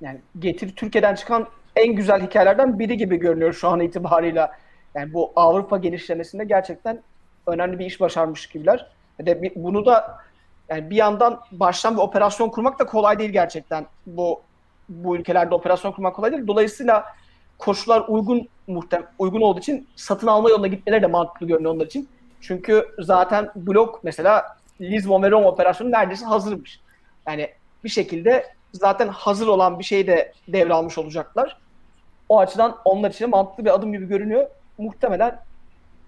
Yani 0.00 0.20
getir 0.38 0.76
Türkiye'den 0.76 1.14
çıkan 1.14 1.46
en 1.76 1.94
güzel 1.94 2.26
hikayelerden 2.26 2.78
biri 2.78 2.96
gibi 2.96 3.16
görünüyor 3.16 3.52
şu 3.52 3.68
an 3.68 3.80
itibarıyla. 3.80 4.52
Yani 4.94 5.14
bu 5.14 5.32
Avrupa 5.36 5.78
genişlemesinde 5.78 6.44
gerçekten 6.44 7.02
önemli 7.46 7.78
bir 7.78 7.86
iş 7.86 8.00
başarmış 8.00 8.46
gibiler. 8.46 8.86
De 9.20 9.52
bunu 9.56 9.86
da 9.86 10.18
yani 10.68 10.90
bir 10.90 10.96
yandan 10.96 11.40
baştan 11.52 11.96
bir 11.96 12.02
operasyon 12.02 12.48
kurmak 12.48 12.78
da 12.78 12.86
kolay 12.86 13.18
değil 13.18 13.30
gerçekten. 13.30 13.86
Bu 14.06 14.40
bu 14.88 15.16
ülkelerde 15.16 15.54
operasyon 15.54 15.92
kurmak 15.92 16.16
kolay 16.16 16.32
değil. 16.32 16.46
Dolayısıyla 16.46 17.04
koşullar 17.58 18.04
uygun 18.08 18.48
muhtem 18.66 19.06
uygun 19.18 19.40
olduğu 19.40 19.60
için 19.60 19.88
satın 19.96 20.26
alma 20.26 20.50
yoluna 20.50 20.66
gitmeleri 20.66 21.02
de 21.02 21.06
mantıklı 21.06 21.46
görünüyor 21.46 21.74
onlar 21.74 21.86
için. 21.86 22.08
Çünkü 22.40 22.88
zaten 22.98 23.50
blok 23.56 24.04
mesela 24.04 24.56
Lisbon 24.80 25.22
ve 25.22 25.30
Roma 25.30 25.48
operasyonu 25.48 25.90
neredeyse 25.90 26.24
hazırmış. 26.24 26.80
Yani 27.26 27.50
bir 27.84 27.88
şekilde 27.88 28.46
zaten 28.72 29.08
hazır 29.08 29.46
olan 29.46 29.78
bir 29.78 29.84
şeyi 29.84 30.06
de 30.06 30.32
devralmış 30.48 30.98
olacaklar. 30.98 31.56
O 32.28 32.38
açıdan 32.38 32.76
onlar 32.84 33.10
için 33.10 33.30
mantıklı 33.30 33.64
bir 33.64 33.74
adım 33.74 33.92
gibi 33.92 34.08
görünüyor. 34.08 34.46
Muhtemelen 34.78 35.40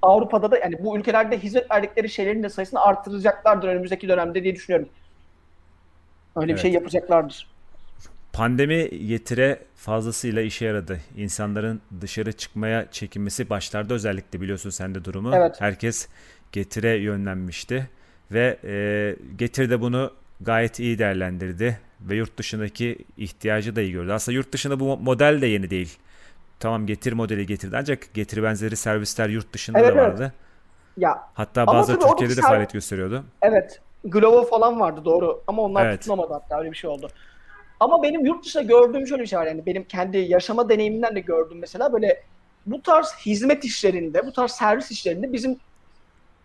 Avrupa'da 0.02 0.50
da 0.50 0.58
yani 0.58 0.76
bu 0.84 0.98
ülkelerde 0.98 1.38
hizmet 1.38 1.70
verdikleri 1.70 2.08
şeylerin 2.08 2.42
de 2.42 2.48
sayısını 2.48 2.80
artıracaklardır 2.80 3.68
önümüzdeki 3.68 4.08
dönemde 4.08 4.42
diye 4.42 4.54
düşünüyorum. 4.54 4.88
Öyle 6.36 6.52
evet. 6.52 6.56
bir 6.56 6.62
şey 6.62 6.72
yapacaklardır. 6.72 7.52
Pandemi 8.32 9.06
getire 9.06 9.58
fazlasıyla 9.76 10.42
işe 10.42 10.64
yaradı. 10.64 11.00
İnsanların 11.16 11.80
dışarı 12.00 12.32
çıkmaya 12.32 12.90
çekinmesi 12.90 13.50
başlarda 13.50 13.94
özellikle 13.94 14.40
biliyorsun 14.40 14.70
sen 14.70 14.94
de 14.94 15.04
durumu. 15.04 15.34
Evet. 15.34 15.60
Herkes 15.60 16.08
getire 16.52 16.96
yönlenmişti 16.96 17.88
ve 18.30 18.58
e, 18.64 19.16
getir 19.36 19.70
de 19.70 19.80
bunu 19.80 20.12
gayet 20.40 20.80
iyi 20.80 20.98
değerlendirdi 20.98 21.78
ve 22.08 22.16
yurt 22.16 22.36
dışındaki 22.36 22.98
ihtiyacı 23.16 23.76
da 23.76 23.80
iyi 23.80 23.92
gördü. 23.92 24.12
Aslında 24.12 24.36
yurt 24.36 24.52
dışında 24.52 24.80
bu 24.80 24.96
model 24.96 25.42
de 25.42 25.46
yeni 25.46 25.70
değil. 25.70 25.98
Tamam 26.60 26.86
getir 26.86 27.12
modeli 27.12 27.46
getirdi 27.46 27.76
ancak 27.78 28.14
getir 28.14 28.42
benzeri 28.42 28.76
servisler 28.76 29.28
yurt 29.28 29.52
dışında 29.52 29.78
evet, 29.78 29.96
da 29.96 29.96
vardı. 29.96 30.22
Evet. 30.22 30.32
Ya, 30.96 31.28
Hatta 31.34 31.66
bazı 31.66 31.98
Türkiye'de 31.98 32.36
de 32.36 32.40
faaliyet 32.40 32.72
gösteriyordu. 32.72 33.24
Evet. 33.42 33.80
Glovo 34.04 34.44
falan 34.44 34.80
vardı 34.80 35.00
doğru 35.04 35.42
ama 35.46 35.62
onlar 35.62 35.86
evet. 35.86 36.00
tutunamadı 36.00 36.32
hatta 36.32 36.58
öyle 36.58 36.70
bir 36.70 36.76
şey 36.76 36.90
oldu. 36.90 37.08
Ama 37.80 38.02
benim 38.02 38.26
yurt 38.26 38.44
dışında 38.44 38.62
gördüğüm 38.62 39.06
şöyle 39.06 39.22
bir 39.22 39.28
şey 39.28 39.38
var 39.38 39.46
yani 39.46 39.66
benim 39.66 39.84
kendi 39.84 40.18
yaşama 40.18 40.68
deneyimimden 40.68 41.16
de 41.16 41.20
gördüm 41.20 41.58
mesela 41.60 41.92
böyle 41.92 42.22
bu 42.66 42.82
tarz 42.82 43.14
hizmet 43.26 43.64
işlerinde, 43.64 44.26
bu 44.26 44.32
tarz 44.32 44.50
servis 44.50 44.90
işlerinde 44.90 45.32
bizim 45.32 45.58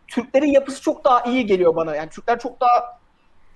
Türklerin 0.08 0.51
yapısı 0.51 0.82
çok 0.82 1.03
daha 1.03 1.24
iyi 1.24 1.45
geliyor 1.45 1.76
bana. 1.76 1.95
Yani 1.95 2.10
Türkler 2.10 2.39
çok 2.39 2.62
daha 2.62 2.99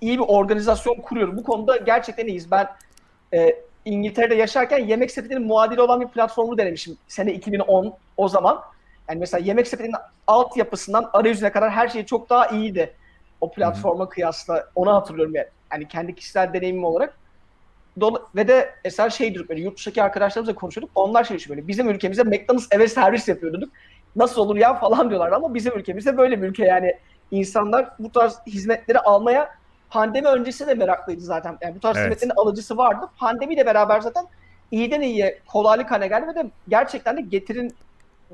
iyi 0.02 0.18
bir 0.18 0.24
organizasyon 0.28 0.94
kuruyor. 0.94 1.36
Bu 1.36 1.42
konuda 1.42 1.76
gerçekten 1.76 2.26
iyiyiz. 2.26 2.50
Ben 2.50 2.68
e, 3.34 3.56
İngiltere'de 3.84 4.34
yaşarken 4.34 4.78
Yemek 4.78 5.10
Sepeti'nin 5.10 5.46
muadili 5.46 5.80
olan 5.80 6.00
bir 6.00 6.08
platformu 6.08 6.58
denemişim. 6.58 6.96
Sene 7.08 7.32
2010 7.32 7.94
o 8.16 8.28
zaman. 8.28 8.62
Yani 9.08 9.18
mesela 9.18 9.44
Yemek 9.44 9.68
Sepeti'nin 9.68 9.96
altyapısından 10.26 11.10
arayüzüne 11.12 11.52
kadar 11.52 11.70
her 11.70 11.88
şey 11.88 12.06
çok 12.06 12.30
daha 12.30 12.46
iyiydi. 12.46 12.92
O 13.40 13.50
platforma 13.50 14.04
Hı-hı. 14.04 14.08
kıyasla. 14.08 14.68
Onu 14.74 14.94
hatırlıyorum 14.94 15.34
yani. 15.34 15.46
yani 15.72 15.88
kendi 15.88 16.14
kişisel 16.14 16.52
deneyimim 16.52 16.84
olarak. 16.84 17.18
Dol- 18.00 18.22
ve 18.36 18.48
de 18.48 18.74
eser 18.84 19.10
şey 19.10 19.34
durup 19.34 19.48
böyle 19.48 19.60
yurt 19.60 19.76
dışındaki 19.76 20.02
arkadaşlarımızla 20.02 20.54
konuşuyorduk. 20.54 20.90
Onlar 20.94 21.24
şey 21.24 21.38
böyle 21.48 21.68
bizim 21.68 21.90
ülkemizde 21.90 22.22
McDonald's 22.22 22.68
eve 22.70 22.88
servis 22.88 23.28
yapıyorduk. 23.28 23.72
Nasıl 24.16 24.40
olur 24.40 24.56
ya 24.56 24.74
falan 24.74 25.10
diyorlar 25.10 25.32
ama 25.32 25.54
bizim 25.54 25.78
ülkemizde 25.78 26.16
böyle 26.16 26.42
bir 26.42 26.48
ülke 26.48 26.64
yani 26.64 26.96
insanlar 27.30 27.88
bu 27.98 28.12
tarz 28.12 28.38
hizmetleri 28.46 28.98
almaya 28.98 29.61
pandemi 29.92 30.28
öncesi 30.28 30.66
de 30.66 30.74
meraklıydı 30.74 31.20
zaten. 31.20 31.58
Yani 31.60 31.74
bu 31.74 31.80
tarz 31.80 31.96
evet. 31.96 32.06
hizmetlerin 32.06 32.32
alıcısı 32.36 32.76
vardı. 32.76 33.08
Pandemiyle 33.18 33.66
beraber 33.66 34.00
zaten 34.00 34.26
iyiden 34.70 35.00
iyiye 35.00 35.40
kolaylık 35.46 35.90
haline 35.90 36.08
geldi 36.08 36.26
ve 36.26 36.34
de 36.34 36.50
gerçekten 36.68 37.16
de 37.16 37.20
getirin 37.20 37.74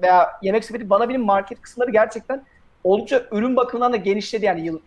veya 0.03 0.31
yemek 0.43 0.65
sepeti 0.65 0.91
bana 0.91 1.09
benim 1.09 1.25
market 1.25 1.61
kısımları 1.61 1.91
gerçekten 1.91 2.45
oldukça 2.85 3.23
ürün 3.33 3.57
bakımından 3.57 3.93
da 3.93 3.97
genişledi 3.97 4.45
yani 4.45 4.61
yıl 4.61 4.81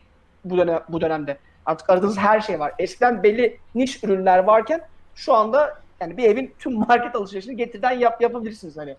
bu 0.46 0.58
dönem 0.58 0.80
bu 0.90 1.02
dönemde. 1.02 1.38
Artık 1.66 1.90
aradığınız 1.90 2.18
her 2.18 2.42
şey 2.42 2.60
var. 2.60 2.74
Eskiden 2.80 3.24
belli 3.24 3.58
niş 3.76 4.04
ürünler 4.04 4.38
varken 4.38 4.82
şu 5.16 5.34
anda 5.34 5.78
yani 6.02 6.18
bir 6.18 6.24
evin 6.24 6.54
tüm 6.60 6.74
market 6.74 7.16
alışverişini 7.16 7.58
getirden 7.58 7.92
yap 7.92 8.22
yapabilirsiniz 8.22 8.78
hani. 8.78 8.96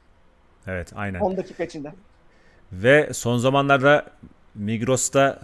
Evet, 0.67 0.93
aynen. 0.97 1.21
10 1.21 1.37
dakika 1.37 1.65
içinde. 1.65 1.93
Ve 2.73 3.13
son 3.13 3.39
zamanlarda 3.39 4.05
Migros'ta 4.55 5.39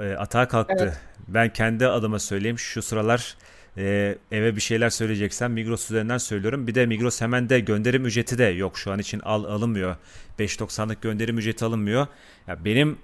e, 0.00 0.14
atağa 0.14 0.48
kalktı. 0.48 0.74
Evet. 0.78 1.11
Ben 1.28 1.52
kendi 1.52 1.86
adıma 1.86 2.18
söyleyeyim. 2.18 2.58
Şu 2.58 2.82
sıralar 2.82 3.36
e, 3.76 4.16
eve 4.32 4.56
bir 4.56 4.60
şeyler 4.60 4.90
söyleyeceksem 4.90 5.52
Migros 5.52 5.90
üzerinden 5.90 6.18
söylüyorum. 6.18 6.66
Bir 6.66 6.74
de 6.74 6.86
Migros 6.86 7.20
hemen 7.20 7.48
de 7.48 7.60
gönderim 7.60 8.06
ücreti 8.06 8.38
de 8.38 8.44
yok 8.44 8.78
şu 8.78 8.92
an 8.92 8.98
için 8.98 9.20
al 9.20 9.44
alınmıyor. 9.44 9.96
5.90'lık 10.38 11.02
gönderim 11.02 11.38
ücreti 11.38 11.64
alınmıyor. 11.64 12.06
Ya 12.46 12.64
benim 12.64 12.98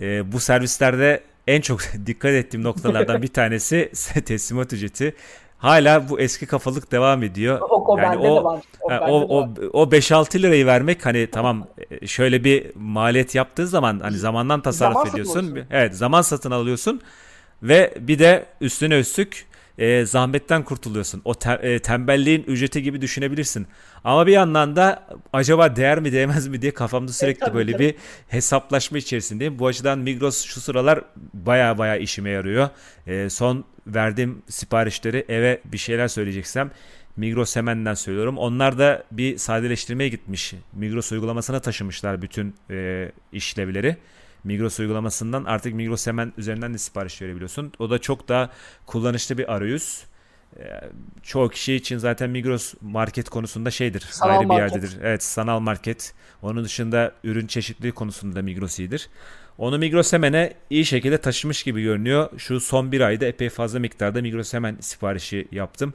e, 0.00 0.32
bu 0.32 0.40
servislerde 0.40 1.22
en 1.46 1.60
çok 1.60 1.80
dikkat 2.06 2.30
ettiğim 2.30 2.64
noktalardan 2.64 3.22
bir 3.22 3.28
tanesi 3.28 3.92
teslimat 4.26 4.72
ücreti. 4.72 5.14
Hala 5.58 6.08
bu 6.08 6.20
eski 6.20 6.46
kafalık 6.46 6.92
devam 6.92 7.22
ediyor. 7.22 7.60
O, 7.60 7.94
o 7.94 7.98
yani 7.98 8.28
o, 8.28 8.44
var. 8.44 8.60
O, 8.82 8.90
o, 8.90 9.40
o, 9.40 9.54
o 9.72 9.84
5-6 9.84 10.42
lirayı 10.42 10.66
vermek 10.66 11.06
hani 11.06 11.26
tamam 11.32 11.66
e, 11.90 12.06
şöyle 12.06 12.44
bir 12.44 12.66
maliyet 12.74 13.34
yaptığı 13.34 13.66
zaman 13.66 14.00
hani 14.00 14.16
zamandan 14.16 14.62
tasarruf 14.62 14.94
zaman 14.94 15.10
ediyorsun. 15.10 15.58
Evet 15.70 15.96
zaman 15.96 16.22
satın 16.22 16.50
alıyorsun 16.50 17.00
ve 17.64 17.94
bir 18.00 18.18
de 18.18 18.46
üstüne 18.60 18.98
üstlük 18.98 19.46
e, 19.78 20.06
zahmetten 20.06 20.62
kurtuluyorsun. 20.62 21.22
O 21.24 21.34
te, 21.34 21.52
e, 21.62 21.78
tembelliğin 21.78 22.42
ücreti 22.42 22.82
gibi 22.82 23.00
düşünebilirsin. 23.00 23.66
Ama 24.04 24.26
bir 24.26 24.32
yandan 24.32 24.76
da 24.76 25.06
acaba 25.32 25.76
değer 25.76 26.00
mi 26.00 26.12
değmez 26.12 26.48
mi 26.48 26.62
diye 26.62 26.74
kafamda 26.74 27.10
e, 27.10 27.14
sürekli 27.14 27.50
e, 27.50 27.54
böyle 27.54 27.72
tabii. 27.72 27.82
bir 27.82 27.94
hesaplaşma 28.28 28.98
içerisindeyim. 28.98 29.58
Bu 29.58 29.66
açıdan 29.66 29.98
Migros 29.98 30.44
şu 30.44 30.60
sıralar 30.60 31.00
baya 31.34 31.78
baya 31.78 31.96
işime 31.96 32.30
yarıyor. 32.30 32.68
E, 33.06 33.30
son 33.30 33.64
verdiğim 33.86 34.42
siparişleri 34.48 35.24
eve 35.28 35.60
bir 35.64 35.78
şeyler 35.78 36.08
söyleyeceksem 36.08 36.70
Migros 37.16 37.56
hemenden 37.56 37.94
söylüyorum. 37.94 38.38
Onlar 38.38 38.78
da 38.78 39.04
bir 39.10 39.38
sadeleştirmeye 39.38 40.08
gitmiş. 40.08 40.54
Migros 40.72 41.12
uygulamasına 41.12 41.60
taşımışlar 41.60 42.22
bütün 42.22 42.54
e, 42.70 43.10
işlevleri. 43.32 43.96
Migros 44.44 44.80
uygulamasından 44.80 45.44
artık 45.44 45.74
Migros 45.74 46.06
hemen 46.06 46.32
üzerinden 46.38 46.74
de 46.74 46.78
sipariş 46.78 47.22
verebiliyorsun. 47.22 47.72
O 47.78 47.90
da 47.90 47.98
çok 47.98 48.28
daha 48.28 48.50
kullanışlı 48.86 49.38
bir 49.38 49.54
arayüz. 49.54 50.04
Ee, 50.58 50.80
çoğu 51.22 51.48
kişi 51.48 51.74
için 51.74 51.98
zaten 51.98 52.30
Migros 52.30 52.74
market 52.80 53.28
konusunda 53.28 53.70
şeydir. 53.70 54.00
Sanal 54.10 54.38
ayrı 54.38 54.46
market. 54.46 54.66
bir 54.66 54.82
yerdedir. 54.82 54.98
Evet 55.02 55.22
sanal 55.22 55.60
market. 55.60 56.14
Onun 56.42 56.64
dışında 56.64 57.12
ürün 57.24 57.46
çeşitliliği 57.46 57.92
konusunda 57.92 58.42
Migros 58.42 58.78
iyidir. 58.78 59.08
Onu 59.58 59.78
Migros 59.78 60.12
Hemen'e 60.12 60.52
iyi 60.70 60.84
şekilde 60.84 61.18
taşımış 61.18 61.62
gibi 61.62 61.82
görünüyor. 61.82 62.28
Şu 62.38 62.60
son 62.60 62.92
bir 62.92 63.00
ayda 63.00 63.26
epey 63.26 63.48
fazla 63.48 63.78
miktarda 63.78 64.22
Migros 64.22 64.54
Hemen 64.54 64.76
siparişi 64.80 65.48
yaptım. 65.52 65.94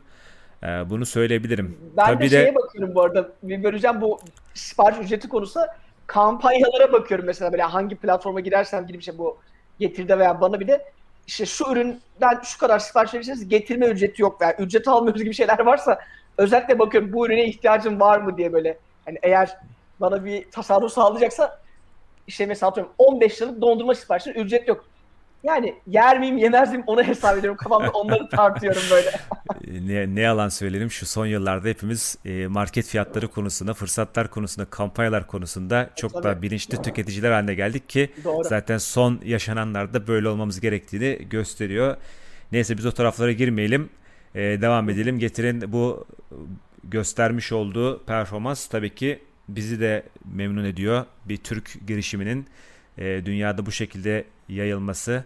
Ee, 0.64 0.68
bunu 0.68 1.06
söyleyebilirim. 1.06 1.78
Ben 1.97 2.06
Tabii 2.06 2.24
de 2.24 2.30
şeye 2.30 2.52
de... 2.52 2.56
bakıyorum 2.56 2.95
bu 2.95 3.02
arada. 3.02 3.32
Bir 3.43 3.64
böleceğim 3.64 4.02
bu 4.02 4.20
sipariş 4.54 4.97
ücreti 5.00 5.30
konusu 5.30 5.60
kampanyalara 6.10 6.91
bakıyorum 6.91 7.26
mesela 7.26 7.51
böyle 7.51 7.64
hangi 7.64 7.95
platforma 7.95 8.39
girersem 8.39 8.88
girip 8.88 9.01
işte 9.01 9.18
bu 9.18 9.38
getirde 9.80 10.20
veya 10.20 10.41
bana 10.41 10.60
bir 10.60 10.68
de 10.68 10.91
işte 11.28 11.45
şu 11.45 11.72
üründen 11.72 12.41
şu 12.43 12.57
kadar 12.57 12.80
sipariş 12.80 13.14
verirseniz 13.14 13.49
getirme 13.49 13.86
ücreti 13.88 14.22
yok 14.22 14.41
veya 14.41 14.55
ücret 14.55 14.88
almıyoruz 14.88 15.24
gibi 15.24 15.34
şeyler 15.34 15.60
varsa 15.60 15.99
özellikle 16.38 16.80
bakıyorum 16.80 17.14
bu 17.14 17.26
ürüne 17.26 17.45
ihtiyacım 17.45 17.99
var 17.99 18.20
mı 18.20 18.38
diye 18.38 18.53
böyle 18.53 18.78
hani 19.05 19.20
eğer 19.24 19.57
bana 19.99 20.26
bir 20.26 20.51
tasarruf 20.51 20.91
sağlayacaksa 20.93 21.60
işte 22.28 22.45
mesela 22.45 22.70
atıyorum 22.70 22.93
15 22.97 23.41
liralık 23.41 23.62
dondurma 23.62 23.95
siparişinin 23.95 24.36
ücret 24.36 24.68
yok. 24.68 24.86
Yani 25.44 25.76
yer 25.88 26.20
miyim 26.20 26.38
yemez 26.38 26.70
miyim 26.72 26.84
onu 26.88 27.04
hesap 27.04 27.38
ediyorum. 27.38 27.58
Kafamda 27.58 27.90
onları 27.94 28.30
tartıyorum 28.30 28.82
böyle. 28.92 29.12
ne, 29.88 30.16
ne 30.16 30.22
yalan 30.22 30.50
söyleyelim 30.50 30.92
şu 30.92 31.06
son 31.06 31.26
yıllarda 31.26 31.68
hepimiz 31.68 32.18
e, 32.26 32.48
market 32.48 32.86
fiyatları 32.86 33.28
konusunda, 33.28 33.74
fırsatlar 33.74 34.30
konusunda, 34.30 34.70
kampanyalar 34.70 35.28
konusunda 35.28 35.90
çok 35.96 36.14
Tabii. 36.14 36.24
daha 36.24 36.42
bilinçli 36.42 36.82
tüketiciler 36.82 37.32
haline 37.32 37.54
geldik 37.54 37.90
ki 37.90 38.10
Doğru. 38.24 38.44
zaten 38.44 38.78
son 38.78 39.20
yaşananlarda 39.26 40.08
böyle 40.08 40.30
olmamız 40.30 40.60
gerektiğini 40.60 41.28
gösteriyor. 41.30 41.98
Neyse 42.52 42.78
biz 42.78 42.86
o 42.86 42.92
taraflara 42.92 43.32
girmeyelim. 43.32 43.90
E, 44.36 44.42
devam 44.42 44.90
edelim. 44.90 45.20
Getirin 45.20 45.74
bu 45.74 46.08
göstermiş 46.84 47.52
olduğu 47.52 48.04
performans 48.06 48.68
tabii 48.68 48.96
ki 48.96 49.20
bizi 49.50 49.80
de 49.80 50.04
memnun 50.34 50.66
ediyor. 50.66 51.06
Bir 51.26 51.38
Türk 51.38 51.88
girişiminin 51.88 52.46
e, 53.00 53.26
dünyada 53.26 53.66
bu 53.66 53.72
şekilde 53.72 54.24
yayılması 54.50 55.24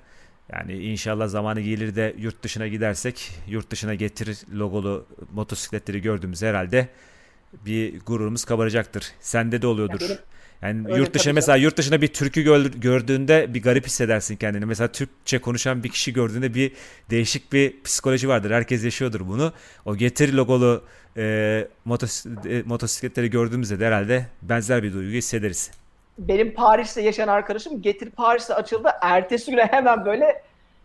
yani 0.53 0.73
inşallah 0.77 1.27
zamanı 1.27 1.61
gelir 1.61 1.95
de 1.95 2.15
yurt 2.17 2.43
dışına 2.43 2.67
gidersek 2.67 3.31
yurt 3.47 3.71
dışına 3.71 3.95
getir 3.95 4.37
logolu 4.53 5.05
motosikletleri 5.33 6.01
gördüğümüz 6.01 6.41
herhalde 6.41 6.87
bir 7.65 7.99
gururumuz 7.99 8.45
kabaracaktır. 8.45 9.11
Sende 9.19 9.61
de 9.61 9.67
oluyordur. 9.67 10.09
Ya 10.09 10.17
Yani 10.61 10.87
Öyle 10.87 10.97
yurt 10.99 11.13
dışına 11.13 11.33
mesela 11.33 11.55
yurt 11.55 11.77
dışında 11.77 12.01
bir 12.01 12.07
türkü 12.07 12.41
gör- 12.41 12.65
gördüğünde 12.65 13.53
bir 13.53 13.61
garip 13.61 13.85
hissedersin 13.85 14.35
kendini. 14.35 14.65
Mesela 14.65 14.91
Türkçe 14.91 15.39
konuşan 15.39 15.83
bir 15.83 15.89
kişi 15.89 16.13
gördüğünde 16.13 16.53
bir 16.53 16.71
değişik 17.09 17.53
bir 17.53 17.73
psikoloji 17.83 18.27
vardır. 18.27 18.51
Herkes 18.51 18.83
yaşıyordur 18.83 19.27
bunu. 19.27 19.53
O 19.85 19.95
Getir 19.95 20.33
logolu 20.33 20.83
e, 21.17 21.67
motos- 21.87 22.49
e, 22.59 22.63
motosikletleri 22.63 23.29
gördüğümüzde 23.29 23.79
de 23.79 23.85
herhalde 23.87 24.27
benzer 24.41 24.83
bir 24.83 24.93
duygu 24.93 25.11
hissederiz. 25.17 25.71
Benim 26.17 26.53
Paris'te 26.53 27.01
yaşayan 27.01 27.27
arkadaşım 27.27 27.81
Getir 27.81 28.09
Paris'te 28.09 28.55
açıldı. 28.55 28.89
Ertesi 29.01 29.51
güne 29.51 29.65
hemen 29.65 30.05
böyle 30.05 30.43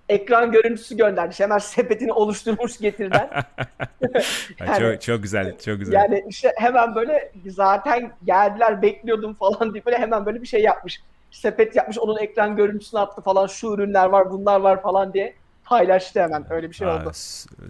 ekran 0.08 0.52
görüntüsü 0.52 0.96
gönderdi. 0.96 1.34
Hemen 1.38 1.58
sepetini 1.58 2.12
oluşturmuş 2.12 2.78
Getir'den. 2.78 3.30
Yani- 4.60 4.78
çok 4.78 5.02
çok 5.02 5.22
güzel, 5.22 5.58
çok 5.58 5.78
güzel. 5.78 5.92
Yani 5.94 6.24
işte 6.28 6.52
hemen 6.56 6.94
böyle 6.94 7.32
zaten 7.46 8.12
geldiler 8.24 8.82
bekliyordum 8.82 9.34
falan 9.34 9.74
diye 9.74 9.84
böyle 9.84 9.98
hemen 9.98 10.26
böyle 10.26 10.42
bir 10.42 10.46
şey 10.46 10.62
yapmış. 10.62 11.00
Sepet 11.30 11.76
yapmış 11.76 11.98
onun 11.98 12.18
ekran 12.18 12.56
görüntüsünü 12.56 13.00
attı 13.00 13.22
falan 13.22 13.46
şu 13.46 13.66
ürünler 13.72 14.06
var 14.06 14.30
bunlar 14.30 14.60
var 14.60 14.82
falan 14.82 15.12
diye 15.12 15.34
paylaştı 15.64 16.22
hemen 16.22 16.52
öyle 16.52 16.70
bir 16.70 16.74
şey 16.74 16.88
Aa, 16.88 16.96
oldu. 17.02 17.10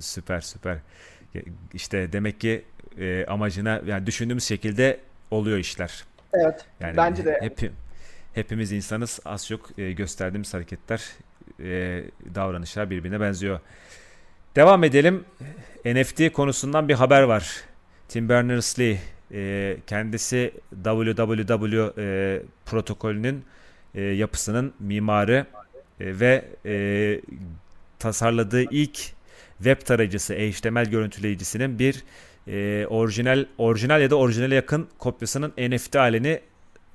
süper 0.00 0.40
süper. 0.40 0.78
İşte 1.74 2.12
demek 2.12 2.40
ki 2.40 2.64
e, 2.98 3.26
amacına 3.26 3.80
yani 3.86 4.06
düşündüğümüz 4.06 4.44
şekilde 4.44 5.00
oluyor 5.30 5.58
işler. 5.58 6.04
Evet 6.32 6.64
Yani 6.80 6.96
bence 6.96 7.24
de. 7.24 7.38
hep 7.40 7.70
hepimiz 8.34 8.72
insanız. 8.72 9.20
Az 9.24 9.46
çok 9.46 9.78
e, 9.78 9.92
gösterdiğimiz 9.92 10.54
hareketler, 10.54 11.04
e, 11.60 12.04
davranışlar 12.34 12.90
birbirine 12.90 13.20
benziyor. 13.20 13.60
Devam 14.56 14.84
edelim. 14.84 15.24
NFT 15.84 16.32
konusundan 16.32 16.88
bir 16.88 16.94
haber 16.94 17.22
var. 17.22 17.64
Tim 18.08 18.28
Berners-Lee 18.28 18.96
e, 19.32 19.76
kendisi 19.86 20.52
www 20.84 22.42
protokolünün 22.66 23.44
yapısının 23.94 24.74
mimarı 24.80 25.46
ve 26.00 26.44
tasarladığı 27.98 28.62
ilk 28.62 28.98
web 29.56 29.80
tarayıcısı, 29.80 30.34
HTML 30.34 30.84
görüntüleyicisinin 30.90 31.78
bir 31.78 32.04
e, 32.48 32.86
orijinal 32.86 33.46
orijinal 33.58 34.02
ya 34.02 34.10
da 34.10 34.16
orijinale 34.16 34.54
yakın 34.54 34.88
kopyasının 34.98 35.52
NFT 35.58 35.94
halini 35.94 36.40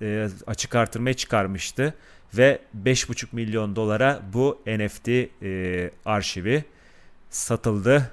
e, 0.01 0.27
açık 0.47 0.75
artırmaya 0.75 1.13
çıkarmıştı 1.13 1.93
ve 2.37 2.59
5,5 2.83 3.25
milyon 3.31 3.75
dolara 3.75 4.21
bu 4.33 4.61
NFT 4.67 5.09
e, 5.09 5.91
arşivi 6.05 6.63
satıldı 7.29 8.11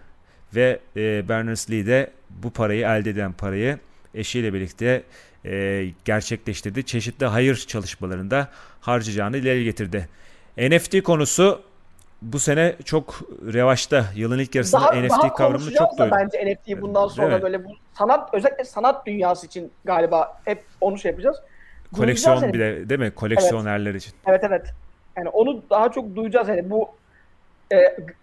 ve 0.55 0.81
e, 0.97 1.01
Berners-Lee 1.29 1.87
de 1.87 2.11
bu 2.31 2.51
parayı 2.51 2.87
elde 2.87 3.11
eden 3.11 3.33
parayı 3.33 3.79
eşiyle 4.15 4.55
birlikte 4.55 5.03
e, 5.45 5.87
gerçekleştirdi. 6.05 6.87
Çeşitli 6.87 7.27
hayır 7.27 7.57
çalışmalarında 7.57 8.49
harcayacağını 8.81 9.37
ileri 9.37 9.65
getirdi. 9.65 10.09
NFT 10.59 11.03
konusu 11.03 11.63
bu 12.23 12.39
sene 12.39 12.77
çok 12.85 13.21
revaçta. 13.53 14.05
Yılın 14.15 14.39
ilk 14.39 14.55
yarısında 14.55 14.81
Daha, 14.81 15.01
NFT 15.01 15.11
daha 15.11 15.35
kavramını 15.35 15.75
çok 15.75 15.99
duydum. 15.99 16.11
bence 16.13 16.53
NFT'yi 16.53 16.83
bundan 16.83 17.09
sonra 17.09 17.27
Evet. 17.33 17.43
böyle 17.43 17.65
bu 17.65 17.69
sanat 17.99 18.35
özellikle 18.35 18.65
sanat 18.65 19.07
dünyası 19.07 19.47
için 19.47 19.73
galiba 19.85 20.41
hep 20.45 20.63
onu 20.81 20.99
şey 20.99 21.11
yapacağız. 21.11 21.37
Koleksiyon 21.97 22.41
Duyacağız 22.41 22.55
bir 22.55 22.61
de 22.61 22.89
değil 22.89 23.01
mi? 23.01 23.11
Koleksiyonerler 23.11 23.95
için. 23.95 24.13
Evet 24.27 24.45
evet. 24.45 24.67
Yani 25.17 25.29
onu 25.29 25.63
daha 25.71 25.93
çok 25.93 26.17
duyacağız 26.17 26.49
yani 26.49 26.71
bu 26.71 26.89
e, 27.73 27.77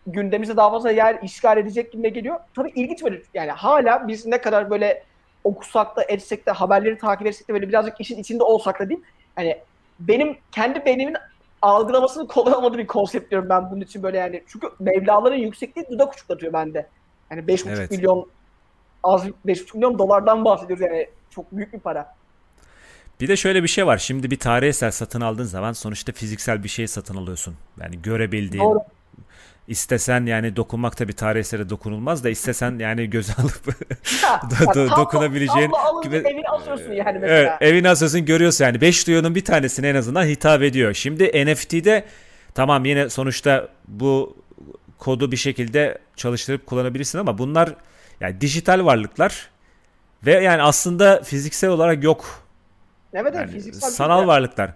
gündemimizde 0.08 0.58
daha 0.58 0.72
fazla 0.72 0.92
yer 0.92 1.20
işgal 1.24 1.58
edecek 1.58 1.92
gibi 1.92 2.14
geliyor. 2.14 2.40
Tabii 2.56 2.70
ilginç 2.76 3.04
böyle 3.04 3.22
yani 3.34 3.52
hala 3.52 4.08
biz 4.08 4.26
ne 4.26 4.42
kadar 4.42 4.70
böyle 4.70 5.04
okusak 5.44 5.96
da 5.96 6.04
etsek 6.04 6.48
de 6.48 6.52
haberleri 6.52 6.98
takip 6.98 7.28
etsek 7.28 7.50
de 7.50 7.54
böyle 7.54 7.70
birazcık 7.70 8.02
işin 8.02 8.18
içinde 8.18 8.44
olsak 8.44 8.80
da 8.80 8.90
değil. 8.90 9.02
Yani 9.38 9.58
benim 10.00 10.38
kendi 10.52 10.86
beynimin 10.86 11.16
algılamasını 11.62 12.28
kolay 12.28 12.54
olmadığı 12.54 12.78
bir 12.78 12.88
konsept 12.88 13.32
diyorum 13.32 13.50
ben 13.50 13.72
bunun 13.72 13.82
için 13.82 14.04
böyle 14.04 14.18
yani. 14.18 14.44
Çünkü 14.48 14.68
mevlaların 14.80 15.38
yüksekliği 15.38 15.86
dudak 15.92 16.14
uçuklatıyor 16.14 16.54
bende. 16.54 16.88
Yani 17.32 17.42
5,5 17.42 17.70
Evet. 17.70 17.92
milyon 17.92 18.30
az 19.04 19.26
5,5 19.26 19.76
milyon 19.76 20.00
dolardan 20.00 20.46
bahsediyoruz 20.46 20.82
yani 20.82 21.10
çok 21.30 21.52
büyük 21.52 21.74
bir 21.74 21.80
para. 21.80 22.16
Bir 23.22 23.28
de 23.28 23.36
şöyle 23.36 23.64
bir 23.64 23.68
şey 23.68 23.88
var. 23.88 23.98
Şimdi 23.98 24.32
bir 24.32 24.40
tarihi 24.40 24.70
eser 24.70 24.92
satın 24.92 25.22
aldığın 25.22 25.44
zaman 25.44 25.74
sonuçta 25.74 26.12
fiziksel 26.12 26.64
bir 26.64 26.70
şey 26.70 26.88
satın 26.88 27.16
alıyorsun. 27.16 27.56
Yani 27.82 28.02
görebildiğin, 28.02 28.64
Doğru. 28.64 28.80
İstesen 29.68 30.26
yani 30.26 30.56
dokunmak 30.56 30.98
tabii 30.98 31.14
tarihi 31.14 31.40
esere 31.40 31.70
dokunulmaz 31.70 32.24
da 32.24 32.30
istesen 32.30 32.80
yani 32.80 33.10
göze 33.10 33.34
alıp 33.34 33.62
Ha, 34.22 34.42
Do- 34.50 34.54
ya 34.64 34.72
do- 34.72 34.88
tablo- 34.88 34.98
dokunabileceğin 34.98 35.68
tablo 35.72 35.78
alınca 35.78 36.24
asıyorsun 36.50 36.92
yani 36.92 37.10
Evet, 37.18 37.22
mesela. 37.22 37.58
evin 37.62 37.84
asıyorsun 37.84 38.26
görüyorsun 38.26 38.66
yani 38.66 38.82
5 38.82 39.08
duyunun 39.08 39.36
bir 39.36 39.46
tanesine 39.46 39.90
en 39.90 39.96
azından 39.96 40.24
hitap 40.26 40.62
ediyor. 40.64 40.94
Şimdi 40.94 41.46
NFT'de 41.46 42.06
tamam 42.54 42.86
yine 42.86 43.10
sonuçta 43.10 43.68
bu 43.88 44.38
kodu 44.98 45.32
bir 45.32 45.38
şekilde 45.38 45.98
çalıştırıp 46.16 46.66
kullanabilirsin 46.66 47.20
ama 47.20 47.38
bunlar 47.38 47.74
yani 48.22 48.42
dijital 48.42 48.86
varlıklar 48.86 49.50
ve 50.26 50.32
yani 50.34 50.62
aslında 50.62 51.24
fiziksel 51.24 51.70
olarak 51.70 52.04
yok. 52.04 52.26
Evet 53.14 53.26
evet 53.26 53.36
Yani 53.36 53.52
fiziksel 53.52 53.90
sanal 53.90 54.20
şey. 54.20 54.28
varlıklar. 54.28 54.72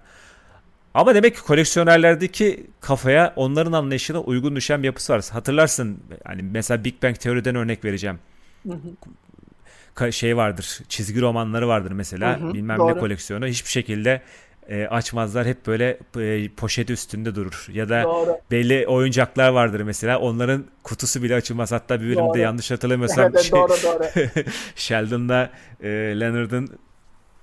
Ama 0.94 1.16
demek 1.16 1.36
ki 1.36 1.42
koleksiyonerlerdeki 1.42 2.68
kafaya 2.82 3.34
onların 3.36 3.72
anlayışına 3.72 4.20
uygun 4.20 4.56
düşen 4.56 4.84
bir 4.84 4.86
yapısı 4.86 5.14
var. 5.14 5.26
Hatırlarsın 5.32 6.00
hani 6.24 6.44
mesela 6.44 6.84
Big 6.84 7.04
Bang 7.04 7.20
Teori'den 7.20 7.56
örnek 7.56 7.86
vereceğim. 7.86 8.20
Hı 8.68 8.74
hı. 8.74 10.12
Şey 10.12 10.38
vardır. 10.38 10.80
Çizgi 10.90 11.22
romanları 11.22 11.68
vardır 11.68 11.92
mesela. 11.92 12.40
Hı 12.40 12.44
hı, 12.44 12.54
bilmem 12.54 12.80
ne 12.80 12.80
doğru. 12.80 13.00
koleksiyonu. 13.00 13.48
Hiçbir 13.48 13.70
şekilde 13.70 14.22
e, 14.70 14.88
açmazlar. 14.88 15.48
Hep 15.48 15.68
böyle 15.68 15.98
e, 16.20 16.50
poşeti 16.50 16.94
üstünde 16.94 17.36
durur. 17.36 17.68
Ya 17.74 17.90
da 17.90 18.04
Doğru. 18.04 18.38
belli 18.52 18.88
oyuncaklar 18.88 19.50
vardır 19.50 19.82
mesela. 19.82 20.20
Onların 20.20 20.66
kutusu 20.84 21.24
bile 21.24 21.36
açılmaz. 21.36 21.72
Hatta 21.72 22.02
bir 22.02 22.06
bölümde 22.06 22.20
Doğru. 22.20 22.38
yanlış 22.38 22.72
hatırlamıyorsam 22.72 23.32
evet, 23.32 23.42
şey, 23.42 23.52
doğru 23.52 23.74
doğru. 23.84 24.04
Sheldon'la 24.76 25.50
e, 25.84 25.90
Leonard'ın 25.90 26.70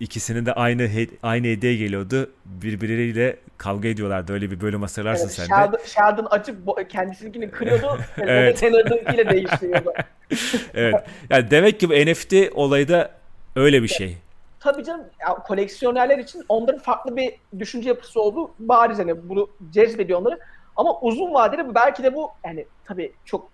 ikisinin 0.01 0.47
de 0.47 0.53
aynı 0.53 0.83
he- 0.89 1.09
aynı 1.23 1.47
hediye 1.47 1.77
geliyordu. 1.77 2.31
Birbirleriyle 2.45 3.37
kavga 3.59 3.89
ediyorlardı. 3.89 4.33
Öyle 4.33 4.51
bir 4.51 4.61
bölüm 4.61 4.83
hatırlarsın 4.83 5.25
Evet, 5.27 5.33
sen 5.35 5.73
de. 5.73 5.79
Sheldon, 5.87 6.25
açıp 6.31 6.67
bo- 6.67 6.89
kendisininkini 6.89 7.51
kırıyordu. 7.51 7.99
Evet. 8.19 8.63
Leonard'ınkiyle 8.63 9.29
değiştiriyordu. 9.31 9.93
Evet. 10.75 10.95
Yani 11.31 11.51
demek 11.51 11.81
ki 11.81 11.89
bu 11.91 11.93
NFT 11.95 12.35
olayı 12.55 12.89
da 12.89 13.11
öyle 13.57 13.83
bir 13.83 13.89
şey. 13.89 14.17
Tabii 14.61 14.85
canım 14.85 15.05
ya, 15.21 15.35
koleksiyonerler 15.35 16.19
için 16.19 16.45
onların 16.49 16.81
farklı 16.81 17.17
bir 17.17 17.35
düşünce 17.59 17.89
yapısı 17.89 18.21
olduğu 18.21 18.51
bariz 18.59 18.99
hani 18.99 19.29
bunu 19.29 19.51
cezbediyor 19.71 20.21
onları. 20.21 20.39
Ama 20.77 21.01
uzun 21.01 21.35
vadede 21.35 21.75
belki 21.75 22.03
de 22.03 22.15
bu 22.15 22.31
yani 22.45 22.65
tabii 22.85 23.13
çok 23.25 23.51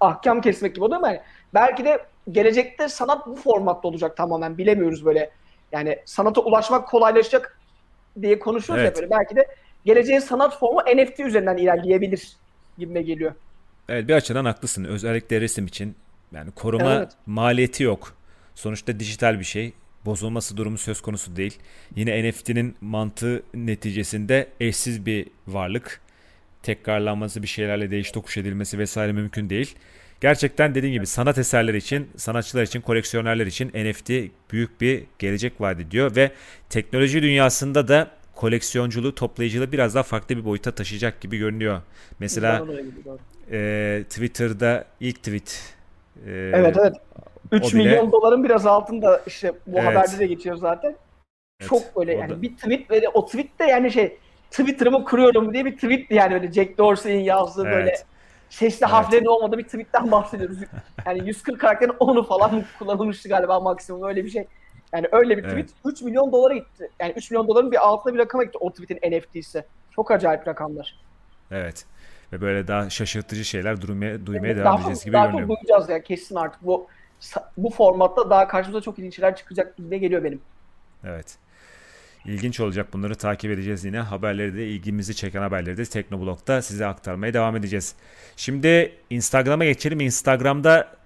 ahkam 0.00 0.40
kesmek 0.40 0.74
gibi 0.74 0.84
oluyor 0.84 0.96
ama 0.98 1.08
yani 1.08 1.20
belki 1.54 1.84
de 1.84 1.98
gelecekte 2.32 2.88
sanat 2.88 3.26
bu 3.26 3.36
formatta 3.36 3.88
olacak 3.88 4.16
tamamen 4.16 4.58
bilemiyoruz 4.58 5.04
böyle. 5.04 5.30
Yani 5.72 5.98
sanata 6.04 6.40
ulaşmak 6.40 6.88
kolaylaşacak 6.88 7.58
diye 8.22 8.38
konuşuyoruz 8.38 8.84
Evet. 8.84 8.96
ya 8.96 9.02
böyle. 9.02 9.10
Belki 9.10 9.36
de 9.36 9.46
geleceğin 9.84 10.20
sanat 10.20 10.58
formu 10.58 10.80
NFT 10.80 11.20
üzerinden 11.20 11.56
ilerleyebilir 11.56 12.36
gibime 12.78 13.02
geliyor. 13.02 13.32
Evet 13.88 14.08
bir 14.08 14.14
açıdan 14.14 14.44
haklısın. 14.44 14.84
Özellikle 14.84 15.40
resim 15.40 15.66
için 15.66 15.94
yani 16.32 16.50
koruma 16.50 16.94
Evet. 16.94 17.10
maliyeti 17.26 17.82
yok. 17.82 18.14
Sonuçta 18.54 19.00
dijital 19.00 19.38
bir 19.38 19.44
şey. 19.44 19.72
Bozulması 20.04 20.56
durumu 20.56 20.78
söz 20.78 21.00
konusu 21.00 21.36
değil. 21.36 21.58
Yine 21.96 22.30
NFT'nin 22.30 22.76
mantığı 22.80 23.42
neticesinde 23.54 24.46
eşsiz 24.60 25.06
bir 25.06 25.28
varlık. 25.46 26.00
Tekrarlanması, 26.62 27.42
bir 27.42 27.46
şeylerle 27.48 27.90
değiş 27.90 28.12
tokuş 28.12 28.36
edilmesi 28.36 28.78
vesaire 28.78 29.12
mümkün 29.12 29.50
değil. 29.50 29.74
Gerçekten 30.20 30.74
dediğim 30.74 30.92
gibi 30.92 31.06
sanat 31.06 31.38
eserleri 31.38 31.76
için, 31.76 32.10
sanatçılar 32.16 32.62
için, 32.62 32.80
koleksiyonerler 32.80 33.46
için 33.46 33.68
NFT 33.68 34.10
büyük 34.52 34.80
bir 34.80 35.04
gelecek 35.18 35.60
vaat 35.60 35.80
ediyor 35.80 36.16
ve 36.16 36.30
teknoloji 36.70 37.22
dünyasında 37.22 37.88
da 37.88 38.10
koleksiyonculuğu, 38.34 39.14
toplayıcılığı 39.14 39.72
biraz 39.72 39.94
daha 39.94 40.02
farklı 40.02 40.36
bir 40.36 40.44
boyuta 40.44 40.70
taşıyacak 40.72 41.20
gibi 41.20 41.38
görünüyor. 41.38 41.80
Mesela 42.20 42.66
e, 43.52 44.02
Twitter'da 44.08 44.84
ilk 45.00 45.16
tweet. 45.18 45.74
e, 46.26 46.30
Evet 46.54 46.76
evet. 46.80 46.94
3 47.52 47.64
o 47.64 47.68
bile- 47.68 47.76
milyon 47.78 48.12
doların 48.12 48.44
biraz 48.44 48.66
altında 48.66 49.20
işte 49.26 49.52
bu 49.66 49.78
Evet. 49.78 49.88
haberde 49.88 50.18
de 50.18 50.26
geçiyor 50.26 50.56
zaten. 50.56 50.96
evet, 51.60 51.70
Çok 51.70 51.96
böyle 51.96 52.14
yani 52.14 52.30
da- 52.30 52.42
bir 52.42 52.56
tweet 52.56 52.90
ve 52.90 53.02
de 53.02 53.08
o 53.08 53.26
tweet 53.26 53.58
de 53.58 53.64
yani 53.64 53.90
şey 53.92 54.16
Twitter'ımı 54.50 55.04
kuruyorum 55.04 55.52
diye 55.54 55.64
bir 55.64 55.74
tweetti 55.74 56.14
yani 56.14 56.32
böyle 56.34 56.52
Jack 56.52 56.78
Dorsey'in 56.78 57.20
yazdığı 57.24 57.64
böyle 57.64 57.90
Evet. 57.90 58.04
Sesli 58.50 58.84
Evet. 58.84 58.92
harflerin 58.94 59.24
olmadığı 59.24 59.58
bir 59.58 59.64
tweetten 59.64 60.10
bahsediyoruz. 60.12 60.58
Yani 61.06 61.26
140 61.28 61.60
karakterin 61.60 61.92
10'u 61.92 62.22
falan 62.22 62.64
kullanılmıştı 62.78 63.28
galiba 63.28 63.60
maksimum 63.60 64.02
öyle 64.08 64.24
bir 64.24 64.30
şey. 64.30 64.46
Yani 64.92 65.08
öyle 65.12 65.36
bir 65.36 65.42
tweet 65.42 65.56
Evet. 65.58 65.70
3 65.84 66.02
milyon 66.02 66.32
dolara 66.32 66.54
gitti. 66.54 66.90
Yani 67.00 67.12
3 67.16 67.30
milyon 67.30 67.48
doların 67.48 67.72
bir 67.72 67.86
altına 67.86 68.14
bir 68.14 68.18
rakama 68.18 68.44
gitti 68.44 68.58
o 68.60 68.70
tweet'in 68.70 69.10
NFT'si. 69.10 69.64
Çok 69.90 70.10
acayip 70.10 70.48
rakamlar. 70.48 71.00
Evet. 71.50 71.84
Ve 72.32 72.40
böyle 72.40 72.68
daha 72.68 72.90
şaşırtıcı 72.90 73.44
şeyler 73.44 73.80
duymaya, 73.80 74.26
duymaya 74.26 74.54
Daha 74.56 74.60
devam 74.64 74.72
çok- 74.76 74.80
edeceğiz 74.80 75.04
gibi 75.04 75.12
daha 75.12 75.24
çok 75.26 75.32
görünüyor. 75.38 75.56
duyacağız 75.58 75.88
ya 75.88 76.02
kesin 76.02 76.34
artık 76.34 76.66
bu 76.66 76.86
bu 77.56 77.70
formatta 77.70 78.30
daha 78.30 78.48
karşımıza 78.48 78.80
çok 78.80 78.98
ilginç 78.98 79.16
şeyler 79.16 79.36
çıkacak 79.36 79.76
gibi 79.76 80.00
geliyor 80.00 80.24
benim. 80.24 80.40
Evet. 81.04 81.36
İlginç 82.26 82.60
olacak 82.60 82.92
bunları 82.92 83.14
takip 83.14 83.50
edeceğiz 83.50 83.84
yine. 83.84 83.98
Haberleri 83.98 84.54
de 84.54 84.68
ilgimizi 84.68 85.14
çeken 85.14 85.42
haberleri 85.42 85.76
de 85.76 85.84
Teknoblog'da 85.84 86.62
size 86.62 86.86
aktarmaya 86.86 87.34
devam 87.34 87.56
edeceğiz. 87.56 87.94
Şimdi 88.36 88.92
Instagram'a 89.10 89.64
geçelim. 89.64 90.00
Instagram'da 90.00 90.96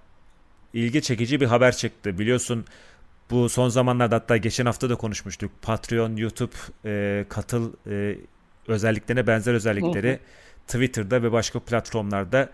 ilgi 0.74 1.02
çekici 1.02 1.40
bir 1.40 1.46
haber 1.46 1.76
çıktı. 1.76 2.18
Biliyorsun 2.18 2.64
bu 3.30 3.48
son 3.48 3.68
zamanlarda 3.68 4.16
hatta 4.16 4.36
geçen 4.36 4.66
hafta 4.66 4.90
da 4.90 4.94
konuşmuştuk. 4.94 5.50
Patreon, 5.62 6.16
YouTube, 6.16 6.54
e, 6.84 7.24
katıl 7.28 7.72
e, 7.90 8.16
özelliklerine 8.68 9.26
benzer 9.26 9.54
özellikleri 9.54 10.18
Twitter'da 10.66 11.22
ve 11.22 11.32
başka 11.32 11.60
platformlarda 11.60 12.50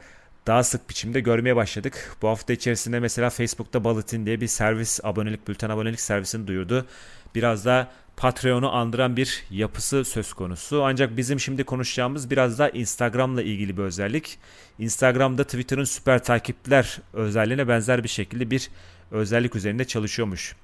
daha 0.46 0.62
sık 0.62 0.90
biçimde 0.90 1.20
görmeye 1.20 1.56
başladık. 1.56 2.16
Bu 2.22 2.28
hafta 2.28 2.52
içerisinde 2.52 3.00
mesela 3.00 3.30
Facebook'ta 3.30 3.84
Bulletin 3.84 4.26
diye 4.26 4.40
bir 4.40 4.46
servis, 4.46 5.00
abonelik, 5.04 5.48
bülten 5.48 5.70
abonelik 5.70 6.00
servisini 6.00 6.46
duyurdu. 6.46 6.86
Biraz 7.34 7.64
da 7.64 7.90
Patreon'u 8.16 8.72
andıran 8.72 9.16
bir 9.16 9.44
yapısı 9.50 10.04
söz 10.04 10.32
konusu. 10.32 10.84
Ancak 10.84 11.16
bizim 11.16 11.40
şimdi 11.40 11.64
konuşacağımız 11.64 12.30
biraz 12.30 12.58
da 12.58 12.68
Instagram'la 12.68 13.42
ilgili 13.42 13.76
bir 13.76 13.82
özellik. 13.82 14.38
Instagram'da 14.78 15.44
Twitter'ın 15.44 15.84
süper 15.84 16.24
takipler 16.24 16.98
özelliğine 17.12 17.68
benzer 17.68 18.04
bir 18.04 18.08
şekilde 18.08 18.50
bir 18.50 18.70
özellik 19.10 19.56
üzerinde 19.56 19.84
çalışıyormuş. 19.84 20.56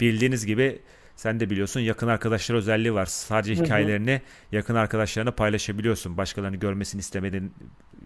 Bildiğiniz 0.00 0.46
gibi 0.46 0.78
sen 1.16 1.40
de 1.40 1.50
biliyorsun 1.50 1.80
yakın 1.80 2.08
arkadaşlar 2.08 2.56
özelliği 2.56 2.94
var. 2.94 3.06
Sadece 3.06 3.54
Hı 3.54 3.60
hı. 3.60 3.64
hikayelerini 3.64 4.22
yakın 4.52 4.74
arkadaşlarına 4.74 5.30
paylaşabiliyorsun. 5.30 6.16
Başkalarını 6.16 6.56
görmesini 6.56 7.00
istemediğin 7.00 7.52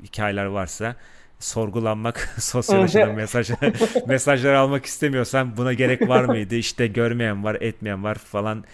hikayeler 0.02 0.44
varsa 0.44 0.96
sorgulanmak, 1.42 2.34
sosyalleşen 2.38 3.14
mesaj 3.14 3.50
mesajlar 4.06 4.54
almak 4.54 4.86
istemiyorsan 4.86 5.56
buna 5.56 5.72
gerek 5.72 6.08
var 6.08 6.24
mıydı? 6.24 6.54
İşte 6.54 6.86
görmeyen 6.86 7.44
var, 7.44 7.56
etmeyen 7.60 8.04
var 8.04 8.14
falan 8.14 8.64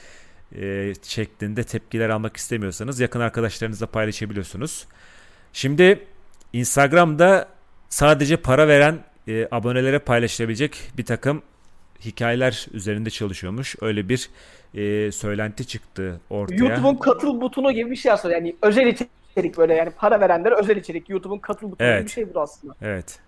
e, 0.60 0.92
şeklinde 1.02 1.64
tepkiler 1.64 2.08
almak 2.08 2.36
istemiyorsanız 2.36 3.00
yakın 3.00 3.20
arkadaşlarınızla 3.20 3.86
paylaşabiliyorsunuz. 3.86 4.86
Şimdi 5.52 6.06
Instagram'da 6.52 7.48
sadece 7.88 8.36
para 8.36 8.68
veren 8.68 8.98
e, 9.28 9.48
abonelere 9.50 9.98
paylaşılabilecek 9.98 10.78
bir 10.98 11.04
takım 11.04 11.42
hikayeler 12.04 12.66
üzerinde 12.72 13.10
çalışıyormuş. 13.10 13.76
Öyle 13.80 14.08
bir 14.08 14.30
e, 14.74 15.12
söylenti 15.12 15.66
çıktı 15.66 16.20
ortaya. 16.30 16.56
YouTube'un 16.56 16.94
katıl 16.94 17.40
butonu 17.40 17.72
gibi 17.72 17.90
bir 17.90 17.96
şey 17.96 18.12
aslında. 18.12 18.34
Yani 18.34 18.56
özel 18.62 18.86
içerik 18.86 19.17
böyle 19.56 19.74
yani 19.74 19.90
para 19.90 20.20
verenlere 20.20 20.54
özel 20.54 20.76
içerik. 20.76 21.08
YouTube'un 21.10 21.38
katıl 21.38 21.70
butonu 21.70 21.88
Evet. 21.88 22.04
bir 22.04 22.10
şey 22.10 22.34
bu 22.34 22.40
aslında. 22.40 22.74
Evet. 22.82 23.18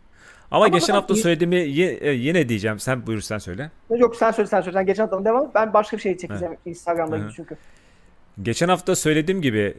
Ama, 0.51 0.65
Ama 0.65 0.69
geçen 0.79 0.95
hafta 0.95 1.15
iyi- 1.15 1.23
söylediğimi 1.23 1.57
ye- 1.57 1.99
e, 2.01 2.11
yine 2.11 2.49
diyeceğim. 2.49 2.79
Sen 2.79 3.07
buyur 3.07 3.21
sen 3.21 3.39
söyle. 3.39 3.71
Yok 3.97 4.17
sen 4.17 4.31
söyle 4.31 4.49
sen 4.49 4.61
söyle. 4.61 4.77
Sen 4.79 4.87
geçen 4.87 5.03
haftadan 5.03 5.25
devam 5.25 5.45
et. 5.45 5.51
Ben 5.55 5.73
başka 5.75 5.97
bir 5.97 6.03
şey 6.03 6.17
çekeceğim 6.17 6.57
Instagram'da 6.67 7.15
Hı 7.15 7.19
ilgili 7.19 7.31
hı. 7.31 7.37
çünkü. 7.37 7.57
Geçen 8.43 8.69
hafta 8.69 8.97
söylediğim 8.97 9.43
gibi 9.43 9.77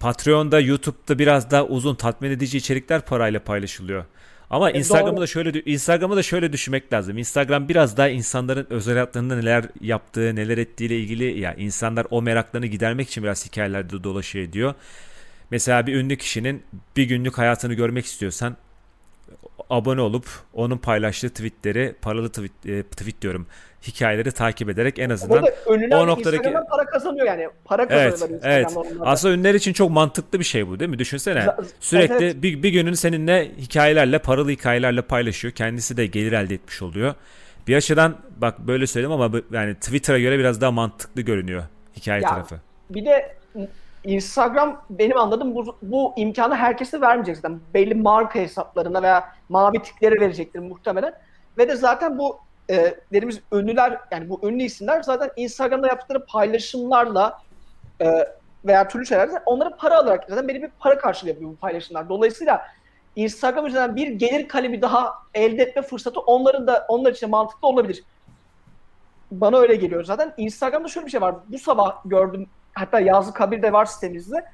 Patreon'da, 0.00 0.60
YouTube'da 0.60 1.18
biraz 1.18 1.50
daha 1.50 1.64
uzun 1.66 1.94
tatmin 1.94 2.30
edici 2.30 2.58
içerikler 2.58 3.00
parayla 3.00 3.40
paylaşılıyor. 3.44 4.04
Ama 4.50 4.70
E, 4.70 4.78
Instagram'ı 4.78 5.20
da 5.20 5.26
şöyle 5.26 5.62
Instagram'ı 5.62 6.16
da 6.16 6.22
şöyle 6.22 6.52
düşünmek 6.52 6.92
lazım. 6.92 7.18
Instagram 7.18 7.68
biraz 7.68 7.96
daha 7.96 8.08
insanların 8.08 8.66
özel 8.70 8.94
hayatlarında 8.94 9.36
neler 9.36 9.64
yaptığı, 9.80 10.36
neler 10.36 10.58
ettiğiyle 10.58 10.98
ilgili 10.98 11.40
ya 11.40 11.54
insanlar 11.54 12.06
o 12.10 12.22
meraklarını 12.22 12.66
gidermek 12.66 13.08
için 13.08 13.22
biraz 13.22 13.46
hikayelerde 13.46 14.04
dolaşıyor 14.04 14.44
ediyor. 14.44 14.74
Mesela 15.50 15.86
bir 15.86 15.94
ünlü 15.94 16.16
kişinin 16.16 16.62
bir 16.96 17.04
günlük 17.04 17.38
hayatını 17.38 17.74
görmek 17.74 18.04
istiyorsan 18.04 18.56
abone 19.70 20.00
olup 20.00 20.26
onun 20.54 20.78
paylaştığı 20.78 21.28
tweetleri, 21.30 21.94
paralı 22.02 22.28
tweet, 22.28 22.66
e, 22.66 22.82
tweet 22.82 23.22
diyorum, 23.22 23.46
hikayeleri 23.86 24.32
takip 24.32 24.68
ederek 24.68 24.98
en 24.98 25.10
azından 25.10 25.44
o 25.66 26.06
noktadaki- 26.06 26.52
para 26.70 26.84
kazanıyor 26.84 27.26
yani. 27.26 27.48
Para 27.64 27.86
Evet, 27.90 28.10
kazanıyorlar 28.10 28.50
evet. 28.50 28.64
Instagram'dan 28.66 28.92
onlar 28.96 29.06
da. 29.06 29.10
Aslında 29.10 29.34
ünlüler 29.34 29.54
için 29.54 29.72
çok 29.72 29.90
mantıklı 29.90 30.38
bir 30.38 30.44
şey 30.44 30.68
bu 30.68 30.80
değil 30.80 30.90
mi? 30.90 30.98
Düşünsene. 30.98 31.38
Z- 31.38 31.64
Sürekli 31.80 32.14
evet. 32.24 32.42
bir, 32.42 32.62
bir 32.62 32.70
gününü 32.70 32.96
seninle 32.96 33.50
hikayelerle, 33.58 34.18
paralı 34.18 34.50
hikayelerle 34.50 35.02
paylaşıyor. 35.02 35.54
Kendisi 35.54 35.96
de 35.96 36.06
gelir 36.06 36.32
elde 36.32 36.54
etmiş 36.54 36.82
oluyor. 36.82 37.14
Bir 37.68 37.76
açıdan 37.76 38.16
bak 38.36 38.58
böyle 38.58 38.86
söyleyeyim 38.86 39.12
ama 39.20 39.40
yani 39.52 39.74
Twitter'a 39.74 40.18
göre 40.18 40.38
biraz 40.38 40.60
daha 40.60 40.70
mantıklı 40.70 41.22
görünüyor 41.22 41.62
hikaye 41.96 42.22
Ya, 42.22 42.28
tarafı. 42.28 42.56
Bir 42.90 43.04
de 43.04 43.36
Instagram 44.04 44.82
benim 44.90 45.18
anladığım 45.18 45.54
bu, 45.54 45.76
bu 45.82 46.12
imkanı 46.16 46.54
herkese 46.54 47.00
vermeyecek 47.00 47.36
zaten. 47.36 47.60
Belli 47.74 47.94
marka 47.94 48.38
hesaplarına 48.38 49.02
veya 49.02 49.32
mavi 49.48 49.82
tiklere 49.82 50.20
verecektir 50.20 50.58
muhtemelen. 50.58 51.14
Ve 51.58 51.68
de 51.68 51.76
zaten 51.76 52.18
bu 52.18 52.38
e, 52.70 52.94
dediğimiz 53.12 53.40
ünlüler 53.52 54.00
yani 54.10 54.28
bu 54.28 54.40
ünlü 54.42 54.62
isimler 54.62 55.02
zaten 55.02 55.30
Instagram'da 55.36 55.86
yaptıkları 55.86 56.26
paylaşımlarla 56.26 57.38
e, 58.00 58.28
veya 58.64 58.88
türlü 58.88 59.06
şeylerle 59.06 59.42
onlara 59.46 59.76
para 59.76 59.98
alarak 59.98 60.24
zaten 60.28 60.48
belli 60.48 60.62
bir 60.62 60.70
para 60.78 60.98
karşılığı 60.98 61.30
yapıyor 61.30 61.50
bu 61.50 61.56
paylaşımlar. 61.56 62.08
Dolayısıyla 62.08 62.66
Instagram 63.16 63.66
üzerinden 63.66 63.96
bir 63.96 64.08
gelir 64.08 64.48
kalemi 64.48 64.82
daha 64.82 65.14
elde 65.34 65.62
etme 65.62 65.82
fırsatı 65.82 66.20
onların 66.20 66.66
da 66.66 66.86
onlar 66.88 67.12
için 67.12 67.30
mantıklı 67.30 67.68
olabilir. 67.68 68.04
Bana 69.30 69.58
öyle 69.58 69.74
geliyor 69.74 70.04
zaten. 70.04 70.34
Instagram'da 70.36 70.88
şöyle 70.88 71.06
bir 71.06 71.10
şey 71.10 71.20
var. 71.20 71.34
Bu 71.48 71.58
sabah 71.58 71.96
gördüm 72.04 72.46
hatta 72.78 73.00
yazlık 73.00 73.40
haberi 73.40 73.62
de 73.62 73.72
var 73.72 73.84
sitemizde. 73.84 74.44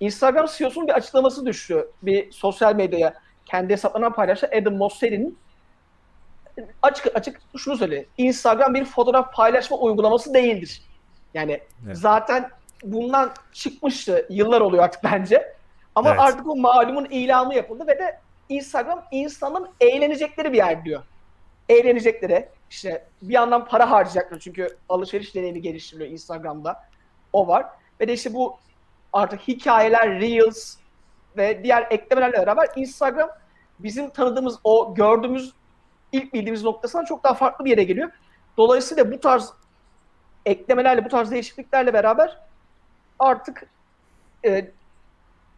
Instagram 0.00 0.46
CEO'sunun 0.56 0.86
bir 0.88 0.92
açıklaması 0.92 1.46
düştü. 1.46 1.88
Bir 2.02 2.32
sosyal 2.32 2.74
medyaya 2.76 3.14
kendi 3.46 3.72
hesaplarından 3.72 4.12
paylaştı. 4.12 4.50
Adam 4.62 4.74
Mosseri'nin 4.76 5.38
açık 6.82 7.16
açık 7.16 7.40
şunu 7.56 7.76
söyledi. 7.76 8.08
Instagram 8.18 8.74
bir 8.74 8.84
fotoğraf 8.84 9.34
paylaşma 9.34 9.76
uygulaması 9.78 10.34
değildir. 10.34 10.82
Yani 11.34 11.60
Evet. 11.86 11.96
zaten 11.98 12.50
bundan 12.84 13.30
çıkmıştı. 13.52 14.26
Yıllar 14.30 14.60
oluyor 14.60 14.84
artık 14.84 15.04
bence. 15.04 15.54
Ama 15.94 16.08
Evet. 16.10 16.20
artık 16.20 16.46
bu 16.46 16.56
malumun 16.56 17.04
ilanı 17.04 17.54
yapıldı 17.54 17.86
ve 17.86 17.98
de 17.98 18.20
Instagram 18.48 19.04
insanların 19.10 19.68
eğlenecekleri 19.80 20.52
bir 20.52 20.56
yer 20.56 20.84
diyor. 20.84 21.02
Eğlenecekleri. 21.68 22.48
işte 22.70 23.04
bir 23.22 23.34
yandan 23.34 23.64
para 23.66 23.90
harcayacaklar 23.90 24.38
çünkü 24.38 24.68
alışveriş 24.88 25.34
deneyimi 25.34 25.62
geliştiriliyor 25.62 26.10
Instagram'da. 26.10 26.82
O 27.34 27.46
var. 27.46 27.66
Ve 28.00 28.08
de 28.08 28.12
işte 28.12 28.34
bu 28.34 28.56
artık 29.12 29.40
hikayeler, 29.40 30.20
reels 30.20 30.76
ve 31.36 31.64
diğer 31.64 31.86
eklemelerle 31.90 32.32
beraber 32.32 32.68
Instagram 32.76 33.30
bizim 33.78 34.10
tanıdığımız 34.10 34.58
o 34.64 34.94
gördüğümüz 34.94 35.52
ilk 36.12 36.34
bildiğimiz 36.34 36.64
noktasından 36.64 37.04
çok 37.04 37.24
daha 37.24 37.34
farklı 37.34 37.64
bir 37.64 37.70
yere 37.70 37.84
geliyor. 37.84 38.10
Dolayısıyla 38.56 39.12
bu 39.12 39.20
tarz 39.20 39.52
eklemelerle, 40.46 41.04
bu 41.04 41.08
tarz 41.08 41.30
değişikliklerle 41.30 41.94
beraber 41.94 42.40
artık 43.18 43.66
e, 44.44 44.70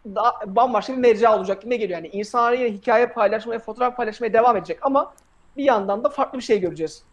daha 0.05 0.33
bambaşka 0.47 0.93
bir 0.93 0.99
mecra 0.99 1.37
olacak 1.37 1.63
gibi 1.63 1.79
geliyor. 1.79 1.99
Yani 1.99 2.09
insanlar 2.09 2.53
yine 2.53 2.73
hikaye 2.73 3.07
paylaşmaya, 3.07 3.59
fotoğraf 3.59 3.97
paylaşmaya 3.97 4.33
devam 4.33 4.57
edecek 4.57 4.79
ama 4.83 5.15
bir 5.57 5.65
yandan 5.65 6.05
da 6.05 6.09
farklı 6.09 6.39
bir 6.39 6.45
şey 6.45 6.61
göreceğiz 6.61 7.05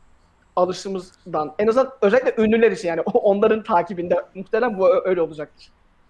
alıştığımızdan. 0.56 1.56
En 1.60 1.68
azından 1.68 1.92
özellikle 2.02 2.44
ünlüler 2.44 2.72
için 2.72 2.88
yani 2.88 3.02
onların 3.14 3.64
takibinde 3.64 4.26
muhtemelen 4.36 4.78
bu 4.78 5.08
öyle 5.08 5.22
olacaktır. 5.22 5.68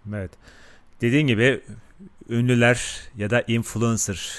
Evet. 0.10 0.32
Dediğin 1.02 1.28
gibi 1.28 1.62
ünlüler 2.30 3.02
ya 3.18 3.30
da 3.30 3.44
influencer, 3.48 4.38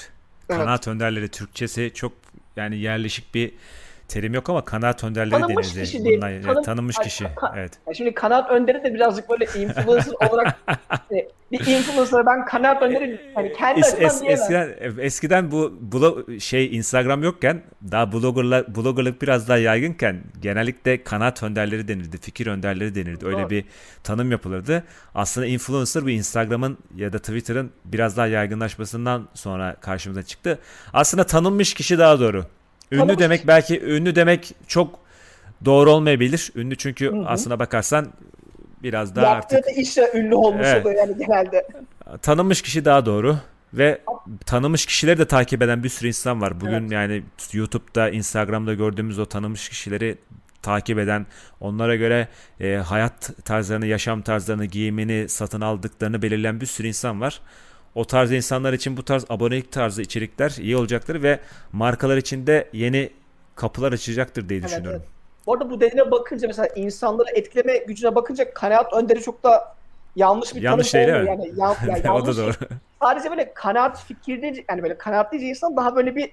Evet. 0.49 0.59
kanaat 0.59 0.87
önderleri 0.87 1.29
Türkçesi 1.29 1.91
çok 1.93 2.13
yani 2.55 2.77
yerleşik 2.77 3.35
bir 3.35 3.51
terim 4.07 4.33
yok 4.33 4.49
ama 4.49 4.65
kanaat 4.65 5.03
önderleri 5.03 5.41
Tanınmış 5.41 5.67
denildi. 5.75 5.85
kişi 5.85 6.05
değil. 6.05 6.17
Bunlar- 6.17 6.31
evet, 6.31 6.45
Tanın- 6.45 6.63
tanınmış 6.63 6.97
kişi. 6.97 7.23
ka- 7.23 7.53
Evet. 7.59 7.73
Şimdi 7.97 8.13
kanaat 8.13 8.51
önderi 8.51 8.83
de 8.83 8.93
birazcık 8.93 9.29
böyle 9.29 9.45
influencer 9.45 10.13
olarak 10.29 10.59
e, 11.11 11.27
bir 11.51 11.59
influencer 11.59 12.25
ben 12.25 12.45
kanaat 12.45 12.81
önderi 12.83 13.31
hani 13.35 13.53
kendi 13.53 13.79
Es- 13.79 13.97
es- 13.97 14.25
eskiden 14.27 14.75
eskiden 14.99 15.51
bu 15.51 15.73
blo- 15.91 16.39
şey 16.39 16.75
Instagram 16.77 17.23
yokken 17.23 17.61
daha 17.91 18.11
bloggerlar 18.11 18.75
bloggerlık 18.75 19.21
biraz 19.21 19.49
daha 19.49 19.57
yaygınken 19.57 20.23
genellikle 20.41 21.03
kanaat 21.03 21.43
önderleri 21.43 21.87
denirdi, 21.87 22.17
fikir 22.17 22.47
önderleri 22.47 22.95
denirdi. 22.95 23.25
Öyle 23.25 23.37
Doğru. 23.41 23.49
bir 23.49 23.65
tanım 24.03 24.31
yapılırdı. 24.31 24.83
Aslında 25.15 25.47
influencer 25.47 26.03
bu 26.05 26.09
Instagram'ın 26.09 26.77
ya 26.95 27.13
da 27.13 27.19
Twitter'ın 27.19 27.71
biraz 27.85 28.17
daha 28.17 28.27
yaygınlaşmasından 28.27 29.27
sonra 29.33 29.75
karşımıza 29.81 30.23
çıktı. 30.23 30.59
Aslında 30.93 31.23
tanınmış 31.23 31.73
kişi 31.73 31.97
daha 31.97 32.19
doğru. 32.19 32.45
Ünlü 33.03 33.19
demek 33.19 33.47
belki 33.47 33.81
ünlü 33.81 34.15
demek 34.15 34.55
çok 34.67 34.99
doğru 35.65 35.91
olmayabilir. 35.91 36.51
Ünlü 36.55 36.75
çünkü 36.75 37.11
Hı 37.11 37.15
hı. 37.15 37.25
aslına 37.27 37.59
bakarsan 37.59 38.07
biraz 38.83 39.15
daha 39.15 39.35
Yaptığı 39.35 39.55
artık 39.55 39.77
işle 39.77 40.11
ünlü 40.15 40.35
olmuş 40.35 40.67
Evet. 40.67 40.85
oluyor 40.85 40.99
yani 40.99 41.17
genelde. 41.17 41.67
tanınmış 42.21 42.61
kişi 42.61 42.85
daha 42.85 43.05
doğru 43.05 43.37
ve 43.73 44.01
tanınmış 44.45 44.85
kişileri 44.85 45.17
de 45.17 45.25
takip 45.25 45.61
eden 45.61 45.83
bir 45.83 45.89
sürü 45.89 46.07
insan 46.07 46.41
var. 46.41 46.61
Bugün 46.61 46.81
Evet. 46.81 46.91
yani 46.91 47.23
YouTube'da, 47.53 48.09
Instagram'da 48.09 48.73
gördüğümüz 48.73 49.19
o 49.19 49.25
tanınmış 49.25 49.69
kişileri 49.69 50.17
takip 50.61 50.99
eden, 50.99 51.25
onlara 51.59 51.95
göre 51.95 52.27
e, 52.59 52.75
hayat 52.75 53.45
tarzlarını, 53.45 53.85
yaşam 53.85 54.21
tarzlarını, 54.21 54.65
giyimini 54.65 55.29
satın 55.29 55.61
aldıklarını 55.61 56.21
belirleyen 56.21 56.61
bir 56.61 56.65
sürü 56.65 56.87
insan 56.87 57.21
var. 57.21 57.41
O 57.95 58.05
tarz 58.05 58.31
insanlar 58.31 58.73
için 58.73 58.97
bu 58.97 59.03
tarz 59.05 59.25
abonelik 59.29 59.71
tarzı 59.71 60.01
içerikler 60.01 60.55
iyi 60.59 60.77
olacaktır 60.77 61.23
ve 61.23 61.39
markalar 61.71 62.17
için 62.17 62.47
de 62.47 62.69
yeni 62.73 63.09
kapılar 63.55 63.93
açacaktır 63.93 64.49
diye 64.49 64.59
Evet, 64.59 64.69
düşünüyorum. 64.69 65.03
Bu 65.47 65.53
arada 65.53 65.69
bu 65.69 65.81
dediğine 65.81 66.11
bakınca 66.11 66.47
mesela 66.47 66.67
insanları 66.75 67.29
etkileme 67.33 67.77
gücüne 67.77 68.15
bakınca 68.15 68.53
kanaat 68.53 68.93
önderi 68.93 69.21
çok 69.21 69.43
da 69.43 69.75
yanlış 70.15 70.55
bir 70.55 70.61
Yanlış 70.61 70.91
tanım 70.91 71.07
değil, 71.07 71.17
olmuyor. 71.17 71.37
Yani, 71.39 71.59
ya, 71.59 71.75
yani 71.87 71.99
o 71.99 72.03
da 72.03 72.07
yanlış 72.07 72.37
doğru. 72.37 72.67
sadece 73.01 73.29
böyle 73.29 73.53
kanaat 73.53 74.03
fikirli 74.05 74.65
yani 74.69 74.83
böyle 74.83 74.97
kanaatlice 74.97 75.45
insan 75.45 75.75
daha 75.77 75.95
böyle 75.95 76.15
bir 76.15 76.31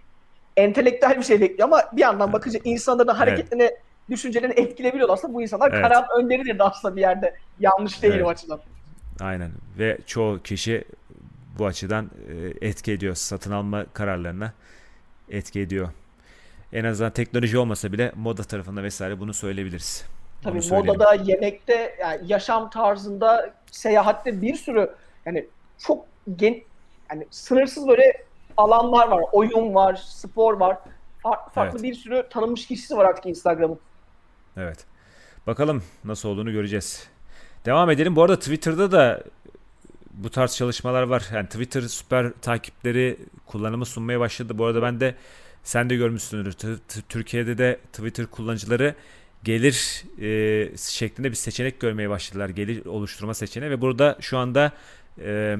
entelektüel 0.56 1.18
bir 1.18 1.22
şey 1.22 1.40
bekliyor 1.40 1.68
ama 1.68 1.82
bir 1.92 2.00
yandan 2.00 2.32
bakınca 2.32 2.60
insanların 2.64 3.08
hareketlerini, 3.08 3.70
düşüncelerini 4.10 4.54
etkileyebiliyorlar. 4.60 5.14
Aslında 5.14 5.34
bu 5.34 5.42
insanlar 5.42 5.70
Evet. 5.72 5.82
kanaat 5.82 6.10
önderidir 6.18 6.58
de 6.58 6.62
aslında 6.62 6.96
bir 6.96 7.00
yerde. 7.00 7.34
Yanlış 7.60 8.02
değil 8.02 8.14
Evet. 8.14 8.24
o 8.24 8.28
açıdan. 8.28 8.60
Aynen 9.20 9.50
ve 9.78 9.98
çoğu 10.06 10.42
kişi 10.42 10.84
bu 11.58 11.66
açıdan 11.66 12.10
e, 12.28 12.66
etki 12.68 12.92
ediyor 12.92 13.14
satın 13.14 13.50
alma 13.52 13.86
kararlarına 13.92 14.52
etki 15.28 15.60
ediyor. 15.60 15.88
En 16.72 16.84
azından 16.84 17.12
teknoloji 17.12 17.58
olmasa 17.58 17.92
bile 17.92 18.12
moda 18.16 18.42
tarafında 18.42 18.82
vesaire 18.82 19.20
bunu 19.20 19.34
söyleyebiliriz. 19.34 20.04
Tabii 20.42 20.60
modada, 20.70 21.14
yemekte, 21.14 21.96
yani 22.00 22.20
yaşam 22.26 22.70
tarzında, 22.70 23.54
seyahatte 23.70 24.42
bir 24.42 24.54
sürü 24.54 24.90
yani 25.26 25.46
çok 25.78 26.04
gen 26.36 26.62
yani 27.10 27.26
sınırsız 27.30 27.88
böyle 27.88 28.24
alanlar 28.56 29.08
var. 29.08 29.24
Oyun 29.32 29.74
var, 29.74 29.94
spor 29.94 30.60
var. 30.60 30.78
Farklı 31.22 31.52
farklı 31.52 31.78
Evet. 31.78 31.90
bir 31.90 31.94
sürü 31.94 32.26
tanınmış 32.30 32.66
kişisi 32.66 32.96
var 32.96 33.04
artık 33.04 33.26
Instagram'ın. 33.26 33.78
Evet. 34.56 34.84
Bakalım 35.46 35.82
nasıl 36.04 36.28
olduğunu 36.28 36.52
göreceğiz. 36.52 37.08
Devam 37.64 37.90
edelim. 37.90 38.16
Bu 38.16 38.22
arada 38.22 38.38
Twitter'da 38.38 38.92
da 38.92 39.22
bu 40.12 40.30
tarz 40.30 40.56
çalışmalar 40.56 41.02
var. 41.02 41.24
Yani 41.34 41.46
Twitter 41.46 41.82
süper 41.82 42.32
takipleri 42.42 43.18
kullanımı 43.46 43.86
sunmaya 43.86 44.20
başladı. 44.20 44.58
Bu 44.58 44.64
arada 44.64 44.82
ben 44.82 45.00
de 45.00 45.14
sen 45.62 45.90
de 45.90 45.96
görmüşsündür. 45.96 46.52
T- 46.52 46.76
t- 46.88 47.00
Türkiye'de 47.08 47.58
de 47.58 47.78
Twitter 47.92 48.26
kullanıcıları 48.26 48.94
gelir 49.44 50.04
e, 50.20 50.76
şeklinde 50.76 51.30
bir 51.30 51.36
seçenek 51.36 51.80
görmeye 51.80 52.10
başladılar. 52.10 52.48
Gelir 52.48 52.86
oluşturma 52.86 53.34
seçeneği 53.34 53.70
ve 53.70 53.80
burada 53.80 54.18
şu 54.20 54.38
anda 54.38 54.72
e, 55.20 55.56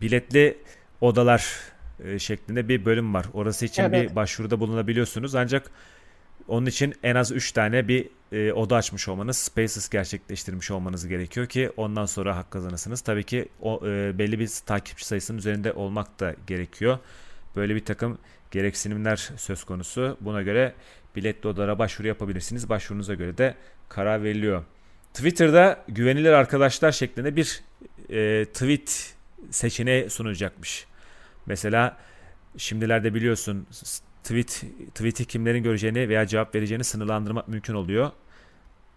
biletli 0.00 0.58
odalar 1.00 1.60
e, 2.04 2.18
şeklinde 2.18 2.68
bir 2.68 2.84
bölüm 2.84 3.14
var. 3.14 3.26
Orası 3.32 3.64
için 3.64 3.82
Evet. 3.82 4.10
bir 4.10 4.16
başvuruda 4.16 4.60
bulunabiliyorsunuz. 4.60 5.34
Ancak 5.34 5.70
onun 6.48 6.66
için 6.66 6.94
en 7.02 7.14
az 7.14 7.32
3 7.32 7.52
tane 7.52 7.88
bir 7.88 8.08
e, 8.32 8.52
oda 8.52 8.76
açmış 8.76 9.08
olmanız, 9.08 9.36
Spaces 9.36 9.88
gerçekleştirmiş 9.88 10.70
olmanız 10.70 11.08
gerekiyor 11.08 11.46
ki 11.46 11.70
ondan 11.76 12.06
sonra 12.06 12.36
hak 12.36 12.50
kazanırsınız. 12.50 13.00
Tabii 13.00 13.24
ki 13.24 13.48
o 13.60 13.80
e, 13.86 14.18
belli 14.18 14.38
bir 14.38 14.50
takipçi 14.66 15.06
sayısının 15.06 15.38
üzerinde 15.38 15.72
olmak 15.72 16.20
da 16.20 16.34
gerekiyor. 16.46 16.98
Böyle 17.56 17.74
bir 17.74 17.84
takım 17.84 18.18
gereksinimler 18.50 19.16
söz 19.36 19.64
konusu. 19.64 20.16
Buna 20.20 20.42
göre 20.42 20.74
biletli 21.16 21.48
odalara 21.48 21.78
başvuru 21.78 22.08
yapabilirsiniz. 22.08 22.68
Başvurunuza 22.68 23.14
göre 23.14 23.38
de 23.38 23.54
karar 23.88 24.22
veriliyor. 24.22 24.64
Twitter'da 25.14 25.84
güvenilir 25.88 26.32
arkadaşlar 26.32 26.92
şeklinde 26.92 27.36
bir 27.36 27.62
e, 28.10 28.44
tweet 28.44 29.14
seçeneği 29.50 30.10
sunulacakmış. 30.10 30.86
Mesela 31.46 31.96
şimdilerde 32.56 33.14
biliyorsun 33.14 33.66
tweet 34.24 34.64
tweet'i 34.94 35.24
kimlerin 35.24 35.62
göreceğini 35.62 36.08
veya 36.08 36.26
cevap 36.26 36.54
vereceğini 36.54 36.84
sınırlandırmak 36.84 37.48
mümkün 37.48 37.74
oluyor. 37.74 38.10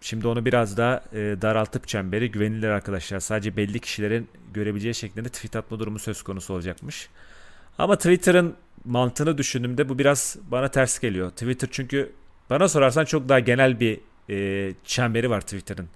Şimdi 0.00 0.28
onu 0.28 0.44
biraz 0.44 0.76
daha 0.76 1.02
e, 1.12 1.16
daraltıp 1.18 1.88
çemberi 1.88 2.30
güvenilir 2.30 2.68
arkadaşlar 2.68 3.20
sadece 3.20 3.56
belli 3.56 3.80
kişilerin 3.80 4.28
görebileceği 4.54 4.94
şeklinde 4.94 5.28
tweet 5.28 5.56
atma 5.56 5.78
durumu 5.78 5.98
söz 5.98 6.22
konusu 6.22 6.54
olacakmış. 6.54 7.08
Ama 7.78 7.96
Twitter'ın 7.96 8.54
mantığını 8.84 9.38
düşündüğümde 9.38 9.88
bu 9.88 9.98
biraz 9.98 10.36
bana 10.50 10.68
ters 10.68 10.98
geliyor. 10.98 11.30
Twitter 11.30 11.68
çünkü 11.72 12.12
bana 12.50 12.68
sorarsan 12.68 13.04
çok 13.04 13.28
daha 13.28 13.38
genel 13.38 13.80
bir 13.80 14.00
e, 14.30 14.72
çemberi 14.84 15.30
var 15.30 15.40
Twitter'ın. 15.40 15.88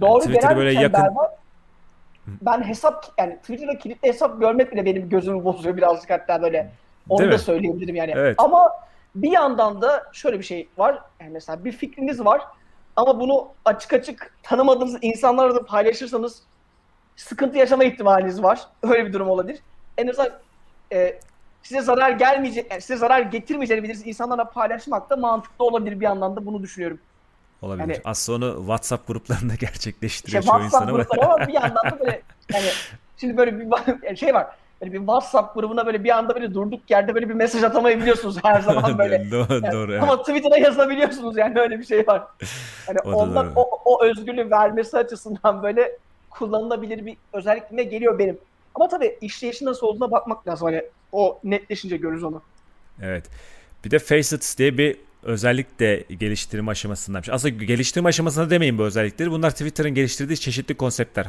Doğru 0.00 0.18
Twitter'ı 0.18 0.42
genel 0.42 0.56
böyle 0.56 0.70
bir 0.70 0.80
yakın- 0.80 1.14
var. 1.16 1.30
Ben 2.26 2.62
hesap 2.62 3.14
yani 3.18 3.36
Twitter'da 3.36 3.78
kilitli 3.78 4.08
hesap 4.08 4.40
görmek 4.40 4.72
bile 4.72 4.84
benim 4.84 5.08
gözümü 5.08 5.44
bozuyor 5.44 5.76
birazcık 5.76 6.10
hatta 6.10 6.42
böyle. 6.42 6.72
Onu 7.08 7.18
Değil 7.18 7.30
da 7.30 7.34
mi? 7.34 7.40
söyleyebilirim 7.42 7.96
yani. 7.96 8.12
Evet. 8.16 8.34
Ama 8.38 8.70
bir 9.14 9.30
yandan 9.30 9.82
da 9.82 10.04
şöyle 10.12 10.38
bir 10.38 10.44
şey 10.44 10.68
var. 10.78 10.98
Yani 11.20 11.30
mesela 11.30 11.64
bir 11.64 11.72
fikriniz 11.72 12.24
var 12.24 12.42
ama 12.96 13.20
bunu 13.20 13.48
açık 13.64 13.92
açık 13.92 14.34
tanımadığınız 14.42 14.98
insanlarla 15.02 15.54
da 15.54 15.64
paylaşırsanız 15.64 16.42
sıkıntı 17.16 17.58
yaşama 17.58 17.84
ihtimaliniz 17.84 18.42
var. 18.42 18.60
Öyle 18.82 19.06
bir 19.06 19.12
durum 19.12 19.28
olabilir. 19.28 19.58
En 19.98 20.08
azından 20.08 20.30
e, 20.92 21.18
size 21.62 21.80
zarar 21.80 22.10
gelmeyecek, 22.10 22.70
yani 22.70 22.80
size 22.80 22.96
zarar 22.96 23.20
getirmeyeceğini 23.20 23.84
biliriz 23.84 24.06
insanlarla 24.06 24.44
paylaşmak 24.50 25.10
da 25.10 25.16
mantıklı 25.16 25.64
olabilir 25.64 26.00
bir 26.00 26.04
yandan 26.04 26.36
da 26.36 26.46
bunu 26.46 26.62
düşünüyorum. 26.62 26.98
Olabilir. 27.62 27.88
Yani- 27.88 28.00
Aslında 28.04 28.46
onu 28.46 28.56
WhatsApp 28.58 29.06
gruplarında 29.06 29.52
İşte 29.54 29.66
gerçekleştiriyor 29.66 30.42
çoğu 30.42 30.62
insan 30.62 30.86
WhatsApp 30.86 30.88
ama. 30.88 30.98
grupları 31.02 31.26
ama 31.26 31.48
bir 31.48 31.52
yandan 31.52 31.90
da 31.90 32.00
böyle 32.00 32.22
yani 32.54 32.66
şimdi 33.16 33.36
böyle 33.36 33.58
bir 33.58 34.16
şey 34.16 34.34
var. 34.34 34.46
Böyle 34.80 34.92
bir 34.92 34.98
WhatsApp 34.98 35.54
grubuna 35.54 35.86
böyle 35.86 36.04
bir 36.04 36.10
anda 36.18 36.34
böyle 36.34 36.54
durduk 36.54 36.90
yerde 36.90 37.14
böyle 37.14 37.28
bir 37.28 37.34
mesaj 37.34 37.62
atamayabiliyorsunuz 37.62 38.36
her 38.44 38.60
zaman 38.60 38.98
böyle. 38.98 39.30
doğru, 39.30 39.52
Yani 39.52 39.72
doğru. 39.72 39.92
evet. 39.92 40.02
Ama 40.02 40.22
Twitter'a 40.22 40.56
yazabiliyorsunuz 40.58 41.36
yani 41.36 41.60
öyle 41.60 41.78
bir 41.78 41.84
şey 41.84 42.06
var. 42.06 42.22
Yani 42.88 42.98
O 43.04 43.10
da 43.12 43.16
ondan 43.16 43.52
o, 43.56 43.80
o 43.84 44.04
özgürlüğü 44.04 44.50
vermesi 44.50 44.98
açısından 44.98 45.62
böyle 45.62 45.98
kullanılabilir 46.30 47.06
bir 47.06 47.16
özellikle 47.32 47.82
geliyor 47.82 48.18
benim. 48.18 48.38
Ama 48.74 48.88
tabii 48.88 49.18
işleyişi 49.20 49.64
nasıl 49.64 49.86
olduğuna 49.86 50.10
bakmak 50.10 50.48
lazım. 50.48 50.66
Hani 50.68 50.82
o 51.12 51.38
netleşince 51.44 51.96
görürüz 51.96 52.24
onu. 52.24 52.42
Evet. 53.02 53.24
Bir 53.84 53.90
de 53.90 53.98
Facets 53.98 54.58
diye 54.58 54.78
bir 54.78 54.96
özellik 55.22 55.80
de 55.80 56.04
geliştirme 56.20 56.70
aşamasındaymış. 56.70 57.28
Aslında 57.28 57.64
geliştirme 57.64 58.08
aşamasında 58.08 58.50
demeyin 58.50 58.78
bu 58.78 58.82
özellikleri. 58.82 59.30
Bunlar 59.30 59.50
Twitter'ın 59.50 59.94
geliştirdiği 59.94 60.36
çeşitli 60.36 60.76
konseptler. 60.76 61.26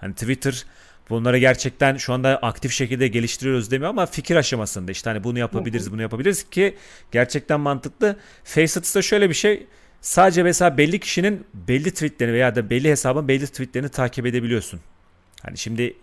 Hani 0.00 0.12
Twitter 0.14 0.66
bunları 1.10 1.38
gerçekten 1.38 1.96
şu 1.96 2.12
anda 2.12 2.36
aktif 2.36 2.72
şekilde 2.72 3.08
geliştiriyoruz 3.08 3.70
demiyor 3.70 3.90
ama 3.90 4.06
fikir 4.06 4.36
aşamasında 4.36 4.92
işte 4.92 5.10
hani 5.10 5.24
bunu 5.24 5.38
yapabiliriz 5.38 5.92
bunu 5.92 6.02
yapabiliriz 6.02 6.50
ki 6.50 6.76
gerçekten 7.12 7.60
mantıklı. 7.60 8.16
Facets'ta 8.44 9.02
şöyle 9.02 9.28
bir 9.28 9.34
şey 9.34 9.66
sadece 10.00 10.42
mesela 10.42 10.78
belli 10.78 10.98
kişinin 10.98 11.46
belli 11.54 11.90
tweetlerini 11.90 12.34
veya 12.34 12.54
da 12.54 12.70
belli 12.70 12.90
hesabın 12.90 13.28
belli 13.28 13.46
tweetlerini 13.46 13.88
takip 13.88 14.26
edebiliyorsun. 14.26 14.80
Hani 15.42 15.58
şimdi 15.58 15.94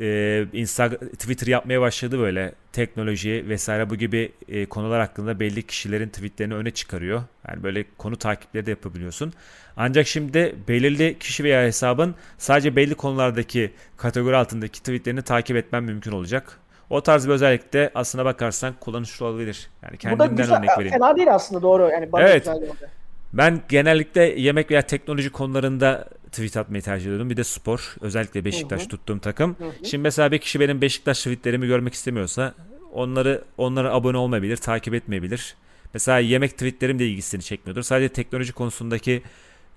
e, 0.00 0.46
Instagram, 0.52 1.08
Twitter 1.08 1.46
yapmaya 1.46 1.80
başladı 1.80 2.18
böyle 2.18 2.52
teknoloji 2.72 3.44
vesaire 3.48 3.90
bu 3.90 3.96
gibi 3.96 4.32
e, 4.48 4.66
konular 4.66 5.00
hakkında 5.00 5.40
belli 5.40 5.62
kişilerin 5.62 6.08
tweetlerini 6.08 6.54
öne 6.54 6.70
çıkarıyor. 6.70 7.22
Yani 7.48 7.62
böyle 7.62 7.84
konu 7.98 8.16
takipleri 8.16 8.66
de 8.66 8.70
yapabiliyorsun. 8.70 9.32
Ancak 9.76 10.06
şimdi 10.06 10.54
belirli 10.68 11.18
kişi 11.18 11.44
veya 11.44 11.62
hesabın 11.62 12.14
sadece 12.38 12.76
belli 12.76 12.94
konulardaki 12.94 13.72
kategori 13.96 14.36
altındaki 14.36 14.78
tweetlerini 14.78 15.22
takip 15.22 15.56
etmen 15.56 15.82
mümkün 15.84 16.12
olacak. 16.12 16.58
O 16.90 17.00
tarz 17.02 17.26
bir 17.28 17.32
özellik 17.32 17.72
de 17.72 17.90
aslına 17.94 18.24
bakarsan 18.24 18.74
kullanışlı 18.80 19.26
olabilir. 19.26 19.70
Yani 19.82 19.94
Bu 19.94 20.18
da 20.18 20.24
kendimden 20.24 20.36
güzel, 20.36 20.58
örnek 20.58 20.70
vereyim. 20.78 20.92
fena 20.92 21.16
değil 21.16 21.34
aslında 21.34 21.62
doğru. 21.62 21.88
Yani 21.88 22.08
Evet. 22.18 22.44
güzel. 22.44 22.88
Ben 23.34 23.60
genellikle 23.68 24.40
yemek 24.40 24.70
veya 24.70 24.82
teknoloji 24.82 25.30
konularında 25.30 26.08
tweet 26.26 26.56
atmayı 26.56 26.82
tercih 26.82 27.06
ediyorum. 27.06 27.30
Bir 27.30 27.36
de 27.36 27.44
spor. 27.44 27.94
Özellikle 28.00 28.44
Beşiktaş 28.44 28.80
Hı 28.80 28.84
hı. 28.84 28.88
tuttuğum 28.88 29.18
takım. 29.18 29.56
Hı 29.58 29.64
hı. 29.64 29.72
Şimdi 29.84 30.02
mesela 30.02 30.32
bir 30.32 30.38
kişi 30.38 30.60
benim 30.60 30.80
Beşiktaş 30.80 31.18
tweetlerimi 31.18 31.66
görmek 31.66 31.94
istemiyorsa 31.94 32.54
onları 32.92 33.44
onlara 33.58 33.92
abone 33.92 34.16
olmayabilir, 34.16 34.56
takip 34.56 34.94
etmeyebilir. 34.94 35.56
Mesela 35.94 36.18
yemek 36.18 36.52
tweetlerim 36.52 36.98
de 36.98 37.06
ilgisini 37.06 37.42
çekmiyordur. 37.42 37.82
Sadece 37.82 38.08
teknoloji 38.08 38.52
konusundaki 38.52 39.22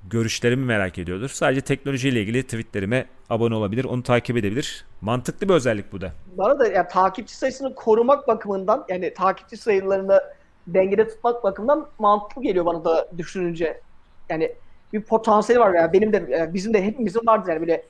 görüşlerimi 0.10 0.66
merak 0.66 0.98
ediyordur. 0.98 1.30
Sadece 1.30 1.62
teknolojiyle 1.62 2.22
ilgili 2.22 2.44
tweetlerime 2.44 3.06
abone 3.30 3.56
olabilir, 3.56 3.86
onu 3.86 4.04
takip 4.04 4.38
edebilir. 4.38 4.86
Mantıklı 5.02 5.50
bir 5.50 5.54
özellik 5.54 5.92
bu 5.92 6.02
da. 6.02 6.14
Bana 6.38 6.60
da 6.60 6.68
yani 6.68 6.88
takipçi 6.88 7.36
sayısını 7.36 7.76
korumak 7.76 8.28
bakımından 8.28 8.86
yani 8.90 9.14
takipçi 9.14 9.58
sayılarını 9.58 10.22
dengede 10.68 11.08
tutmak 11.08 11.44
bakımından 11.44 11.88
mantıklı 12.00 12.42
geliyor 12.42 12.66
bana 12.66 12.86
da 12.86 13.08
düşününce. 13.18 13.82
Yani 14.30 14.56
bir 14.94 15.02
potansiyeli 15.02 15.62
var 15.62 15.74
yani 15.74 15.94
benim 15.94 16.14
de 16.14 16.26
yani 16.30 16.54
bizim 16.54 16.74
de 16.74 16.84
hepimizin 16.84 17.22
vardır 17.28 17.50
yani 17.50 17.60
böyle 17.60 17.84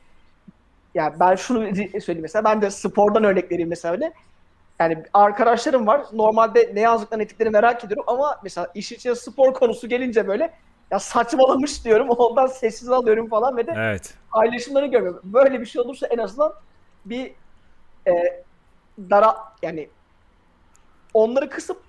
yani 0.94 1.20
ben 1.20 1.36
şunu 1.36 1.76
söyleyeyim 1.76 2.22
mesela 2.22 2.44
ben 2.44 2.62
de 2.62 2.70
spordan 2.70 3.24
örnek 3.24 3.52
vereyim 3.52 3.70
mesela 3.70 3.94
öyle. 3.94 4.14
Yani 4.80 5.04
arkadaşlarım 5.14 5.88
var. 5.88 6.06
Normalde 6.14 6.72
ne 6.74 6.80
yazdıklarını 6.80 7.24
ettiklerini 7.24 7.54
merak 7.54 7.84
ediyorum 7.84 8.04
ama 8.08 8.40
mesela 8.44 8.72
iş 8.76 8.92
içine 8.92 9.16
spor 9.16 9.54
konusu 9.54 9.90
gelince 9.90 10.28
böyle 10.28 10.54
ya 10.92 11.00
saçmalamış 11.00 11.86
diyorum. 11.86 12.10
Ondan 12.18 12.48
sessiz 12.48 12.90
alıyorum 12.90 13.30
falan 13.30 13.58
ve 13.58 13.68
de 13.68 13.74
Evet. 13.78 14.14
paylaşımlarını 14.32 14.92
görüyorum. 14.92 15.22
Böyle 15.24 15.62
bir 15.62 15.66
şey 15.66 15.82
olursa 15.82 16.08
en 16.08 16.18
azından 16.18 16.54
bir 17.06 17.32
e, 18.08 18.44
dara 19.10 19.38
yani 19.62 19.90
onları 21.14 21.50
kısıp 21.50 21.87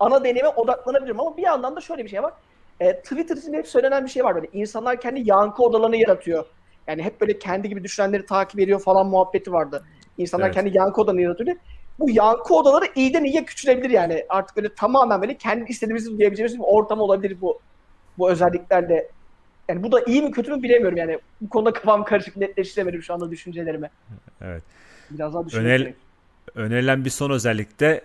ana 0.00 0.24
deneyime 0.24 0.48
odaklanabilirim 0.48 1.20
ama 1.20 1.36
bir 1.36 1.42
yandan 1.42 1.76
da 1.76 1.80
şöyle 1.80 2.04
bir 2.04 2.08
şey 2.08 2.22
var. 2.22 2.32
E, 2.80 2.92
Twitter 2.96 3.36
için 3.36 3.54
hep 3.54 3.66
söylenen 3.66 4.04
bir 4.04 4.10
şey 4.10 4.24
var 4.24 4.34
böyle. 4.34 4.46
İnsanlar 4.52 5.00
kendi 5.00 5.28
yankı 5.30 5.62
odalarını 5.62 5.96
yaratıyor. 5.96 6.44
Yani 6.86 7.02
hep 7.02 7.20
böyle 7.20 7.38
kendi 7.38 7.68
gibi 7.68 7.84
düşünenleri 7.84 8.26
takip 8.26 8.60
ediyor 8.60 8.80
falan 8.80 9.06
muhabbeti 9.06 9.52
vardı. 9.52 9.84
İnsanlar 10.18 10.46
Evet. 10.46 10.54
kendi 10.54 10.76
yankı 10.76 11.00
odalarını 11.00 11.20
yaratıyor. 11.22 11.56
Bu 11.98 12.10
yankı 12.10 12.54
odaları 12.54 12.84
iyiden 12.94 13.24
iyiye 13.24 13.44
küçülebilir 13.44 13.90
yani. 13.90 14.24
Artık 14.28 14.56
böyle 14.56 14.74
tamamen 14.74 15.22
böyle 15.22 15.36
kendi 15.36 15.70
istediğimizi 15.70 16.18
duyabileceğimiz 16.18 16.58
bir 16.58 16.64
ortam 16.64 17.00
olabilir 17.00 17.36
bu. 17.40 17.60
bu 18.18 18.30
özelliklerle 18.30 19.08
yani 19.68 19.82
bu 19.82 19.92
da 19.92 20.00
iyi 20.06 20.22
mi 20.22 20.30
kötü 20.30 20.50
mü 20.50 20.62
bilemiyorum 20.62 20.96
yani. 20.98 21.18
Bu 21.40 21.48
konuda 21.48 21.72
kafam 21.72 22.04
karışık 22.04 22.36
netleştiremedim 22.36 23.02
şu 23.02 23.14
anda 23.14 23.30
düşüncelerimi. 23.30 23.90
Evet. 24.40 24.62
Biraz 25.10 25.34
daha 25.34 25.42
gerek. 25.42 25.94
Önerilen 26.54 27.04
bir 27.04 27.10
son 27.10 27.30
özellik 27.30 27.80
de 27.80 28.02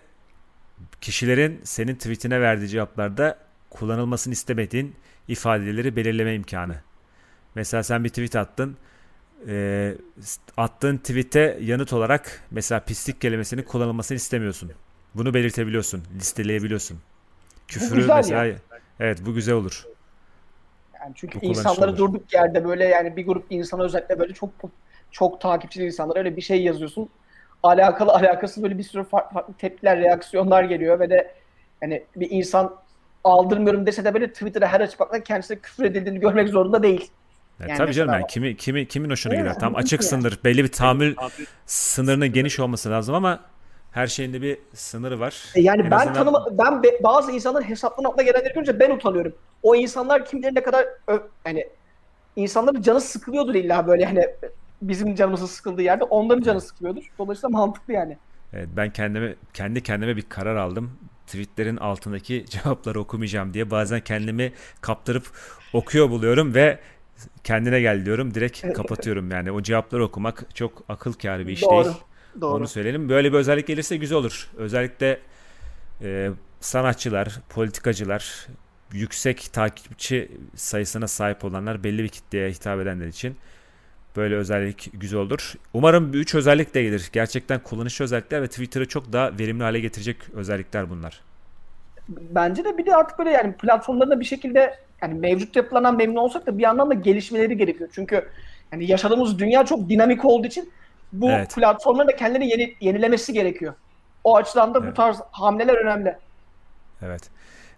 kişilerin 1.01 1.61
senin 1.63 1.95
tweetine 1.95 2.41
verdiği 2.41 2.67
cevaplarda 2.67 3.37
kullanılmasını 3.69 4.33
istemediğin 4.33 4.95
ifadeleri 5.27 5.95
belirleme 5.95 6.35
imkanı. 6.35 6.83
Mesela 7.55 7.83
sen 7.83 8.03
bir 8.03 8.09
tweet 8.09 8.35
attın. 8.35 8.77
e, 9.47 9.97
attığın 10.57 10.97
tweete 10.97 11.57
yanıt 11.61 11.93
olarak 11.93 12.43
mesela 12.51 12.79
pislik 12.81 13.21
kelimesinin 13.21 13.63
kullanılmasını 13.63 14.15
istemiyorsun. 14.15 14.71
Bunu 15.15 15.33
belirtebiliyorsun, 15.33 16.03
listeleyebiliyorsun. 16.17 16.99
Küfürü 17.67 18.01
güzel 18.01 18.15
mesela 18.15 18.45
ya. 18.45 18.55
evet 18.99 19.25
bu 19.25 19.33
güzel 19.33 19.55
olur. 19.55 19.89
Yani 21.01 21.13
çünkü 21.15 21.41
Bu 21.41 21.45
insanları 21.45 21.91
olur. 21.91 21.97
durduk 21.97 22.33
yerde 22.33 22.65
böyle 22.65 22.85
yani 22.85 23.15
bir 23.15 23.25
grup 23.25 23.45
insana 23.49 23.83
özellikle 23.83 24.19
böyle 24.19 24.33
çok 24.33 24.49
çok 25.11 25.41
takipçili 25.41 25.85
insanlar 25.85 26.17
öyle 26.17 26.37
bir 26.37 26.41
şey 26.41 26.63
yazıyorsun. 26.63 27.09
Alakalı 27.63 28.11
alakasız 28.11 28.63
böyle 28.63 28.77
bir 28.77 28.83
sürü 28.83 29.03
farklı, 29.03 29.33
farklı 29.33 29.53
tepkiler, 29.53 29.99
reaksiyonlar 29.99 30.63
geliyor 30.63 30.99
ve 30.99 31.09
de 31.09 31.31
yani 31.81 32.03
bir 32.15 32.27
insan 32.31 32.75
aldırmıyorum 33.23 33.85
dese 33.85 34.05
de 34.05 34.13
böyle 34.13 34.33
Twitter'a 34.33 34.67
her 34.67 34.79
baktığında 34.99 35.23
kendisine 35.23 35.57
küfür 35.59 35.83
edildiğini 35.85 36.19
görmek 36.19 36.49
zorunda 36.49 36.83
değil. 36.83 37.11
Ya 37.59 37.67
Yani 37.67 37.77
tabii 37.77 37.93
canım 37.93 38.13
yani 38.13 38.27
kimi 38.27 38.57
kimi 38.57 38.87
kimin 38.87 39.09
hoşuna 39.09 39.35
gider. 39.35 39.53
Tam 39.53 39.59
tabii 39.59 39.73
ki 39.73 39.79
açıksındır. 39.85 40.39
Belli 40.43 40.63
bir 40.63 40.71
tahammül 40.71 41.15
sınırının 41.65 42.31
geniş 42.33 42.59
olması 42.59 42.89
lazım 42.91 43.15
ama 43.15 43.39
her 43.91 44.07
şeyin 44.07 44.33
de 44.33 44.41
bir 44.41 44.57
sınırı 44.73 45.19
var. 45.19 45.43
E 45.55 45.61
Yani 45.61 45.81
En 45.81 45.91
ben 45.91 45.95
azından- 45.97 46.13
tanıma, 46.13 46.47
ben 46.51 46.83
be- 46.83 47.03
bazı 47.03 47.31
insanların 47.31 47.63
hesaplarının 47.69 48.09
altına 48.09 48.23
gelenleri 48.23 48.53
görünce 48.53 48.79
ben 48.79 48.89
utanıyorum. 48.91 49.33
O 49.63 49.75
insanlar 49.75 50.25
kim 50.25 50.41
bilir 50.43 50.55
ne 50.55 50.63
kadar 50.63 50.85
yani 51.45 51.67
insanların 52.35 52.81
canı 52.81 53.01
sıkılıyordur 53.01 53.55
illa 53.55 53.87
böyle 53.87 54.05
hani 54.05 54.25
bizim 54.81 55.15
canımızın 55.15 55.45
sıkıldığı 55.45 55.81
yerde 55.81 56.03
onların 56.03 56.41
canı 56.41 56.61
sıkılıyordur. 56.61 57.03
Dolayısıyla 57.19 57.49
mantıklı 57.49 57.93
yani. 57.93 58.17
Evet, 58.53 58.69
ben 58.75 58.93
kendime 58.93 59.35
kendi 59.53 59.83
kendime 59.83 60.17
bir 60.17 60.21
karar 60.21 60.55
aldım. 60.55 60.91
Tweetlerin 61.25 61.77
altındaki 61.77 62.45
cevapları 62.49 62.99
okumayacağım 62.99 63.53
diye 63.53 63.71
bazen 63.71 63.99
kendimi 63.99 64.53
kaptırıp 64.81 65.23
okuyor 65.73 66.09
buluyorum 66.09 66.53
ve 66.55 66.79
kendine 67.43 67.81
gel 67.81 68.05
diyorum. 68.05 68.33
Direkt 68.33 68.73
kapatıyorum 68.73 69.31
yani. 69.31 69.51
O 69.51 69.61
cevapları 69.61 70.03
okumak 70.03 70.55
çok 70.55 70.83
akıl 70.89 71.13
kârı 71.13 71.47
bir 71.47 71.51
iş 71.51 71.61
Doğru. 71.61 71.85
değil. 71.85 71.95
Doğru. 72.41 72.55
Onu 72.55 72.67
söyleyelim. 72.67 73.09
Böyle 73.09 73.33
bir 73.33 73.37
özellik 73.37 73.67
gelirse 73.67 73.97
güzel 73.97 74.17
olur. 74.17 74.49
Özellikle 74.57 75.19
e, 76.01 76.29
sanatçılar, 76.59 77.39
politikacılar, 77.49 78.47
yüksek 78.93 79.53
takipçi 79.53 80.31
sayısına 80.55 81.07
sahip 81.07 81.45
olanlar, 81.45 81.83
belli 81.83 82.03
bir 82.03 82.07
kitleye 82.09 82.51
hitap 82.51 82.79
edenler 82.79 83.07
için 83.07 83.35
böyle 84.15 84.35
özellik 84.35 84.89
güzel 84.93 85.19
olur. 85.19 85.53
Umarım 85.73 86.13
bu 86.13 86.17
üç 86.17 86.35
özellik 86.35 86.73
de 86.73 86.83
gelir. 86.83 87.09
Gerçekten 87.13 87.59
kullanışlı 87.59 88.05
özellikler 88.05 88.41
ve 88.41 88.47
Twitter'ı 88.47 88.87
çok 88.87 89.13
daha 89.13 89.37
verimli 89.39 89.63
hale 89.63 89.79
getirecek 89.79 90.17
özellikler 90.33 90.89
bunlar. 90.89 91.21
Bence 92.09 92.63
de 92.63 92.77
bir 92.77 92.85
de 92.85 92.95
artık 92.95 93.19
böyle 93.19 93.29
yani 93.29 93.53
platformlarında 93.53 94.19
bir 94.19 94.25
şekilde 94.25 94.79
yani 95.01 95.13
mevcut 95.13 95.55
yapılanan 95.55 95.97
memnun 95.97 96.15
olsak 96.15 96.47
da 96.47 96.57
bir 96.57 96.63
yandan 96.63 96.89
da 96.89 96.93
gelişmeleri 96.93 97.57
gerekiyor. 97.57 97.89
Çünkü 97.93 98.29
yani 98.71 98.91
yaşadığımız 98.91 99.39
dünya 99.39 99.65
çok 99.65 99.89
dinamik 99.89 100.25
olduğu 100.25 100.47
için 100.47 100.71
bu 101.13 101.31
Evet. 101.31 101.55
platformların 101.55 102.07
da 102.07 102.15
kendini 102.15 102.49
yeni, 102.49 102.75
yenilemesi 102.81 103.33
gerekiyor. 103.33 103.73
O 104.23 104.35
açıdan 104.35 104.73
da 104.73 104.81
bu 104.81 104.85
Evet. 104.85 104.95
tarz 104.95 105.17
hamleler 105.31 105.75
önemli. 105.75 106.17
Evet. 107.01 107.21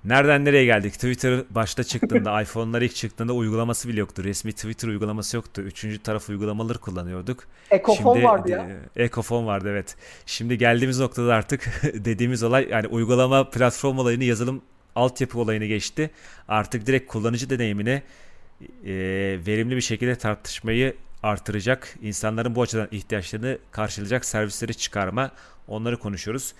Nereden 0.05 0.45
nereye 0.45 0.65
geldik? 0.65 0.93
Twitter 0.93 1.43
başta 1.49 1.83
çıktığında, 1.83 2.41
iPhone'lar 2.41 2.81
ilk 2.81 2.95
çıktığında 2.95 3.33
uygulaması 3.33 3.89
bile 3.89 3.99
yoktu. 3.99 4.23
Resmi 4.23 4.53
Twitter 4.53 4.87
uygulaması 4.87 5.35
yoktu. 5.35 5.61
Üçüncü 5.61 5.99
taraf 6.03 6.29
uygulamaları 6.29 6.77
kullanıyorduk. 6.77 7.43
Ekofon 7.71 8.13
Şimdi 8.13 8.25
vardı 8.25 8.49
ya. 8.51 8.67
e, 8.95 9.03
Ekofon 9.03 9.45
vardı 9.45 9.69
evet. 9.71 9.95
Şimdi 10.25 10.57
geldiğimiz 10.57 10.99
noktada 10.99 11.35
artık 11.35 11.81
dediğimiz 11.93 12.43
olay 12.43 12.67
yani 12.69 12.87
uygulama 12.87 13.49
platform 13.49 13.97
olayını 13.97 14.23
yazılım 14.23 14.61
altyapı 14.95 15.39
olayını 15.39 15.65
geçti. 15.65 16.11
Artık 16.47 16.85
direkt 16.85 17.11
kullanıcı 17.11 17.49
deneyimini 17.49 18.01
e, 18.85 18.93
verimli 19.47 19.75
bir 19.75 19.81
şekilde 19.81 20.15
tartışmayı 20.15 20.95
artıracak, 21.23 21.95
insanların 22.01 22.55
bu 22.55 22.61
açıdan 22.61 22.87
ihtiyaçlarını 22.91 23.57
karşılayacak 23.71 24.25
servisleri 24.25 24.75
çıkarma 24.75 25.31
onları 25.67 25.99
konuşuyoruz. 25.99 26.53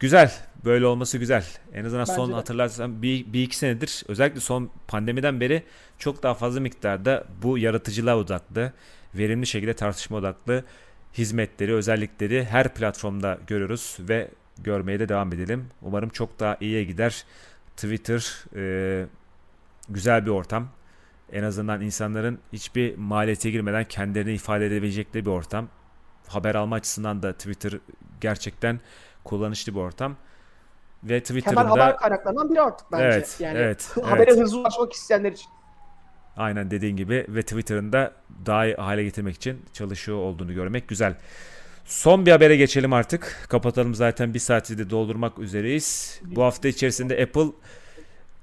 Güzel. 0.00 0.32
Böyle 0.64 0.86
olması 0.86 1.18
güzel. 1.18 1.44
En 1.74 1.84
azından 1.84 2.06
Bence 2.08 2.16
son 2.16 2.30
de. 2.30 2.34
hatırlarsan 2.34 3.02
bir, 3.02 3.32
bir 3.32 3.42
iki 3.42 3.56
senedir 3.56 4.02
özellikle 4.08 4.40
son 4.40 4.70
pandemiden 4.88 5.40
beri 5.40 5.62
çok 5.98 6.22
daha 6.22 6.34
fazla 6.34 6.60
miktarda 6.60 7.24
bu 7.42 7.58
yaratıcılığa 7.58 8.16
odaklı, 8.16 8.72
verimli 9.14 9.46
şekilde 9.46 9.74
tartışma 9.74 10.16
odaklı 10.16 10.64
hizmetleri, 11.18 11.74
özellikleri 11.74 12.44
her 12.44 12.74
platformda 12.74 13.38
görüyoruz 13.46 13.96
ve 14.00 14.30
görmeye 14.58 15.00
de 15.00 15.08
devam 15.08 15.32
edelim. 15.32 15.66
Umarım 15.82 16.08
çok 16.08 16.40
daha 16.40 16.56
iyiye 16.60 16.84
gider. 16.84 17.24
Twitter 17.76 18.44
e, 18.56 19.06
güzel 19.88 20.26
bir 20.26 20.30
ortam. 20.30 20.68
En 21.32 21.42
azından 21.42 21.80
insanların 21.80 22.38
hiçbir 22.52 22.96
maliyete 22.96 23.50
girmeden 23.50 23.84
kendilerini 23.84 24.32
ifade 24.32 24.66
edebilecekleri 24.66 25.24
bir 25.24 25.30
ortam. 25.30 25.68
Haber 26.26 26.54
alma 26.54 26.76
açısından 26.76 27.22
da 27.22 27.32
Twitter 27.32 27.72
gerçekten 28.20 28.80
kullanışlı 29.24 29.74
bir 29.74 29.80
ortam. 29.80 30.16
Ve 31.04 31.22
Temel 31.22 31.40
Twitter'ın 31.42 31.68
haber 31.68 31.92
da 31.92 31.96
kaynaklarından 31.96 32.50
biri 32.50 32.60
artık 32.60 32.92
bence. 32.92 33.04
Evet, 33.04 33.36
yani 33.40 33.58
evet, 33.58 33.96
habere 34.02 34.30
evet. 34.30 34.42
hızlı 34.42 34.60
ulaşmak 34.60 34.92
isteyenler 34.92 35.32
için. 35.32 35.48
Aynen 36.36 36.70
dediğin 36.70 36.96
gibi 36.96 37.26
ve 37.28 37.42
Twitter'ın 37.42 37.92
da 37.92 38.12
daha 38.46 38.66
iyi 38.66 38.74
hale 38.74 39.04
getirmek 39.04 39.36
için 39.36 39.62
çalışıyor 39.72 40.18
olduğunu 40.18 40.54
görmek 40.54 40.88
güzel. 40.88 41.14
Son 41.84 42.26
bir 42.26 42.30
habere 42.30 42.56
geçelim 42.56 42.92
artık. 42.92 43.46
Kapatalım 43.48 43.94
zaten 43.94 44.34
bir 44.34 44.38
saati 44.38 44.78
de 44.78 44.90
doldurmak 44.90 45.38
üzereyiz. 45.38 46.20
Bu 46.24 46.42
hafta 46.42 46.68
içerisinde 46.68 47.22
Apple 47.22 47.52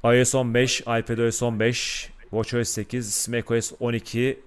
iOS 0.04 0.36
15, 0.36 0.82
iPadOS 0.82 1.44
15, 1.44 2.10
WatchOS 2.22 2.70
8, 2.70 3.30
macOS 3.30 3.72
12, 3.80 4.40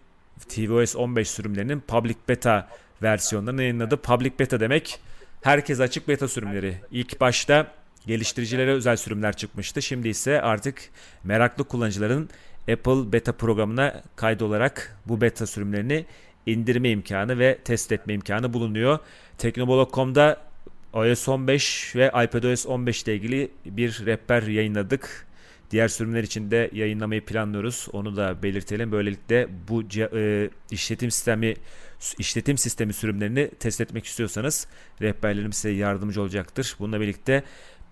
tvOS 0.48 0.96
15 0.96 1.30
sürümlerinin 1.30 1.80
public 1.80 2.16
beta 2.28 2.68
versiyonlarını 3.02 3.62
yayınladı. 3.62 3.96
Public 3.96 4.32
beta 4.38 4.60
demek 4.60 5.00
herkes 5.42 5.80
açık 5.80 6.08
beta 6.08 6.28
sürümleri. 6.28 6.74
İlk 6.90 7.20
başta 7.20 7.72
geliştiricilere 8.06 8.70
özel 8.70 8.96
sürümler 8.96 9.36
çıkmıştı. 9.36 9.82
Şimdi 9.82 10.08
ise 10.08 10.40
artık 10.40 10.90
meraklı 11.24 11.64
kullanıcıların 11.64 12.30
Apple 12.72 13.12
beta 13.12 13.32
programına 13.32 14.02
kaydolarak 14.16 14.96
bu 15.06 15.20
beta 15.20 15.46
sürümlerini 15.46 16.06
indirme 16.46 16.90
imkanı 16.90 17.38
ve 17.38 17.58
test 17.64 17.92
etme 17.92 18.14
imkanı 18.14 18.52
bulunuyor. 18.52 18.98
Teknobolog.com'da 19.38 20.48
iOS 20.94 21.28
15 21.28 21.96
ve 21.96 22.08
iPadOS 22.24 22.66
15 22.66 23.02
ile 23.02 23.14
ilgili 23.14 23.50
bir 23.64 24.06
rehber 24.06 24.42
yayınladık. 24.42 25.26
Diğer 25.70 25.88
sürümler 25.88 26.22
için 26.22 26.50
de 26.50 26.70
yayınlamayı 26.72 27.24
planlıyoruz. 27.24 27.88
Onu 27.92 28.16
da 28.16 28.42
belirtelim. 28.42 28.92
Böylelikle 28.92 29.48
bu 29.68 29.82
e, 30.16 30.50
işletim 30.70 31.10
sistemi 31.10 31.54
işletim 32.18 32.58
sistemi 32.58 32.92
sürümlerini 32.92 33.50
test 33.60 33.80
etmek 33.80 34.04
istiyorsanız 34.04 34.66
rehberlerim 35.00 35.52
size 35.52 35.70
yardımcı 35.70 36.22
olacaktır. 36.22 36.76
Bununla 36.78 37.00
birlikte 37.00 37.42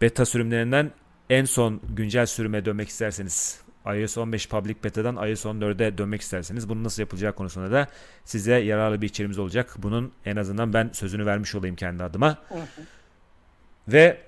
beta 0.01 0.27
sürümlerinden 0.27 0.91
en 1.31 1.45
son 1.45 1.81
güncel 1.89 2.27
sürüme 2.27 2.65
dönmek 2.65 2.89
isterseniz 2.89 3.61
iOS 3.87 4.19
15 4.19 4.49
Public 4.49 4.77
Beta'dan 4.85 5.29
iOS 5.29 5.45
14'e 5.45 5.99
dönmek 5.99 6.21
isterseniz 6.21 6.69
bunun 6.69 6.85
nasıl 6.85 7.03
yapılacağı 7.03 7.33
konusunda 7.33 7.73
da 7.73 7.89
size 8.25 8.55
yararlı 8.55 9.03
bir 9.03 9.09
içeriğimiz 9.09 9.39
olacak. 9.39 9.75
Bunun 9.79 10.13
en 10.25 10.37
azından 10.37 10.73
ben 10.73 10.91
sözünü 10.93 11.27
vermiş 11.27 11.55
olayım 11.55 11.77
kendi 11.77 12.03
adıma. 12.03 12.39
Ve 13.89 14.19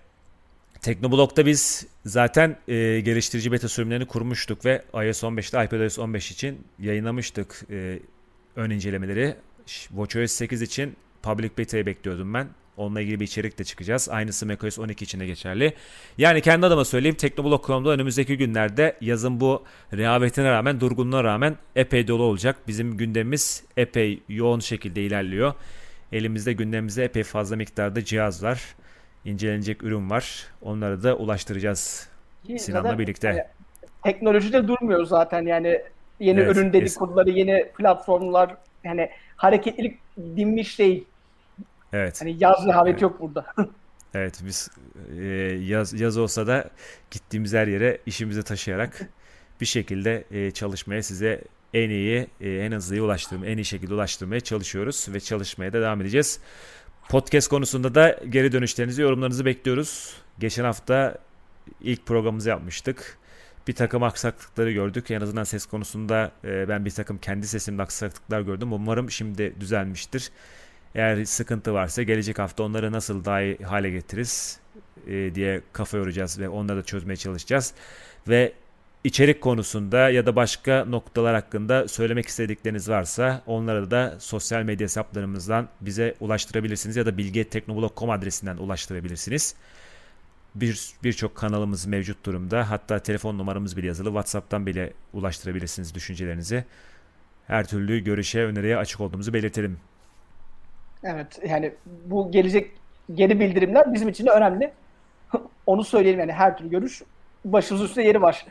Teknoblog'da 0.83 1.47
biz 1.47 1.87
zaten 2.05 2.57
e, 2.68 3.01
geliştirici 3.01 3.53
beta 3.53 3.68
sürümlerini 3.68 4.07
kurmuştuk 4.07 4.64
ve 4.64 4.83
iOS 4.95 5.22
15'te 5.22 5.64
iPadOS 5.64 5.99
15 5.99 6.31
için 6.31 6.66
yayınlamıştık 6.79 7.64
e, 7.70 7.99
ön 8.57 8.70
incelemeleri. 8.70 9.37
WatchOS 9.73 10.33
8 10.33 10.62
için 10.62 10.97
Public 11.23 11.51
Beta'yı 11.59 11.87
bekliyordum 11.87 12.35
ben. 12.35 12.49
Onunla 12.77 13.01
ilgili 13.01 13.21
bir 13.21 13.25
içerik 13.25 13.59
de 13.59 13.64
çıkacağız. 13.64 14.09
Aynısı 14.09 14.47
macOS 14.47 14.79
12 14.79 15.05
için 15.05 15.21
de 15.21 15.27
geçerli. 15.27 15.75
Yani 16.19 16.41
kendi 16.41 16.66
adıma 16.66 16.85
söyleyeyim 16.85 17.16
Teknoblog.com'da 17.16 17.91
önümüzdeki 17.91 18.37
günlerde 18.37 18.97
yazın 19.01 19.41
bu 19.41 19.64
rehavetine 19.93 20.51
rağmen, 20.51 20.81
durgunluğa 20.81 21.25
rağmen 21.25 21.57
epey 21.77 22.09
dolu 22.09 22.23
olacak. 22.23 22.57
Bizim 22.66 22.97
gündemimiz 22.97 23.64
epey 23.77 24.23
yoğun 24.29 24.61
şekilde 24.61 25.03
ilerliyor. 25.03 25.55
Elimizde 26.12 26.53
gündemimizde 26.53 27.05
epey 27.05 27.23
fazla 27.23 27.57
miktarda 27.57 28.05
cihaz 28.05 28.43
var. 28.45 28.62
İncelenecek 29.25 29.83
ürün 29.83 30.11
var. 30.11 30.47
Onları 30.62 31.03
da 31.03 31.16
ulaştıracağız 31.16 32.09
Ki 32.47 32.59
Sinan'la 32.59 32.99
birlikte. 32.99 33.29
hani 33.29 33.43
teknolojide 34.05 34.69
durmuyor 34.69 35.05
zaten 35.05 35.43
yani 35.47 35.83
yeni 36.21 36.41
Evet, 36.41 36.57
ürün 36.57 36.69
es- 36.69 36.73
dedikoduları, 36.73 37.31
yeni 37.31 37.69
platformlar 37.79 38.57
yani 38.85 39.11
hareketlilik 39.39 39.99
dinmiş 40.16 40.78
değil. 40.78 41.05
Evet. 41.93 42.20
Hani 42.20 42.36
yaz 42.41 42.66
rehaveti 42.66 42.91
Evet. 42.91 43.03
yok 43.03 43.20
burada. 43.20 43.47
Evet 44.14 44.41
biz 44.45 44.70
e, 45.18 45.24
yaz 45.62 46.01
yaz 46.01 46.18
olsa 46.18 46.47
da 46.47 46.70
gittiğimiz 47.11 47.55
her 47.55 47.66
yere 47.66 47.99
işimizi 48.07 48.43
taşıyarak 48.43 49.09
bir 49.61 49.66
şekilde 49.66 50.24
e, 50.30 50.51
çalışmaya 50.51 51.03
size 51.03 51.45
en 51.74 51.91
iyi, 51.91 52.26
e, 52.41 52.51
en 52.51 52.72
hızlı 52.72 53.05
ulaştırma, 53.05 53.47
en 53.47 53.59
iyi 53.59 53.64
şekilde 53.64 53.95
ulaştırmaya 53.95 54.41
çalışıyoruz 54.41 55.07
ve 55.09 55.20
çalışmaya 55.20 55.72
da 55.72 55.80
devam 55.80 56.01
edeceğiz. 56.01 56.41
Podcast 57.09 57.49
konusunda 57.49 57.95
da 57.95 58.20
geri 58.28 58.53
dönüşlerinizi, 58.53 59.03
yorumlarınızı 59.03 59.45
bekliyoruz. 59.45 60.16
Geçen 60.39 60.64
hafta 60.64 61.18
ilk 61.80 62.07
programımızı 62.07 62.49
yapmıştık. 62.49 63.18
Bir 63.69 63.73
takım 63.75 64.03
aksaklıkları 64.03 64.73
gördük. 64.73 65.11
En 65.11 65.21
azından 65.21 65.45
ses 65.45 65.66
konusunda 65.66 66.33
e, 66.45 66.69
ben 66.69 66.85
bir 66.85 66.91
takım 66.91 67.19
kendi 67.19 67.47
sesimde 67.47 67.83
aksaklıklar 67.83 68.41
gördüm. 68.41 68.73
Umarım 68.73 69.11
şimdi 69.11 69.55
düzelmiştir. 69.61 70.31
Eğer 70.95 71.25
sıkıntı 71.25 71.75
varsa 71.75 72.03
gelecek 72.03 72.39
hafta 72.39 72.62
onları 72.62 72.93
nasıl 72.93 73.25
daha 73.25 73.43
iyi 73.43 73.57
hale 73.57 73.91
getiririz 73.91 74.61
e, 75.07 75.35
diye 75.35 75.62
kafa 75.73 75.97
yoracağız 75.97 76.39
ve 76.39 76.49
onları 76.49 76.79
da 76.79 76.83
çözmeye 76.83 77.16
çalışacağız. 77.16 77.75
Ve 78.29 78.53
içerik 79.05 79.41
konusunda 79.41 80.11
ya 80.11 80.27
da 80.27 80.37
başka 80.37 80.85
noktalar 80.85 81.35
hakkında 81.35 81.89
söylemek 81.89 82.27
istedikleriniz 82.27 82.89
varsa 82.89 83.43
onları 83.47 83.91
da 83.91 84.16
sosyal 84.19 84.62
medya 84.62 84.85
hesaplarımızdan 84.85 85.69
bize 85.81 86.14
ulaştırabilirsiniz 86.21 86.97
ya 86.97 87.07
da 87.07 87.19
bilgeteknoblog.com 87.19 88.11
adresinden 88.11 88.57
ulaştırabilirsiniz. 88.57 89.55
Bir 90.55 90.90
birçok 91.05 91.34
kanalımız 91.34 91.86
mevcut 91.86 92.26
durumda. 92.26 92.70
Hatta 92.70 92.99
telefon 92.99 93.38
numaramız 93.38 93.76
bile 93.76 93.86
yazılı. 93.86 94.09
WhatsApp'tan 94.09 94.66
bile 94.66 94.92
ulaştırabilirsiniz 95.12 95.94
düşüncelerinizi. 95.94 96.64
Her 97.46 97.66
türlü 97.66 98.05
görüşe, 98.05 98.44
öneriye 98.44 98.76
açık 98.76 99.01
olduğumuzu 99.01 99.32
belirtelim. 99.32 99.78
Evet 101.05 101.40
yani 101.49 101.74
bu 102.07 102.30
gelecek 102.30 102.70
geri 103.14 103.40
bildirimler 103.40 103.94
bizim 103.94 104.09
için 104.09 104.26
de 104.26 104.30
önemli. 104.30 104.72
Onu 105.66 105.84
söyleyelim 105.84 106.20
yani 106.20 106.32
her 106.32 106.59
türlü 106.59 106.70
görüş 106.70 107.03
başımız 107.44 107.82
üstüne 107.82 108.05
yeri 108.05 108.22
var. 108.22 108.46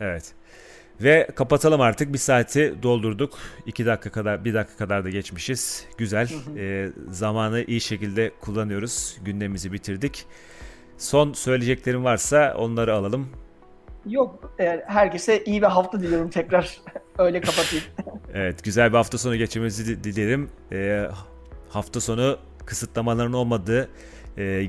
Evet. 0.00 0.34
Ve 1.00 1.28
kapatalım 1.34 1.80
artık. 1.80 2.12
Bir 2.12 2.18
saati 2.18 2.74
doldurduk. 2.82 3.38
İki 3.66 3.86
dakika 3.86 4.10
kadar, 4.10 4.44
bir 4.44 4.54
dakika 4.54 4.76
kadar 4.76 5.04
da 5.04 5.10
geçmişiz. 5.10 5.86
Güzel. 5.98 6.30
Ee, 6.56 6.88
zamanı 7.10 7.62
iyi 7.62 7.80
şekilde 7.80 8.30
kullanıyoruz. 8.40 9.18
Gündemimizi 9.24 9.72
bitirdik. 9.72 10.26
Son 10.98 11.32
söyleyeceklerim 11.32 12.04
varsa 12.04 12.54
onları 12.58 12.94
alalım. 12.94 13.28
Yok. 14.06 14.52
e, 14.60 14.84
herkese 14.86 15.44
iyi 15.44 15.62
bir 15.62 15.66
hafta 15.66 16.00
diliyorum 16.00 16.30
tekrar. 16.30 16.78
Öyle 17.18 17.40
kapatayım. 17.40 17.84
Evet, 18.34 18.64
güzel 18.64 18.90
bir 18.92 18.96
hafta 18.96 19.18
sonu 19.18 19.36
geçirmenizi 19.36 19.86
di- 19.86 20.04
dilerim. 20.14 20.50
Ee, 20.72 21.08
hafta 21.68 22.00
sonu 22.00 22.38
kısıtlamaların 22.66 23.32
olmadığı, 23.32 23.88
e, 24.38 24.66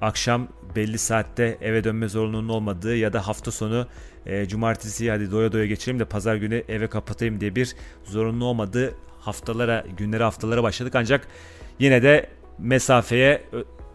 akşam 0.00 0.48
belli 0.76 0.98
saatte 0.98 1.58
eve 1.60 1.84
dönme 1.84 2.08
zorunluluğunun 2.08 2.48
olmadığı 2.48 2.96
ya 2.96 3.12
da 3.12 3.26
hafta 3.28 3.50
sonu 3.50 3.86
e, 4.26 4.48
cumartesi 4.48 5.10
hadi 5.10 5.30
doya 5.30 5.52
doya 5.52 5.66
geçireyim 5.66 6.00
de 6.00 6.04
pazar 6.04 6.36
günü 6.36 6.62
eve 6.68 6.86
kapatayım 6.86 7.40
diye 7.40 7.54
bir 7.54 7.74
zorunlu 8.04 8.44
olmadığı 8.44 8.94
haftalara, 9.20 9.84
günlere 9.96 10.22
haftalara 10.24 10.62
başladık. 10.62 10.94
Ancak 10.96 11.28
yine 11.78 12.02
de 12.02 12.26
mesafeye, 12.58 13.42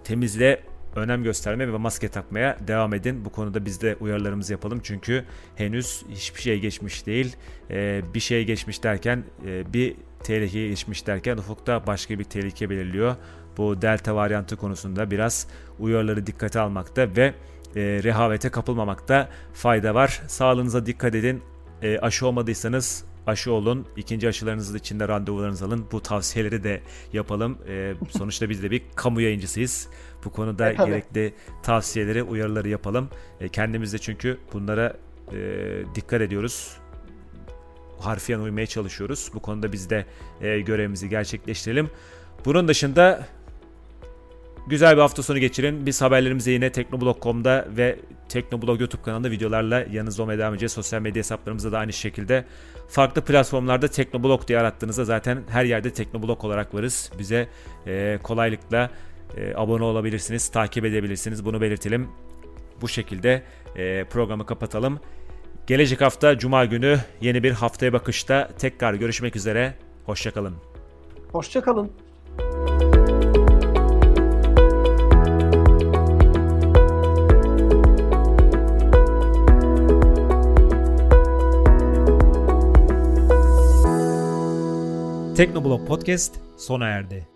temizliğe 0.03 0.59
önem 0.95 1.23
göstermeye 1.23 1.73
ve 1.73 1.77
maske 1.77 2.09
takmaya 2.09 2.57
devam 2.67 2.93
edin. 2.93 3.25
Bu 3.25 3.29
konuda 3.29 3.65
biz 3.65 3.81
de 3.81 3.95
uyarılarımızı 3.99 4.53
yapalım. 4.53 4.79
Çünkü 4.83 5.25
henüz 5.55 6.03
hiçbir 6.09 6.41
şey 6.41 6.59
geçmiş 6.59 7.05
değil. 7.05 7.35
Ee, 7.69 8.01
bir 8.13 8.19
şey 8.19 8.45
geçmiş 8.45 8.83
derken 8.83 9.23
e, 9.45 9.73
bir 9.73 9.95
tehlike 10.23 10.67
geçmiş 10.67 11.07
derken 11.07 11.37
ufukta 11.37 11.87
başka 11.87 12.19
bir 12.19 12.23
tehlike 12.23 12.69
belirliyor. 12.69 13.15
Bu 13.57 13.81
delta 13.81 14.15
varyantı 14.15 14.57
konusunda 14.57 15.11
biraz 15.11 15.47
uyarıları 15.79 16.27
dikkate 16.27 16.59
almakta 16.59 17.15
ve 17.15 17.33
e, 17.75 17.81
rehavete 18.03 18.49
kapılmamakta 18.49 19.29
fayda 19.53 19.95
var. 19.95 20.21
Sağlığınıza 20.27 20.85
dikkat 20.85 21.15
edin. 21.15 21.41
E, 21.81 21.99
aşı 21.99 22.27
olmadıysanız 22.27 23.05
aşı 23.27 23.51
olun. 23.51 23.87
İkinci 23.97 24.27
aşılarınızın 24.27 24.77
içinde 24.77 25.07
randevularınızı 25.07 25.65
alın. 25.65 25.85
Bu 25.91 26.01
tavsiyeleri 26.01 26.63
de 26.63 26.81
yapalım. 27.13 27.57
E, 27.67 27.93
sonuçta 28.09 28.49
biz 28.49 28.63
de 28.63 28.71
bir 28.71 28.81
kamu 28.95 29.21
yayıncısıyız. 29.21 29.89
Bu 30.25 30.31
konuda 30.31 30.71
E, 30.71 30.75
tabii. 30.75 30.89
gerekli 30.89 31.33
tavsiyeleri, 31.63 32.23
uyarıları 32.23 32.69
yapalım. 32.69 33.09
E, 33.41 33.49
kendimiz 33.49 33.93
de 33.93 33.97
çünkü 33.97 34.37
bunlara 34.53 34.93
e, 35.31 35.37
dikkat 35.95 36.21
ediyoruz. 36.21 36.77
Harfiyen 37.99 38.39
uymaya 38.39 38.65
çalışıyoruz. 38.67 39.31
Bu 39.33 39.39
konuda 39.39 39.71
biz 39.71 39.89
de 39.89 40.05
e, 40.41 40.59
görevimizi 40.59 41.09
gerçekleştirelim. 41.09 41.89
Bunun 42.45 42.67
dışında 42.67 43.27
güzel 44.67 44.95
bir 44.95 45.01
hafta 45.01 45.23
sonu 45.23 45.39
geçirin. 45.39 45.85
Biz 45.85 46.01
haberlerimizi 46.01 46.51
yine 46.51 46.71
teknoblog.com'da 46.71 47.67
ve 47.77 47.99
Teknoblog 48.29 48.79
YouTube 48.79 49.01
kanalında 49.01 49.31
videolarla 49.31 49.85
yanınızda 49.91 50.21
olmaya 50.23 50.39
devam 50.39 50.53
edeceğiz. 50.53 50.71
Sosyal 50.71 51.01
medya 51.01 51.19
hesaplarımızda 51.19 51.71
da 51.71 51.79
aynı 51.79 51.93
şekilde. 51.93 52.45
Farklı 52.87 53.21
platformlarda 53.21 53.87
Teknoblog 53.87 54.47
diye 54.47 54.59
arattığınızda 54.59 55.05
zaten 55.05 55.43
her 55.49 55.65
yerde 55.65 55.93
Teknoblog 55.93 56.43
olarak 56.43 56.73
varız. 56.73 57.11
Bize 57.19 57.47
e, 57.87 58.19
kolaylıkla 58.23 58.89
e, 59.37 59.53
abone 59.55 59.83
olabilirsiniz, 59.83 60.49
takip 60.49 60.85
edebilirsiniz. 60.85 61.45
Bunu 61.45 61.61
belirtelim. 61.61 62.07
Bu 62.81 62.87
şekilde 62.87 63.43
e, 63.75 64.03
programı 64.03 64.45
kapatalım. 64.45 64.99
Gelecek 65.67 66.01
hafta 66.01 66.37
Cuma 66.37 66.65
günü 66.65 66.99
yeni 67.21 67.43
bir 67.43 67.51
haftaya 67.51 67.93
bakışta 67.93 68.49
tekrar 68.59 68.93
görüşmek 68.93 69.35
üzere. 69.35 69.73
Hoşçakalın. 70.05 70.55
Hoşçakalın. 71.31 71.91
Teknoblog 85.35 85.87
Podcast 85.87 86.35
sona 86.57 86.87
erdi. 86.87 87.34